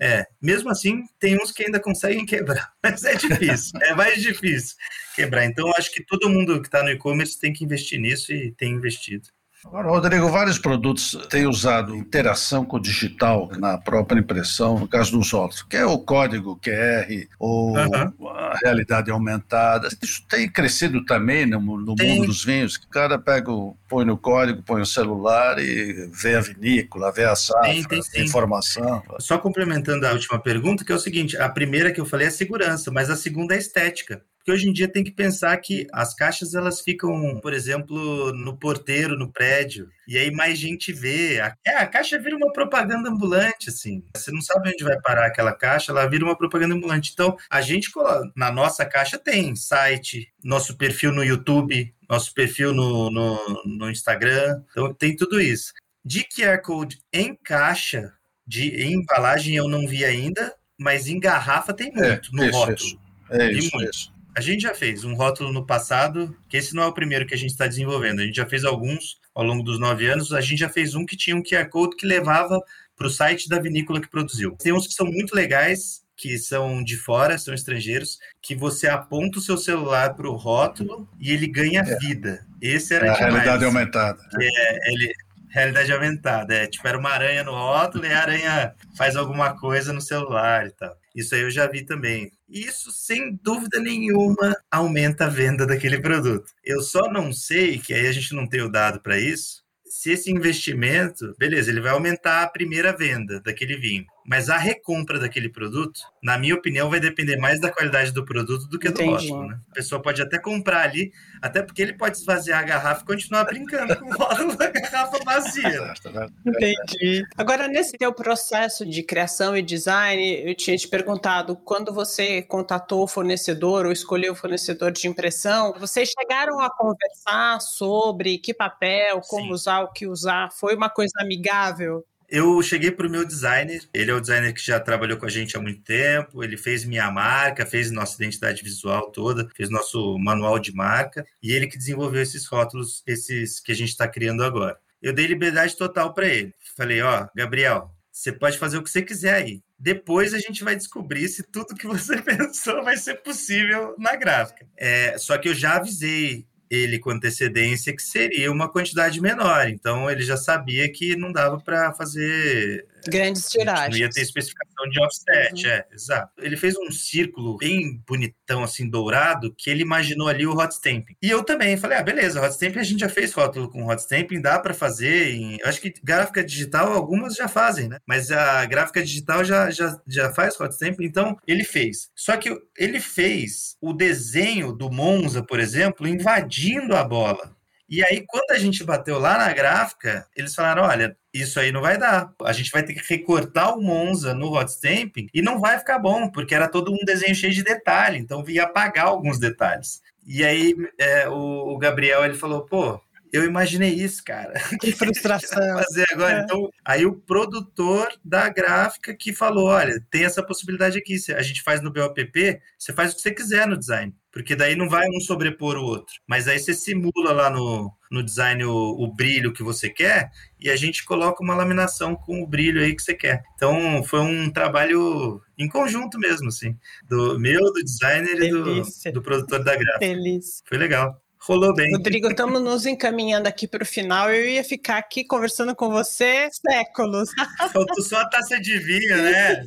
É, 0.00 0.26
mesmo 0.42 0.70
assim, 0.70 1.04
tem 1.18 1.36
uns 1.36 1.50
que 1.50 1.64
ainda 1.64 1.80
conseguem 1.80 2.26
quebrar, 2.26 2.70
mas 2.82 3.02
é 3.04 3.14
difícil, 3.14 3.80
é 3.80 3.94
mais 3.94 4.20
difícil 4.20 4.76
quebrar. 5.14 5.46
Então, 5.46 5.72
acho 5.76 5.90
que 5.90 6.04
todo 6.04 6.28
mundo 6.28 6.60
que 6.60 6.68
está 6.68 6.82
no 6.82 6.90
e-commerce 6.90 7.40
tem 7.40 7.52
que 7.52 7.64
investir 7.64 7.98
nisso 7.98 8.32
e 8.32 8.52
tem 8.52 8.72
investido. 8.72 9.28
Agora, 9.64 9.88
Rodrigo, 9.88 10.28
vários 10.28 10.58
produtos 10.58 11.18
têm 11.30 11.46
usado 11.46 11.96
interação 11.96 12.64
com 12.64 12.76
o 12.76 12.80
digital 12.80 13.48
na 13.58 13.78
própria 13.78 14.20
impressão, 14.20 14.78
no 14.78 14.86
caso 14.86 15.12
dos 15.12 15.32
outros, 15.32 15.62
que 15.62 15.76
é 15.76 15.84
o 15.84 15.98
código 15.98 16.60
QR 16.62 17.26
ou 17.38 17.70
uhum. 17.70 18.28
a 18.28 18.58
realidade 18.62 19.10
aumentada. 19.10 19.88
Isso 20.02 20.24
tem 20.28 20.48
crescido 20.48 21.04
também 21.04 21.46
no, 21.46 21.58
no 21.58 21.94
mundo 21.98 22.26
dos 22.26 22.44
vinhos, 22.44 22.76
que 22.76 22.86
o 22.86 22.90
cara 22.90 23.18
pega, 23.18 23.50
o, 23.50 23.76
põe 23.88 24.04
no 24.04 24.18
código, 24.18 24.62
põe 24.62 24.82
o 24.82 24.86
celular 24.86 25.58
e 25.58 26.08
vê 26.12 26.36
a 26.36 26.40
vinícola, 26.40 27.10
vê 27.10 27.24
a 27.24 27.34
safra, 27.34 27.64
tem, 27.64 27.84
tem, 27.84 28.02
tem. 28.02 28.24
informação. 28.24 29.02
Só 29.18 29.38
complementando 29.38 30.06
a 30.06 30.12
última 30.12 30.38
pergunta, 30.38 30.84
que 30.84 30.92
é 30.92 30.94
o 30.94 31.00
seguinte, 31.00 31.36
a 31.36 31.48
primeira 31.48 31.90
que 31.90 32.00
eu 32.00 32.06
falei 32.06 32.26
é 32.26 32.28
a 32.28 32.32
segurança, 32.32 32.90
mas 32.92 33.08
a 33.08 33.16
segunda 33.16 33.54
é 33.54 33.56
a 33.56 33.60
estética. 33.60 34.22
Porque 34.46 34.60
hoje 34.60 34.68
em 34.68 34.72
dia 34.72 34.86
tem 34.86 35.02
que 35.02 35.10
pensar 35.10 35.56
que 35.56 35.88
as 35.92 36.14
caixas 36.14 36.54
elas 36.54 36.80
ficam, 36.80 37.40
por 37.40 37.52
exemplo, 37.52 38.32
no 38.32 38.56
porteiro, 38.56 39.18
no 39.18 39.32
prédio, 39.32 39.88
e 40.06 40.16
aí 40.16 40.30
mais 40.30 40.56
gente 40.56 40.92
vê. 40.92 41.38
É, 41.66 41.72
a 41.72 41.84
caixa 41.84 42.16
vira 42.16 42.36
uma 42.36 42.52
propaganda 42.52 43.08
ambulante, 43.10 43.70
assim. 43.70 44.04
Você 44.16 44.30
não 44.30 44.40
sabe 44.40 44.68
onde 44.68 44.84
vai 44.84 45.00
parar 45.00 45.26
aquela 45.26 45.52
caixa, 45.52 45.90
ela 45.90 46.06
vira 46.06 46.24
uma 46.24 46.38
propaganda 46.38 46.76
ambulante. 46.76 47.10
Então, 47.12 47.36
a 47.50 47.60
gente, 47.60 47.90
na 48.36 48.52
nossa 48.52 48.86
caixa, 48.86 49.18
tem 49.18 49.56
site, 49.56 50.32
nosso 50.44 50.76
perfil 50.76 51.10
no 51.10 51.24
YouTube, 51.24 51.92
nosso 52.08 52.32
perfil 52.32 52.72
no, 52.72 53.10
no, 53.10 53.62
no 53.64 53.90
Instagram. 53.90 54.62
Então, 54.70 54.94
tem 54.94 55.16
tudo 55.16 55.40
isso. 55.40 55.72
De 56.04 56.22
QR 56.22 56.62
Code 56.62 57.00
em 57.12 57.34
caixa, 57.34 58.12
de 58.46 58.68
em 58.80 58.92
embalagem, 58.92 59.56
eu 59.56 59.68
não 59.68 59.88
vi 59.88 60.04
ainda, 60.04 60.54
mas 60.78 61.08
em 61.08 61.18
garrafa 61.18 61.74
tem 61.74 61.88
é, 61.88 62.10
muito, 62.10 62.30
é, 62.30 62.36
no 62.36 62.44
isso, 62.44 62.58
rótulo. 62.58 62.76
Isso. 62.76 63.06
É 63.28 63.52
isso, 63.52 63.82
isso. 63.82 64.15
A 64.36 64.40
gente 64.42 64.60
já 64.60 64.74
fez 64.74 65.02
um 65.02 65.14
rótulo 65.14 65.50
no 65.50 65.64
passado, 65.64 66.36
que 66.46 66.58
esse 66.58 66.74
não 66.74 66.82
é 66.82 66.86
o 66.86 66.92
primeiro 66.92 67.24
que 67.24 67.32
a 67.32 67.38
gente 67.38 67.52
está 67.52 67.66
desenvolvendo. 67.66 68.20
A 68.20 68.22
gente 68.22 68.36
já 68.36 68.44
fez 68.44 68.64
alguns 68.64 69.18
ao 69.34 69.42
longo 69.42 69.62
dos 69.62 69.80
nove 69.80 70.06
anos. 70.06 70.30
A 70.30 70.42
gente 70.42 70.58
já 70.58 70.68
fez 70.68 70.94
um 70.94 71.06
que 71.06 71.16
tinha 71.16 71.34
um 71.34 71.42
QR 71.42 71.66
Code 71.70 71.96
que 71.96 72.06
levava 72.06 72.60
para 72.94 73.06
o 73.06 73.10
site 73.10 73.48
da 73.48 73.58
vinícola 73.58 73.98
que 73.98 74.10
produziu. 74.10 74.54
Tem 74.56 74.74
uns 74.74 74.86
que 74.86 74.92
são 74.92 75.06
muito 75.06 75.34
legais, 75.34 76.02
que 76.14 76.36
são 76.38 76.84
de 76.84 76.98
fora, 76.98 77.38
são 77.38 77.54
estrangeiros, 77.54 78.18
que 78.42 78.54
você 78.54 78.86
aponta 78.86 79.38
o 79.38 79.42
seu 79.42 79.56
celular 79.56 80.14
para 80.14 80.28
o 80.28 80.36
rótulo 80.36 81.08
e 81.18 81.32
ele 81.32 81.46
ganha 81.46 81.80
é. 81.80 81.98
vida. 81.98 82.46
Esse 82.60 82.92
era 82.92 83.06
é 83.06 83.08
a 83.08 83.14
demais. 83.14 83.32
realidade 83.32 83.64
aumentada. 83.64 84.18
É, 84.38 84.92
ele, 84.92 85.14
realidade 85.48 85.92
aumentada. 85.92 86.54
É, 86.54 86.66
tipo, 86.66 86.86
era 86.86 86.98
uma 86.98 87.10
aranha 87.10 87.42
no 87.42 87.52
rótulo 87.52 88.04
e 88.04 88.12
a 88.12 88.20
aranha 88.20 88.74
faz 88.98 89.16
alguma 89.16 89.58
coisa 89.58 89.94
no 89.94 90.00
celular 90.02 90.66
e 90.66 90.70
tal. 90.72 90.94
Isso 91.14 91.34
aí 91.34 91.40
eu 91.40 91.50
já 91.50 91.66
vi 91.66 91.84
também. 91.86 92.30
Isso, 92.48 92.92
sem 92.92 93.38
dúvida 93.42 93.80
nenhuma, 93.80 94.56
aumenta 94.70 95.26
a 95.26 95.28
venda 95.28 95.66
daquele 95.66 96.00
produto. 96.00 96.52
Eu 96.64 96.80
só 96.80 97.10
não 97.10 97.32
sei, 97.32 97.78
que 97.78 97.92
aí 97.92 98.06
a 98.06 98.12
gente 98.12 98.34
não 98.34 98.48
tem 98.48 98.62
o 98.62 98.70
dado 98.70 99.00
para 99.00 99.18
isso, 99.18 99.64
se 99.84 100.12
esse 100.12 100.30
investimento, 100.30 101.34
beleza, 101.38 101.70
ele 101.70 101.80
vai 101.80 101.92
aumentar 101.92 102.42
a 102.42 102.48
primeira 102.48 102.96
venda 102.96 103.40
daquele 103.40 103.76
vinho. 103.76 104.04
Mas 104.26 104.50
a 104.50 104.56
recompra 104.56 105.18
daquele 105.18 105.48
produto, 105.48 106.00
na 106.22 106.36
minha 106.36 106.54
opinião, 106.54 106.90
vai 106.90 106.98
depender 106.98 107.36
mais 107.36 107.60
da 107.60 107.70
qualidade 107.70 108.12
do 108.12 108.24
produto 108.24 108.66
do 108.66 108.78
que 108.78 108.88
Entendi. 108.88 109.08
do 109.08 109.34
rótulo, 109.34 109.48
né? 109.48 109.60
A 109.70 109.74
pessoa 109.74 110.02
pode 110.02 110.20
até 110.20 110.38
comprar 110.38 110.82
ali, 110.82 111.12
até 111.40 111.62
porque 111.62 111.80
ele 111.80 111.92
pode 111.92 112.16
esvaziar 112.16 112.60
a 112.60 112.62
garrafa 112.64 113.02
e 113.02 113.06
continuar 113.06 113.44
brincando 113.44 113.96
com 113.96 114.06
o 114.06 114.16
rótulo 114.16 114.56
da 114.56 114.68
garrafa 114.70 115.18
vazia. 115.24 115.94
Entendi. 116.44 117.24
Agora, 117.36 117.68
nesse 117.68 117.96
teu 117.96 118.12
processo 118.12 118.84
de 118.84 119.02
criação 119.02 119.56
e 119.56 119.62
design, 119.62 120.42
eu 120.44 120.54
tinha 120.54 120.76
te 120.76 120.88
perguntado, 120.88 121.56
quando 121.56 121.92
você 121.92 122.42
contatou 122.42 123.04
o 123.04 123.08
fornecedor 123.08 123.86
ou 123.86 123.92
escolheu 123.92 124.32
o 124.32 124.36
fornecedor 124.36 124.90
de 124.90 125.06
impressão, 125.06 125.72
vocês 125.78 126.10
chegaram 126.10 126.60
a 126.60 126.68
conversar 126.68 127.60
sobre 127.60 128.38
que 128.38 128.52
papel, 128.52 129.20
como 129.20 129.46
Sim. 129.46 129.52
usar, 129.52 129.80
o 129.82 129.92
que 129.92 130.06
usar? 130.06 130.50
Foi 130.50 130.74
uma 130.74 130.90
coisa 130.90 131.12
amigável? 131.20 132.04
Eu 132.28 132.60
cheguei 132.62 132.90
para 132.90 133.06
o 133.06 133.10
meu 133.10 133.24
designer, 133.24 133.82
ele 133.94 134.10
é 134.10 134.14
o 134.14 134.20
designer 134.20 134.52
que 134.52 134.60
já 134.60 134.80
trabalhou 134.80 135.16
com 135.16 135.26
a 135.26 135.30
gente 135.30 135.56
há 135.56 135.60
muito 135.60 135.82
tempo, 135.82 136.42
ele 136.42 136.56
fez 136.56 136.84
minha 136.84 137.10
marca, 137.10 137.64
fez 137.64 137.90
nossa 137.90 138.16
identidade 138.16 138.62
visual 138.62 139.10
toda, 139.12 139.48
fez 139.56 139.70
nosso 139.70 140.18
manual 140.18 140.58
de 140.58 140.74
marca, 140.74 141.24
e 141.42 141.52
ele 141.52 141.68
que 141.68 141.78
desenvolveu 141.78 142.20
esses 142.20 142.44
rótulos, 142.46 143.02
esses 143.06 143.60
que 143.60 143.70
a 143.70 143.74
gente 143.74 143.90
está 143.90 144.08
criando 144.08 144.42
agora. 144.42 144.76
Eu 145.00 145.12
dei 145.12 145.26
liberdade 145.26 145.76
total 145.76 146.12
para 146.12 146.26
ele. 146.26 146.52
Falei, 146.76 147.00
ó, 147.00 147.28
Gabriel, 147.34 147.94
você 148.10 148.32
pode 148.32 148.58
fazer 148.58 148.78
o 148.78 148.82
que 148.82 148.90
você 148.90 149.02
quiser 149.02 149.34
aí. 149.34 149.62
depois 149.78 150.32
a 150.32 150.38
gente 150.38 150.64
vai 150.64 150.74
descobrir 150.74 151.28
se 151.28 151.42
tudo 151.42 151.74
que 151.74 151.86
você 151.86 152.20
pensou 152.22 152.82
vai 152.82 152.96
ser 152.96 153.22
possível 153.22 153.94
na 153.98 154.16
gráfica. 154.16 154.66
É, 154.76 155.18
só 155.18 155.36
que 155.38 155.48
eu 155.50 155.54
já 155.54 155.76
avisei 155.76 156.46
ele 156.70 156.98
com 156.98 157.10
antecedência 157.10 157.94
que 157.94 158.02
seria 158.02 158.50
uma 158.50 158.68
quantidade 158.68 159.20
menor. 159.20 159.68
Então 159.68 160.10
ele 160.10 160.22
já 160.22 160.36
sabia 160.36 160.90
que 160.90 161.16
não 161.16 161.32
dava 161.32 161.58
para 161.60 161.92
fazer 161.92 162.86
grandes 163.06 163.48
tiragens. 163.48 163.90
Não 163.90 163.98
ia 163.98 164.10
ter 164.10 164.22
especificação 164.22 164.88
de 164.88 165.00
offset, 165.00 165.66
uhum. 165.66 165.72
é, 165.72 165.86
exato. 165.92 166.32
Ele 166.38 166.56
fez 166.56 166.74
um 166.76 166.90
círculo 166.90 167.56
bem 167.56 168.02
bonitão, 168.06 168.62
assim, 168.62 168.88
dourado, 168.88 169.54
que 169.56 169.70
ele 169.70 169.82
imaginou 169.82 170.28
ali 170.28 170.46
o 170.46 170.56
hot 170.56 170.74
stamping. 170.74 171.16
E 171.22 171.30
eu 171.30 171.42
também 171.42 171.76
falei, 171.76 171.98
ah, 171.98 172.02
beleza, 172.02 172.40
hot 172.40 172.52
stamping 172.52 172.78
a 172.78 172.84
gente 172.84 173.00
já 173.00 173.08
fez 173.08 173.32
rótulo 173.32 173.70
com 173.70 173.86
hot 173.86 174.00
stamping, 174.00 174.40
dá 174.40 174.58
para 174.58 174.74
fazer 174.74 175.30
em... 175.34 175.58
Eu 175.60 175.68
acho 175.68 175.80
que 175.80 175.94
gráfica 176.02 176.44
digital 176.44 176.92
algumas 176.92 177.34
já 177.34 177.48
fazem, 177.48 177.88
né? 177.88 177.98
Mas 178.06 178.30
a 178.30 178.64
gráfica 178.66 179.02
digital 179.02 179.44
já, 179.44 179.70
já, 179.70 179.98
já 180.06 180.32
faz 180.32 180.58
hot 180.60 180.72
stamping, 180.72 181.04
então 181.04 181.36
ele 181.46 181.64
fez. 181.64 182.10
Só 182.14 182.36
que 182.36 182.50
ele 182.76 183.00
fez 183.00 183.76
o 183.80 183.92
desenho 183.92 184.72
do 184.72 184.90
Monza, 184.90 185.42
por 185.42 185.60
exemplo, 185.60 186.06
invadindo 186.06 186.94
a 186.94 187.04
bola. 187.04 187.56
E 187.88 188.02
aí, 188.04 188.24
quando 188.26 188.50
a 188.50 188.58
gente 188.58 188.82
bateu 188.82 189.18
lá 189.18 189.38
na 189.38 189.52
gráfica, 189.52 190.26
eles 190.36 190.54
falaram: 190.54 190.82
olha, 190.82 191.16
isso 191.40 191.58
aí 191.60 191.72
não 191.72 191.80
vai 191.80 191.98
dar. 191.98 192.32
A 192.42 192.52
gente 192.52 192.70
vai 192.70 192.82
ter 192.82 192.94
que 192.94 193.14
recortar 193.14 193.76
o 193.76 193.82
Monza 193.82 194.34
no 194.34 194.52
hot 194.52 194.70
stamping 194.70 195.28
e 195.32 195.42
não 195.42 195.60
vai 195.60 195.78
ficar 195.78 195.98
bom, 195.98 196.28
porque 196.28 196.54
era 196.54 196.68
todo 196.68 196.92
um 196.92 197.04
desenho 197.04 197.34
cheio 197.34 197.52
de 197.52 197.62
detalhe, 197.62 198.18
então 198.18 198.44
ia 198.48 198.64
apagar 198.64 199.06
alguns 199.06 199.38
detalhes. 199.38 200.00
E 200.26 200.44
aí 200.44 200.74
é, 200.98 201.28
o, 201.28 201.74
o, 201.74 201.78
Gabriel 201.78 202.24
ele 202.24 202.34
falou: 202.34 202.62
pô, 202.62 203.00
eu 203.32 203.44
imaginei 203.44 203.90
isso, 203.90 204.22
cara. 204.24 204.54
Que 204.80 204.92
frustração. 204.92 205.58
fazer 205.84 206.06
agora. 206.12 206.38
É. 206.38 206.42
Então, 206.42 206.70
aí 206.84 207.06
o 207.06 207.14
produtor 207.14 208.08
da 208.24 208.48
gráfica 208.48 209.14
que 209.14 209.32
falou: 209.32 209.66
olha, 209.66 210.00
tem 210.10 210.24
essa 210.24 210.42
possibilidade 210.42 210.98
aqui. 210.98 211.16
A 211.34 211.42
gente 211.42 211.62
faz 211.62 211.80
no 211.80 211.92
BOPP, 211.92 212.60
você 212.78 212.92
faz 212.92 213.12
o 213.12 213.16
que 213.16 213.22
você 213.22 213.30
quiser 213.32 213.66
no 213.66 213.78
design. 213.78 214.14
Porque 214.30 214.54
daí 214.54 214.76
não 214.76 214.86
vai 214.86 215.06
um 215.08 215.20
sobrepor 215.20 215.76
o 215.78 215.84
outro. 215.84 216.14
Mas 216.26 216.46
aí 216.46 216.58
você 216.58 216.74
simula 216.74 217.32
lá 217.32 217.48
no, 217.48 217.90
no 218.10 218.22
design 218.22 218.64
o, 218.64 218.72
o 218.72 219.10
brilho 219.10 219.52
que 219.52 219.62
você 219.62 219.88
quer 219.88 220.30
e 220.60 220.68
a 220.68 220.76
gente 220.76 221.06
coloca 221.06 221.42
uma 221.42 221.54
laminação 221.54 222.14
com 222.14 222.42
o 222.42 222.46
brilho 222.46 222.82
aí 222.82 222.94
que 222.94 223.02
você 223.02 223.14
quer. 223.14 223.42
Então 223.54 224.04
foi 224.04 224.20
um 224.20 224.50
trabalho 224.50 225.40
em 225.58 225.66
conjunto 225.66 226.18
mesmo, 226.18 226.48
assim. 226.48 226.76
Do 227.08 227.38
meu, 227.40 227.72
do 227.72 227.82
designer 227.82 228.42
e 228.42 228.50
do, 228.50 228.82
do 229.12 229.22
produtor 229.22 229.64
da 229.64 229.74
gráfica. 229.74 230.00
Feliz. 230.00 230.62
Foi 230.66 230.76
legal. 230.76 231.18
Rolou 231.40 231.74
bem. 231.74 231.92
Rodrigo, 231.92 232.28
estamos 232.28 232.60
nos 232.60 232.86
encaminhando 232.86 233.46
aqui 233.46 233.68
para 233.68 233.82
o 233.82 233.86
final. 233.86 234.30
Eu 234.32 234.48
ia 234.48 234.64
ficar 234.64 234.98
aqui 234.98 235.24
conversando 235.24 235.76
com 235.76 235.90
você 235.90 236.48
séculos. 236.50 237.30
Faltou 237.72 238.02
só 238.02 238.18
a 238.18 238.28
taça 238.28 238.60
de 238.60 238.78
vinho, 238.78 239.16
né? 239.16 239.64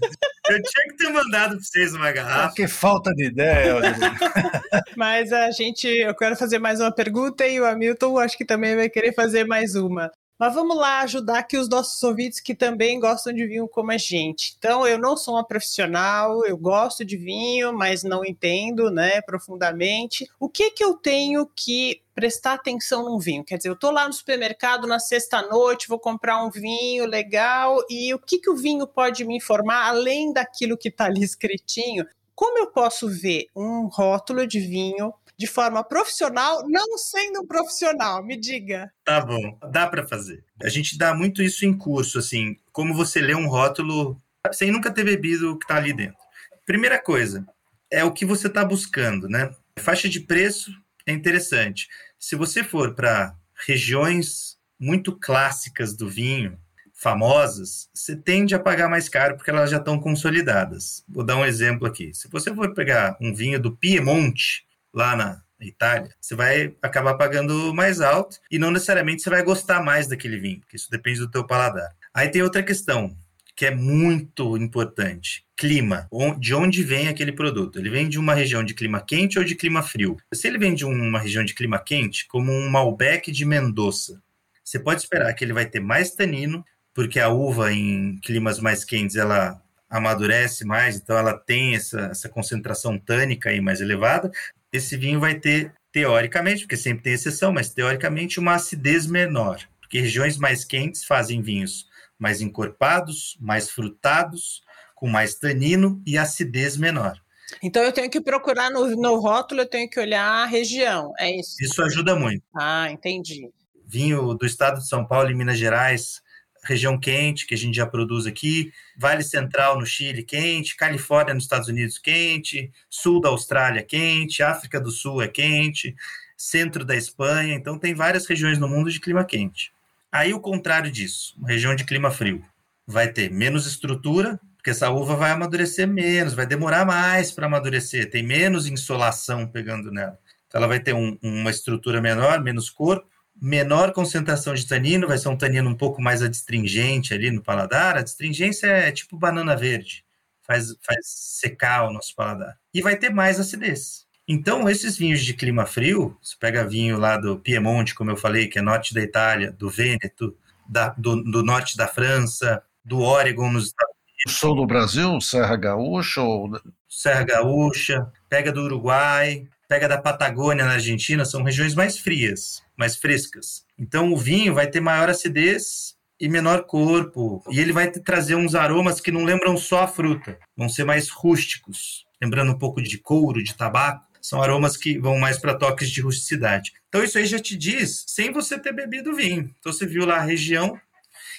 Eu 0.49 0.61
tinha 0.61 0.87
que 0.89 0.97
ter 0.97 1.09
mandado 1.09 1.55
para 1.55 1.63
vocês 1.63 1.93
uma 1.93 2.11
garrafa. 2.11 2.55
que 2.55 2.67
falta 2.67 3.13
de 3.13 3.27
ideia. 3.27 3.75
Mas 4.97 5.31
a 5.31 5.51
gente, 5.51 5.87
eu 5.87 6.13
quero 6.15 6.35
fazer 6.35 6.59
mais 6.59 6.79
uma 6.79 6.91
pergunta 6.91 7.47
e 7.47 7.59
o 7.59 7.65
Hamilton 7.65 8.17
acho 8.19 8.37
que 8.37 8.45
também 8.45 8.75
vai 8.75 8.89
querer 8.89 9.13
fazer 9.13 9.45
mais 9.45 9.75
uma. 9.75 10.11
Mas 10.39 10.53
vamos 10.53 10.77
lá 10.77 11.01
ajudar 11.01 11.39
aqui 11.39 11.57
os 11.57 11.67
nossos 11.67 12.01
ouvintes 12.01 12.39
que 12.39 12.55
também 12.55 12.97
gostam 12.97 13.33
de 13.33 13.45
vinho 13.45 13.67
como 13.67 13.91
a 13.91 13.97
gente. 13.97 14.55
Então, 14.57 14.87
eu 14.87 14.97
não 14.97 15.17
sou 15.17 15.33
uma 15.33 15.43
profissional, 15.43 16.45
eu 16.45 16.55
gosto 16.55 17.03
de 17.03 17.17
vinho, 17.17 17.73
mas 17.73 18.03
não 18.03 18.23
entendo, 18.23 18.89
né, 18.89 19.21
profundamente. 19.21 20.29
O 20.39 20.47
que 20.47 20.71
que 20.71 20.81
eu 20.81 20.93
tenho 20.93 21.45
que 21.53 22.01
prestar 22.15 22.53
atenção 22.53 23.03
num 23.03 23.19
vinho? 23.19 23.43
Quer 23.43 23.57
dizer, 23.57 23.67
eu 23.67 23.75
tô 23.75 23.91
lá 23.91 24.07
no 24.07 24.13
supermercado 24.13 24.87
na 24.87 24.97
sexta-noite, 24.97 25.89
vou 25.89 25.99
comprar 25.99 26.41
um 26.41 26.49
vinho 26.49 27.05
legal, 27.05 27.77
e 27.89 28.13
o 28.13 28.19
que 28.19 28.39
que 28.39 28.49
o 28.49 28.55
vinho 28.55 28.87
pode 28.87 29.25
me 29.25 29.35
informar 29.35 29.89
além 29.89 30.31
daquilo 30.31 30.77
que 30.77 30.87
está 30.87 31.07
ali 31.07 31.21
escritinho? 31.21 32.07
Como 32.33 32.57
eu 32.57 32.67
posso 32.67 33.09
ver 33.09 33.47
um 33.53 33.87
rótulo 33.87 34.47
de 34.47 34.61
vinho 34.61 35.13
de 35.39 35.47
forma 35.47 35.81
profissional, 35.85 36.67
não 36.67 36.97
sendo 36.97 37.39
um 37.39 37.47
profissional? 37.47 38.21
Me 38.21 38.37
diga. 38.37 38.91
Tá 39.05 39.21
bom, 39.21 39.57
dá 39.71 39.87
para 39.87 40.05
fazer. 40.05 40.43
A 40.61 40.67
gente 40.67 40.97
dá 40.97 41.13
muito 41.13 41.41
isso 41.41 41.65
em 41.65 41.75
curso, 41.75 42.19
assim, 42.19 42.57
como 42.73 42.93
você 42.93 43.21
lê 43.21 43.33
um 43.33 43.47
rótulo 43.47 44.21
sem 44.51 44.69
nunca 44.69 44.91
ter 44.91 45.05
bebido 45.05 45.53
o 45.53 45.57
que 45.57 45.63
está 45.63 45.77
ali 45.77 45.93
dentro. 45.93 46.17
Primeira 46.65 47.01
coisa, 47.01 47.47
é 47.89 48.03
o 48.03 48.11
que 48.11 48.25
você 48.25 48.47
está 48.47 48.65
buscando, 48.65 49.29
né? 49.29 49.55
Faixa 49.79 50.09
de 50.09 50.19
preço 50.19 50.73
é 51.05 51.13
interessante. 51.13 51.87
Se 52.19 52.35
você 52.35 52.61
for 52.61 52.93
para 52.93 53.33
regiões 53.65 54.57
muito 54.77 55.17
clássicas 55.17 55.95
do 55.95 56.09
vinho, 56.09 56.59
famosas, 56.93 57.89
você 57.93 58.13
tende 58.13 58.53
a 58.53 58.59
pagar 58.59 58.89
mais 58.89 59.07
caro 59.07 59.37
porque 59.37 59.49
elas 59.49 59.71
já 59.71 59.77
estão 59.77 59.97
consolidadas. 59.97 61.01
Vou 61.07 61.23
dar 61.23 61.37
um 61.37 61.45
exemplo 61.45 61.87
aqui. 61.87 62.13
Se 62.13 62.27
você 62.27 62.53
for 62.53 62.73
pegar 62.73 63.17
um 63.21 63.33
vinho 63.33 63.57
do 63.57 63.73
Piemonte, 63.73 64.67
lá 64.93 65.15
na 65.15 65.41
Itália, 65.59 66.09
você 66.19 66.35
vai 66.35 66.73
acabar 66.81 67.15
pagando 67.15 67.73
mais 67.73 67.99
alto 67.99 68.37
e 68.49 68.57
não 68.57 68.71
necessariamente 68.71 69.21
você 69.21 69.29
vai 69.29 69.43
gostar 69.43 69.83
mais 69.83 70.07
daquele 70.07 70.39
vinho, 70.39 70.59
porque 70.61 70.77
isso 70.77 70.89
depende 70.89 71.19
do 71.19 71.29
teu 71.29 71.45
paladar. 71.45 71.93
Aí 72.13 72.29
tem 72.29 72.41
outra 72.41 72.63
questão 72.63 73.15
que 73.55 73.65
é 73.65 73.75
muito 73.75 74.55
importante. 74.55 75.45
Clima. 75.57 76.07
De 76.39 76.55
onde 76.55 76.81
vem 76.81 77.09
aquele 77.09 77.33
produto? 77.33 77.77
Ele 77.77 77.89
vem 77.89 78.07
de 78.07 78.17
uma 78.17 78.33
região 78.33 78.63
de 78.63 78.73
clima 78.73 79.01
quente 79.01 79.37
ou 79.37 79.43
de 79.43 79.53
clima 79.53 79.83
frio? 79.83 80.15
Se 80.33 80.47
ele 80.47 80.57
vem 80.57 80.73
de 80.73 80.85
uma 80.85 81.19
região 81.19 81.43
de 81.43 81.53
clima 81.53 81.77
quente, 81.77 82.25
como 82.29 82.53
um 82.53 82.69
Malbec 82.69 83.29
de 83.29 83.43
Mendoza, 83.43 84.21
você 84.63 84.79
pode 84.79 85.01
esperar 85.01 85.33
que 85.33 85.43
ele 85.43 85.51
vai 85.51 85.65
ter 85.65 85.81
mais 85.81 86.11
tanino, 86.11 86.63
porque 86.93 87.19
a 87.19 87.27
uva 87.27 87.73
em 87.73 88.17
climas 88.23 88.61
mais 88.61 88.85
quentes 88.85 89.17
ela 89.17 89.61
amadurece 89.89 90.63
mais, 90.63 90.95
então 90.95 91.17
ela 91.17 91.33
tem 91.33 91.75
essa, 91.75 92.01
essa 92.11 92.29
concentração 92.29 92.97
tânica 92.97 93.49
aí 93.49 93.59
mais 93.59 93.81
elevada, 93.81 94.31
esse 94.71 94.95
vinho 94.97 95.19
vai 95.19 95.35
ter, 95.35 95.73
teoricamente, 95.91 96.61
porque 96.61 96.77
sempre 96.77 97.03
tem 97.03 97.13
exceção, 97.13 97.51
mas 97.51 97.73
teoricamente 97.73 98.39
uma 98.39 98.55
acidez 98.55 99.07
menor, 99.07 99.59
porque 99.79 99.99
regiões 99.99 100.37
mais 100.37 100.63
quentes 100.63 101.03
fazem 101.03 101.41
vinhos 101.41 101.89
mais 102.19 102.41
encorpados, 102.41 103.37
mais 103.39 103.71
frutados, 103.71 104.61
com 104.93 105.07
mais 105.07 105.35
tanino 105.35 106.03
e 106.05 106.17
acidez 106.17 106.75
menor. 106.75 107.17
Então 107.63 107.81
eu 107.81 107.93
tenho 107.93 108.09
que 108.09 108.21
procurar 108.21 108.69
no, 108.69 108.85
no 108.97 109.19
rótulo, 109.19 109.61
eu 109.61 109.69
tenho 109.69 109.89
que 109.89 109.99
olhar 109.99 110.43
a 110.43 110.45
região, 110.45 111.13
é 111.17 111.31
isso? 111.39 111.55
Isso 111.61 111.81
ajuda 111.81 112.15
muito. 112.15 112.43
Ah, 112.55 112.91
entendi. 112.91 113.49
Vinho 113.87 114.35
do 114.35 114.45
estado 114.45 114.79
de 114.79 114.87
São 114.87 115.03
Paulo 115.05 115.31
e 115.31 115.33
Minas 115.33 115.57
Gerais, 115.57 116.21
região 116.63 116.99
quente, 116.99 117.45
que 117.45 117.53
a 117.53 117.57
gente 117.57 117.75
já 117.75 117.85
produz 117.85 118.25
aqui, 118.25 118.71
Vale 118.97 119.23
Central 119.23 119.79
no 119.79 119.85
Chile 119.85 120.23
quente, 120.23 120.75
Califórnia 120.75 121.33
nos 121.33 121.43
Estados 121.43 121.67
Unidos 121.67 121.97
quente, 121.97 122.71
sul 122.89 123.21
da 123.21 123.29
Austrália 123.29 123.83
quente, 123.83 124.43
África 124.43 124.79
do 124.79 124.91
Sul 124.91 125.21
é 125.21 125.27
quente, 125.27 125.95
centro 126.37 126.85
da 126.85 126.95
Espanha, 126.95 127.53
então 127.55 127.77
tem 127.77 127.93
várias 127.93 128.25
regiões 128.25 128.57
no 128.57 128.67
mundo 128.67 128.89
de 128.89 128.99
clima 128.99 129.25
quente. 129.25 129.71
Aí 130.11 130.33
o 130.33 130.39
contrário 130.39 130.91
disso, 130.91 131.35
uma 131.37 131.49
região 131.49 131.75
de 131.75 131.83
clima 131.83 132.09
frio, 132.09 132.43
vai 132.87 133.07
ter 133.07 133.29
menos 133.29 133.67
estrutura, 133.67 134.39
porque 134.55 134.71
essa 134.71 134.89
uva 134.89 135.15
vai 135.15 135.31
amadurecer 135.31 135.87
menos, 135.87 136.33
vai 136.33 136.45
demorar 136.45 136.85
mais 136.85 137.31
para 137.31 137.45
amadurecer, 137.45 138.09
tem 138.09 138.23
menos 138.23 138.67
insolação 138.67 139.47
pegando 139.47 139.91
nela. 139.91 140.17
Então 140.47 140.59
ela 140.59 140.67
vai 140.67 140.79
ter 140.79 140.93
um, 140.93 141.17
uma 141.21 141.51
estrutura 141.51 142.01
menor, 142.01 142.41
menos 142.41 142.69
corpo, 142.69 143.07
menor 143.41 143.93
concentração 143.93 144.53
de 144.53 144.67
tanino, 144.67 145.07
vai 145.07 145.17
ser 145.17 145.29
um 145.29 145.37
tanino 145.37 145.69
um 145.69 145.75
pouco 145.75 146.01
mais 146.01 146.21
adstringente 146.21 147.13
ali 147.13 147.31
no 147.31 147.41
paladar. 147.41 147.95
A 147.95 147.99
adstringência 147.99 148.67
é 148.67 148.91
tipo 148.91 149.17
banana 149.17 149.55
verde, 149.55 150.05
faz, 150.41 150.75
faz 150.81 150.99
secar 151.05 151.87
o 151.87 151.93
nosso 151.93 152.15
paladar. 152.15 152.57
E 152.73 152.81
vai 152.81 152.95
ter 152.95 153.09
mais 153.09 153.39
acidez. 153.39 154.07
Então, 154.27 154.69
esses 154.69 154.95
vinhos 154.95 155.25
de 155.25 155.33
clima 155.33 155.65
frio, 155.65 156.15
você 156.21 156.35
pega 156.39 156.67
vinho 156.67 156.99
lá 156.99 157.17
do 157.17 157.39
Piemonte, 157.39 157.95
como 157.95 158.11
eu 158.11 158.17
falei, 158.17 158.47
que 158.47 158.59
é 158.59 158.61
norte 158.61 158.93
da 158.93 159.01
Itália, 159.01 159.51
do 159.51 159.69
Vêneto, 159.71 160.37
da, 160.69 160.89
do, 160.89 161.23
do, 161.23 161.43
norte 161.43 161.75
da 161.75 161.87
França, 161.87 162.61
do 162.85 162.99
Oregon 162.99 163.51
nos 163.51 163.65
Estados 163.65 163.95
Unidos. 163.95 164.39
Sul 164.39 164.55
do 164.55 164.67
Brasil, 164.67 165.19
Serra 165.19 165.55
Gaúcha? 165.55 166.21
Ou... 166.21 166.51
Serra 166.87 167.23
Gaúcha, 167.23 168.11
pega 168.29 168.51
do 168.51 168.61
Uruguai, 168.61 169.47
pega 169.69 169.87
da 169.87 169.97
Patagônia 169.97 170.65
na 170.65 170.73
Argentina, 170.73 171.23
são 171.23 171.43
regiões 171.43 171.73
mais 171.73 171.97
frias 171.97 172.61
mais 172.79 172.95
frescas. 172.95 173.65
Então 173.77 174.13
o 174.13 174.17
vinho 174.17 174.53
vai 174.53 174.65
ter 174.65 174.79
maior 174.79 175.09
acidez 175.09 175.97
e 176.17 176.29
menor 176.29 176.63
corpo, 176.63 177.43
e 177.49 177.59
ele 177.59 177.73
vai 177.73 177.91
trazer 177.91 178.35
uns 178.35 178.55
aromas 178.55 179.01
que 179.01 179.11
não 179.11 179.25
lembram 179.25 179.57
só 179.57 179.83
a 179.83 179.87
fruta, 179.87 180.37
vão 180.55 180.69
ser 180.69 180.85
mais 180.85 181.09
rústicos, 181.09 182.05
lembrando 182.21 182.51
um 182.53 182.57
pouco 182.57 182.81
de 182.81 182.97
couro, 182.97 183.43
de 183.43 183.53
tabaco. 183.53 184.07
São 184.21 184.41
aromas 184.41 184.75
que 184.75 184.97
vão 184.99 185.17
mais 185.17 185.37
para 185.37 185.55
toques 185.55 185.89
de 185.89 186.01
rusticidade. 186.01 186.73
Então 186.89 187.01
isso 187.01 187.17
aí 187.17 187.25
já 187.25 187.39
te 187.39 187.55
diz 187.55 188.03
sem 188.05 188.33
você 188.33 188.59
ter 188.59 188.73
bebido 188.73 189.15
vinho. 189.15 189.49
Então 189.59 189.71
você 189.71 189.85
viu 189.85 190.05
lá 190.05 190.17
a 190.17 190.23
região 190.23 190.77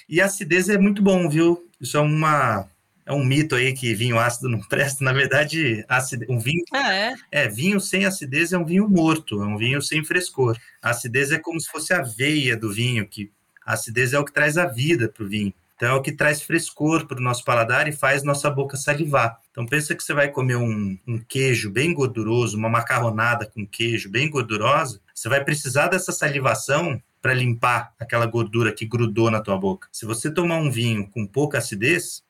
e 0.09 0.19
a 0.19 0.25
acidez 0.25 0.67
é 0.67 0.79
muito 0.79 1.01
bom, 1.01 1.29
viu? 1.29 1.69
Isso 1.79 1.95
é 1.95 1.99
uma 1.99 2.67
é 3.11 3.15
um 3.15 3.25
mito 3.25 3.55
aí 3.55 3.73
que 3.73 3.93
vinho 3.93 4.17
ácido 4.17 4.49
não 4.49 4.59
presta. 4.67 5.03
Na 5.03 5.11
verdade, 5.11 5.85
um 6.29 6.39
vinho. 6.39 6.63
Ah, 6.73 6.93
é? 6.93 7.15
É, 7.31 7.47
vinho 7.47 7.79
sem 7.79 8.05
acidez 8.05 8.53
é 8.53 8.57
um 8.57 8.65
vinho 8.65 8.87
morto, 8.89 9.41
é 9.41 9.45
um 9.45 9.57
vinho 9.57 9.81
sem 9.81 10.03
frescor. 10.03 10.57
A 10.81 10.91
acidez 10.91 11.31
é 11.31 11.37
como 11.37 11.59
se 11.59 11.69
fosse 11.69 11.93
a 11.93 12.01
veia 12.01 12.55
do 12.55 12.71
vinho, 12.71 13.07
que 13.07 13.31
a 13.65 13.73
acidez 13.73 14.13
é 14.13 14.19
o 14.19 14.25
que 14.25 14.33
traz 14.33 14.57
a 14.57 14.65
vida 14.65 15.09
para 15.09 15.23
o 15.23 15.27
vinho. 15.27 15.53
Então 15.75 15.89
é 15.89 15.93
o 15.93 16.01
que 16.01 16.11
traz 16.11 16.43
frescor 16.43 17.07
para 17.07 17.17
o 17.17 17.23
nosso 17.23 17.43
paladar 17.43 17.87
e 17.87 17.91
faz 17.91 18.23
nossa 18.23 18.49
boca 18.51 18.77
salivar. 18.77 19.39
Então 19.49 19.65
pensa 19.65 19.95
que 19.95 20.03
você 20.03 20.13
vai 20.13 20.29
comer 20.29 20.55
um, 20.55 20.95
um 21.07 21.17
queijo 21.17 21.71
bem 21.71 21.91
gorduroso, 21.91 22.55
uma 22.55 22.69
macarronada 22.69 23.47
com 23.47 23.65
queijo 23.65 24.07
bem 24.07 24.29
gordurosa, 24.29 25.01
você 25.13 25.27
vai 25.27 25.43
precisar 25.43 25.87
dessa 25.87 26.11
salivação 26.11 27.01
para 27.19 27.33
limpar 27.33 27.93
aquela 27.99 28.27
gordura 28.27 28.71
que 28.71 28.85
grudou 28.85 29.31
na 29.31 29.41
tua 29.41 29.57
boca. 29.57 29.87
Se 29.91 30.05
você 30.05 30.31
tomar 30.31 30.57
um 30.57 30.69
vinho 30.69 31.07
com 31.09 31.25
pouca 31.25 31.57
acidez, 31.57 32.23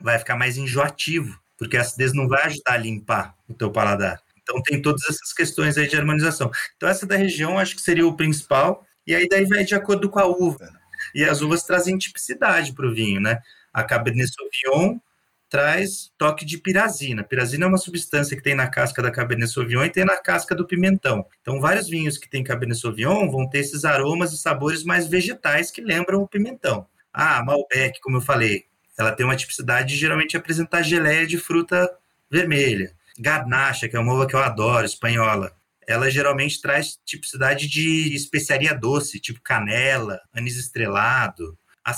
vai 0.00 0.18
ficar 0.18 0.36
mais 0.36 0.56
enjoativo, 0.56 1.38
porque 1.56 1.76
a 1.76 1.80
acidez 1.80 2.12
não 2.12 2.28
vai 2.28 2.44
ajudar 2.44 2.72
a 2.72 2.76
limpar 2.76 3.34
o 3.48 3.54
teu 3.54 3.70
paladar. 3.70 4.20
Então 4.42 4.62
tem 4.62 4.80
todas 4.80 5.02
essas 5.08 5.32
questões 5.32 5.76
aí 5.76 5.86
de 5.86 5.96
harmonização. 5.96 6.50
Então 6.76 6.88
essa 6.88 7.06
da 7.06 7.16
região 7.16 7.58
acho 7.58 7.74
que 7.74 7.82
seria 7.82 8.06
o 8.06 8.16
principal, 8.16 8.86
e 9.06 9.14
aí 9.14 9.28
daí 9.28 9.44
vai 9.44 9.64
de 9.64 9.74
acordo 9.74 10.08
com 10.08 10.18
a 10.18 10.26
uva. 10.26 10.68
E 11.14 11.24
as 11.24 11.40
uvas 11.40 11.62
trazem 11.62 11.98
tipicidade 11.98 12.72
para 12.72 12.86
o 12.86 12.94
vinho, 12.94 13.20
né? 13.20 13.40
A 13.72 13.82
Cabernet 13.82 14.30
Sauvignon 14.32 14.98
traz 15.48 16.10
toque 16.18 16.44
de 16.44 16.58
pirazina. 16.58 17.24
Pirazina 17.24 17.64
é 17.64 17.68
uma 17.68 17.78
substância 17.78 18.36
que 18.36 18.42
tem 18.42 18.54
na 18.54 18.68
casca 18.68 19.02
da 19.02 19.10
Cabernet 19.10 19.50
Sauvignon 19.50 19.84
e 19.84 19.90
tem 19.90 20.04
na 20.04 20.16
casca 20.16 20.54
do 20.54 20.66
pimentão. 20.66 21.24
Então, 21.40 21.60
vários 21.60 21.88
vinhos 21.88 22.18
que 22.18 22.28
tem 22.28 22.44
Cabernet 22.44 22.80
Sauvignon 22.80 23.30
vão 23.30 23.48
ter 23.48 23.60
esses 23.60 23.84
aromas 23.84 24.32
e 24.32 24.38
sabores 24.38 24.84
mais 24.84 25.06
vegetais 25.06 25.70
que 25.70 25.80
lembram 25.80 26.20
o 26.22 26.28
pimentão. 26.28 26.86
Ah, 27.12 27.42
Malbec, 27.42 27.98
como 28.00 28.18
eu 28.18 28.20
falei, 28.20 28.66
ela 28.98 29.12
tem 29.12 29.24
uma 29.24 29.36
tipicidade 29.36 29.90
de 29.90 29.96
geralmente 29.96 30.36
apresentar 30.36 30.82
geleia 30.82 31.26
de 31.26 31.38
fruta 31.38 31.88
vermelha. 32.30 32.92
Garnacha, 33.18 33.88
que 33.88 33.96
é 33.96 34.00
uma 34.00 34.12
uva 34.12 34.26
que 34.26 34.34
eu 34.34 34.40
adoro, 34.40 34.84
espanhola. 34.84 35.52
Ela 35.86 36.10
geralmente 36.10 36.60
traz 36.60 36.98
tipicidade 37.04 37.68
de 37.68 38.14
especiaria 38.14 38.74
doce, 38.74 39.20
tipo 39.20 39.40
canela, 39.40 40.20
anis 40.34 40.56
estrelado. 40.56 41.56
A 41.84 41.94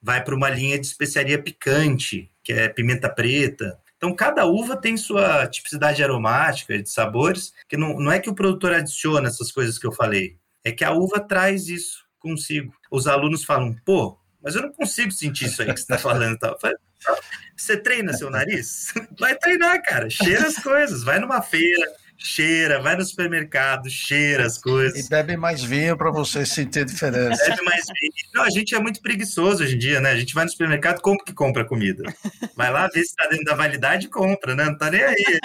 vai 0.00 0.22
para 0.22 0.34
uma 0.34 0.48
linha 0.48 0.78
de 0.78 0.86
especiaria 0.86 1.42
picante, 1.42 2.30
que 2.44 2.52
é 2.52 2.68
pimenta 2.68 3.08
preta. 3.08 3.78
Então, 3.96 4.14
cada 4.14 4.46
uva 4.46 4.76
tem 4.76 4.96
sua 4.96 5.46
tipicidade 5.46 6.02
aromática, 6.02 6.80
de 6.80 6.88
sabores, 6.88 7.52
que 7.68 7.76
não, 7.76 7.98
não 7.98 8.12
é 8.12 8.18
que 8.18 8.30
o 8.30 8.34
produtor 8.34 8.72
adiciona 8.72 9.28
essas 9.28 9.52
coisas 9.52 9.78
que 9.78 9.86
eu 9.86 9.92
falei, 9.92 10.36
é 10.64 10.72
que 10.72 10.84
a 10.84 10.92
uva 10.92 11.20
traz 11.20 11.68
isso 11.68 12.04
consigo. 12.18 12.72
Os 12.90 13.06
alunos 13.06 13.44
falam, 13.44 13.74
pô, 13.84 14.19
mas 14.42 14.54
eu 14.54 14.62
não 14.62 14.72
consigo 14.72 15.10
sentir 15.10 15.46
isso 15.46 15.62
aí 15.62 15.68
que 15.68 15.80
você 15.80 15.82
está 15.82 15.98
falando. 15.98 16.38
Tal. 16.38 16.58
Você 17.56 17.76
treina 17.76 18.12
seu 18.12 18.30
nariz? 18.30 18.92
Vai 19.18 19.36
treinar, 19.36 19.82
cara. 19.82 20.08
Cheira 20.08 20.46
as 20.46 20.56
coisas. 20.56 21.02
Vai 21.02 21.18
numa 21.18 21.42
feira, 21.42 21.86
cheira, 22.20 22.80
vai 22.80 22.96
no 22.96 23.04
supermercado, 23.04 23.88
cheira 23.88 24.46
as 24.46 24.58
coisas. 24.58 25.06
E 25.06 25.08
bebe 25.08 25.36
mais 25.36 25.62
vinho 25.62 25.96
para 25.96 26.10
você 26.10 26.44
sentir 26.44 26.80
a 26.80 26.84
diferença. 26.84 27.42
Bebe 27.48 27.62
mais 27.62 27.84
vinho. 27.86 28.12
Não, 28.34 28.42
a 28.42 28.50
gente 28.50 28.74
é 28.74 28.78
muito 28.78 29.00
preguiçoso 29.00 29.64
hoje 29.64 29.74
em 29.74 29.78
dia, 29.78 30.00
né? 30.00 30.10
A 30.10 30.16
gente 30.16 30.34
vai 30.34 30.44
no 30.44 30.50
supermercado, 30.50 31.00
como 31.00 31.22
que 31.24 31.32
compra 31.32 31.64
comida? 31.64 32.02
Vai 32.54 32.70
lá 32.70 32.86
ver 32.88 33.02
se 33.02 33.10
está 33.10 33.26
dentro 33.26 33.44
da 33.44 33.54
validade 33.54 34.06
e 34.06 34.10
compra, 34.10 34.54
né? 34.54 34.64
Não 34.64 34.76
tá 34.76 34.90
nem 34.90 35.02
aí. 35.02 35.40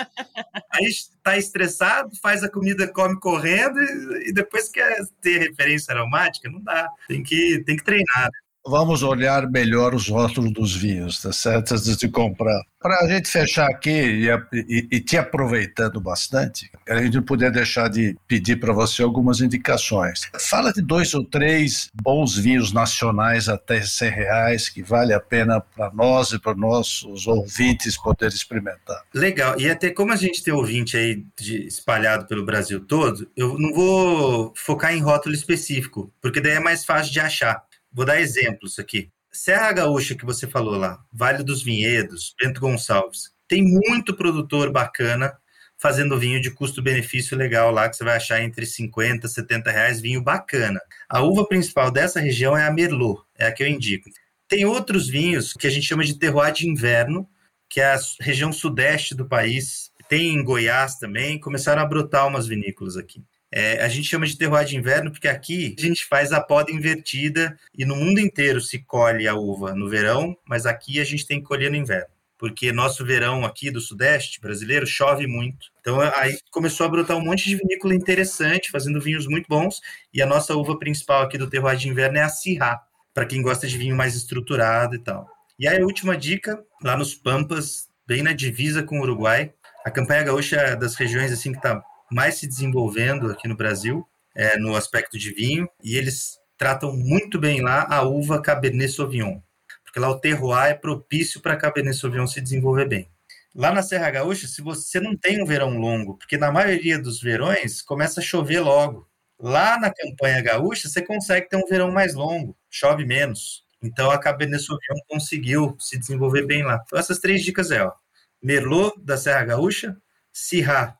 Aí 0.73 0.89
tá 1.23 1.37
estressado, 1.37 2.11
faz 2.21 2.43
a 2.43 2.49
comida, 2.49 2.87
come 2.87 3.17
correndo 3.19 3.79
e, 3.79 4.29
e 4.29 4.33
depois 4.33 4.69
quer 4.69 4.97
ter 5.21 5.39
referência 5.39 5.93
aromática, 5.93 6.49
não 6.49 6.61
dá. 6.61 6.89
Tem 7.07 7.23
que, 7.23 7.63
tem 7.65 7.77
que 7.77 7.83
treinar. 7.83 8.25
Né? 8.25 8.44
Vamos 8.67 9.03
olhar 9.03 9.49
melhor 9.49 9.93
os 9.93 10.09
rótulos 10.09 10.51
dos 10.51 10.75
vinhos, 10.75 11.21
tá 11.21 11.31
certo? 11.31 11.73
Antes 11.73 11.97
de 11.97 12.09
comprar. 12.09 12.61
Para 12.81 12.99
a 12.99 13.07
gente 13.07 13.29
fechar 13.29 13.67
aqui 13.67 13.89
e, 13.89 14.29
e, 14.53 14.87
e, 14.91 14.99
te 14.99 15.17
aproveitando 15.17 15.99
bastante, 15.99 16.69
a 16.87 17.01
gente 17.01 17.15
não 17.15 17.23
poder 17.23 17.51
deixar 17.51 17.89
de 17.89 18.15
pedir 18.27 18.59
para 18.59 18.73
você 18.73 19.01
algumas 19.01 19.41
indicações. 19.41 20.29
Fala 20.39 20.71
de 20.71 20.83
dois 20.83 21.13
ou 21.15 21.23
três 21.23 21.89
bons 21.93 22.37
vinhos 22.37 22.71
nacionais 22.71 23.49
até 23.49 23.81
100 23.81 24.09
reais 24.11 24.69
que 24.69 24.83
vale 24.83 25.13
a 25.13 25.19
pena 25.19 25.59
para 25.59 25.91
nós 25.93 26.31
e 26.31 26.39
para 26.39 26.53
nossos 26.53 27.25
ouvintes 27.25 27.97
poder 27.97 28.27
experimentar. 28.27 29.01
Legal. 29.13 29.59
E 29.59 29.67
até 29.67 29.89
como 29.89 30.13
a 30.13 30.15
gente 30.15 30.43
tem 30.43 30.53
ouvinte 30.53 30.95
aí 30.95 31.25
de, 31.39 31.65
espalhado 31.65 32.27
pelo 32.27 32.45
Brasil 32.45 32.79
todo, 32.79 33.27
eu 33.35 33.57
não 33.57 33.73
vou 33.73 34.53
focar 34.55 34.93
em 34.93 35.01
rótulo 35.01 35.33
específico, 35.33 36.11
porque 36.21 36.39
daí 36.39 36.53
é 36.53 36.59
mais 36.59 36.85
fácil 36.85 37.11
de 37.11 37.19
achar. 37.19 37.63
Vou 37.95 38.03
dar 38.03 38.19
exemplos 38.19 38.77
aqui. 38.77 39.09
Serra 39.31 39.71
Gaúcha, 39.71 40.15
que 40.15 40.25
você 40.25 40.45
falou 40.45 40.75
lá, 40.75 40.99
Vale 41.13 41.45
dos 41.45 41.63
Vinhedos, 41.63 42.35
Bento 42.37 42.59
Gonçalves. 42.59 43.31
Tem 43.47 43.63
muito 43.63 44.13
produtor 44.13 44.69
bacana 44.69 45.33
fazendo 45.77 46.19
vinho 46.19 46.41
de 46.41 46.51
custo-benefício 46.51 47.37
legal 47.37 47.71
lá, 47.71 47.87
que 47.87 47.95
você 47.95 48.03
vai 48.03 48.17
achar 48.17 48.41
entre 48.41 48.65
50 48.65 49.25
e 49.25 49.29
70 49.29 49.71
reais, 49.71 50.01
vinho 50.01 50.21
bacana. 50.21 50.81
A 51.07 51.21
uva 51.21 51.47
principal 51.47 51.89
dessa 51.89 52.19
região 52.19 52.57
é 52.57 52.67
a 52.67 52.71
Merlot, 52.71 53.21
é 53.37 53.47
a 53.47 53.51
que 53.53 53.63
eu 53.63 53.67
indico. 53.67 54.09
Tem 54.45 54.65
outros 54.65 55.07
vinhos 55.07 55.53
que 55.53 55.65
a 55.65 55.69
gente 55.69 55.87
chama 55.87 56.03
de 56.03 56.19
terroir 56.19 56.51
de 56.51 56.67
inverno, 56.67 57.25
que 57.69 57.79
é 57.79 57.93
a 57.93 57.99
região 58.19 58.51
sudeste 58.51 59.15
do 59.15 59.25
país. 59.25 59.89
Tem 60.09 60.35
em 60.35 60.43
Goiás 60.43 60.97
também, 60.97 61.39
começaram 61.39 61.81
a 61.81 61.85
brotar 61.85 62.27
umas 62.27 62.45
vinícolas 62.45 62.97
aqui. 62.97 63.23
É, 63.57 63.81
a 63.81 63.87
gente 63.87 64.09
chama 64.09 64.25
de 64.25 64.37
terroir 64.37 64.65
de 64.65 64.75
inverno 64.75 65.09
porque 65.09 65.29
aqui 65.29 65.73
a 65.79 65.81
gente 65.81 66.03
faz 66.03 66.33
a 66.33 66.41
poda 66.41 66.73
invertida 66.73 67.57
e 67.73 67.85
no 67.85 67.95
mundo 67.95 68.19
inteiro 68.19 68.59
se 68.59 68.79
colhe 68.79 69.29
a 69.29 69.33
uva 69.33 69.73
no 69.73 69.87
verão, 69.87 70.35
mas 70.45 70.65
aqui 70.65 70.99
a 70.99 71.05
gente 71.05 71.25
tem 71.25 71.39
que 71.39 71.45
colher 71.45 71.71
no 71.71 71.77
inverno. 71.77 72.13
Porque 72.37 72.73
nosso 72.73 73.05
verão 73.05 73.45
aqui 73.45 73.71
do 73.71 73.79
Sudeste 73.79 74.41
brasileiro 74.41 74.85
chove 74.85 75.25
muito. 75.25 75.67
Então 75.79 76.01
aí 76.01 76.37
começou 76.51 76.85
a 76.85 76.89
brotar 76.89 77.15
um 77.15 77.23
monte 77.23 77.45
de 77.45 77.55
vinícola 77.55 77.95
interessante, 77.95 78.69
fazendo 78.69 78.99
vinhos 78.99 79.25
muito 79.25 79.47
bons. 79.47 79.79
E 80.13 80.21
a 80.21 80.25
nossa 80.25 80.53
uva 80.53 80.77
principal 80.77 81.21
aqui 81.21 81.37
do 81.37 81.49
terroir 81.49 81.77
de 81.77 81.87
inverno 81.87 82.17
é 82.17 82.23
a 82.23 82.29
Syrah, 82.29 82.81
para 83.13 83.25
quem 83.25 83.41
gosta 83.41 83.65
de 83.65 83.77
vinho 83.77 83.95
mais 83.95 84.17
estruturado 84.17 84.95
e 84.95 84.99
tal. 84.99 85.29
E 85.57 85.65
aí 85.65 85.81
a 85.81 85.85
última 85.85 86.17
dica, 86.17 86.61
lá 86.83 86.97
nos 86.97 87.15
Pampas, 87.15 87.87
bem 88.05 88.21
na 88.21 88.33
divisa 88.33 88.83
com 88.83 88.99
o 88.99 89.03
Uruguai, 89.03 89.53
a 89.85 89.89
campanha 89.89 90.23
gaúcha 90.23 90.57
é 90.57 90.75
das 90.75 90.95
regiões 90.95 91.31
assim 91.31 91.53
que 91.53 91.57
está 91.57 91.81
mais 92.11 92.35
se 92.35 92.47
desenvolvendo 92.47 93.31
aqui 93.31 93.47
no 93.47 93.55
Brasil, 93.55 94.07
é, 94.35 94.57
no 94.57 94.75
aspecto 94.75 95.17
de 95.17 95.33
vinho, 95.33 95.67
e 95.83 95.95
eles 95.95 96.37
tratam 96.57 96.95
muito 96.95 97.39
bem 97.39 97.61
lá 97.61 97.85
a 97.89 98.03
uva 98.03 98.41
Cabernet 98.41 98.91
Sauvignon, 98.91 99.39
porque 99.83 99.99
lá 99.99 100.09
o 100.09 100.19
terroir 100.19 100.67
é 100.67 100.73
propício 100.73 101.41
para 101.41 101.55
Cabernet 101.55 101.97
Sauvignon 101.97 102.27
se 102.27 102.41
desenvolver 102.41 102.87
bem. 102.87 103.09
Lá 103.53 103.71
na 103.71 103.81
Serra 103.81 104.11
Gaúcha, 104.11 104.47
se 104.47 104.61
você 104.61 104.99
não 104.99 105.15
tem 105.15 105.41
um 105.41 105.45
verão 105.45 105.77
longo, 105.77 106.17
porque 106.17 106.37
na 106.37 106.51
maioria 106.51 106.99
dos 106.99 107.21
verões 107.21 107.81
começa 107.81 108.19
a 108.19 108.23
chover 108.23 108.59
logo. 108.59 109.07
Lá 109.39 109.79
na 109.79 109.93
campanha 109.93 110.41
gaúcha, 110.41 110.87
você 110.89 111.01
consegue 111.01 111.49
ter 111.49 111.57
um 111.57 111.67
verão 111.67 111.91
mais 111.91 112.13
longo, 112.15 112.57
chove 112.69 113.05
menos. 113.05 113.65
Então 113.81 114.11
a 114.11 114.17
Cabernet 114.17 114.61
Sauvignon 114.61 114.99
conseguiu 115.07 115.75
se 115.79 115.97
desenvolver 115.97 116.45
bem 116.45 116.63
lá. 116.63 116.81
Então 116.85 116.99
essas 116.99 117.19
três 117.19 117.43
dicas 117.43 117.71
é, 117.71 117.81
ó, 117.83 117.93
Merlot 118.41 118.93
da 119.01 119.17
Serra 119.17 119.43
Gaúcha, 119.45 119.97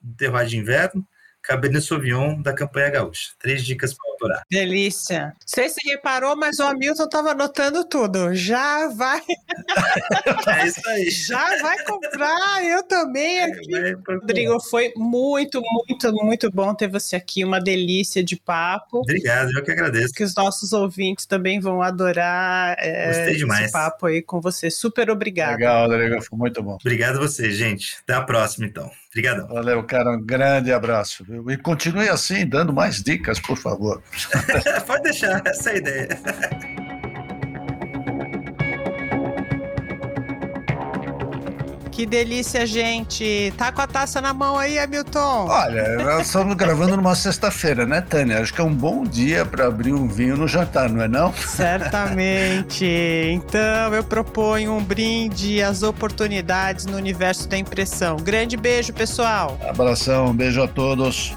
Do 0.02 0.16
terroir 0.16 0.48
de 0.48 0.58
inverno, 0.58 1.06
Cabernet 1.42 1.86
Sauvignon 1.86 2.42
da 2.42 2.54
campanha 2.54 2.90
gaúcha. 2.90 3.32
Três 3.38 3.64
dicas 3.64 3.94
para 3.94 4.15
Delícia. 4.50 5.26
Não 5.26 5.34
sei 5.46 5.70
se 5.70 5.80
reparou, 5.90 6.36
mas 6.36 6.60
o 6.60 6.64
Hamilton 6.64 7.04
estava 7.04 7.32
anotando 7.32 7.86
tudo. 7.86 8.34
Já 8.34 8.88
vai. 8.90 9.22
é 10.48 10.68
isso 10.68 10.90
aí. 10.90 11.10
Já 11.10 11.62
vai 11.62 11.84
comprar, 11.84 12.66
eu 12.66 12.84
também 12.84 13.44
aqui. 13.44 13.96
Rodrigo, 14.08 14.60
foi 14.62 14.92
muito, 14.96 15.62
muito, 15.62 16.14
muito 16.14 16.52
bom 16.52 16.74
ter 16.74 16.88
você 16.88 17.16
aqui. 17.16 17.44
Uma 17.44 17.60
delícia 17.60 18.24
de 18.24 18.36
papo. 18.36 19.00
Obrigado, 19.00 19.50
eu 19.56 19.64
que 19.64 19.72
agradeço. 19.72 20.14
Que 20.14 20.24
os 20.24 20.36
nossos 20.36 20.74
ouvintes 20.74 21.26
também 21.26 21.60
vão 21.60 21.82
adorar 21.82 22.76
é, 22.80 23.32
esse 23.32 23.72
papo 23.72 24.08
aí 24.08 24.22
com 24.22 24.40
você. 24.42 24.70
Super 24.70 25.10
obrigado. 25.10 25.52
Legal, 25.52 25.88
Rodrigo, 25.88 26.22
foi 26.22 26.38
muito 26.38 26.62
bom. 26.62 26.78
Obrigado 26.80 27.18
a 27.18 27.22
você, 27.22 27.52
gente. 27.52 27.98
Até 28.04 28.14
a 28.14 28.22
próxima, 28.22 28.66
então. 28.66 28.90
Obrigadão. 29.16 29.48
Valeu, 29.48 29.82
cara. 29.84 30.12
Um 30.12 30.22
grande 30.22 30.74
abraço. 30.74 31.24
Viu? 31.24 31.50
E 31.50 31.58
continue 31.58 32.10
assim, 32.10 32.46
dando 32.46 32.74
mais 32.74 33.02
dicas, 33.02 33.40
por 33.40 33.58
favor. 33.58 34.04
Pode 34.86 35.04
deixar, 35.04 35.42
essa 35.46 35.72
é 35.72 35.74
a 35.74 35.78
ideia. 35.78 36.20
Que 41.96 42.06
delícia, 42.06 42.68
gente. 42.68 43.54
Tá 43.58 43.72
com 43.72 43.80
a 43.80 43.88
taça 43.88 44.20
na 44.20 44.34
mão 44.34 44.58
aí, 44.58 44.78
Hamilton? 44.78 45.48
Olha, 45.50 45.96
nós 46.04 46.28
estamos 46.28 46.54
gravando 46.56 46.98
numa 46.98 47.16
sexta-feira, 47.16 47.86
né, 47.86 48.02
Tânia? 48.02 48.42
Acho 48.42 48.54
que 48.54 48.60
é 48.60 48.64
um 48.66 48.74
bom 48.74 49.06
dia 49.06 49.46
para 49.46 49.68
abrir 49.68 49.94
um 49.94 50.06
vinho 50.06 50.36
no 50.36 50.46
jantar, 50.46 50.90
não 50.90 51.02
é 51.02 51.08
não? 51.08 51.34
Certamente. 51.34 52.86
Então, 53.32 53.94
eu 53.94 54.04
proponho 54.04 54.74
um 54.74 54.84
brinde 54.84 55.64
às 55.64 55.84
oportunidades 55.84 56.86
no 56.86 56.98
universo 56.98 57.48
da 57.48 57.58
impressão. 57.58 58.18
Grande 58.18 58.58
beijo, 58.58 58.92
pessoal. 58.92 59.58
Abração, 59.66 60.36
beijo 60.36 60.62
a 60.62 60.68
todos. 60.68 61.34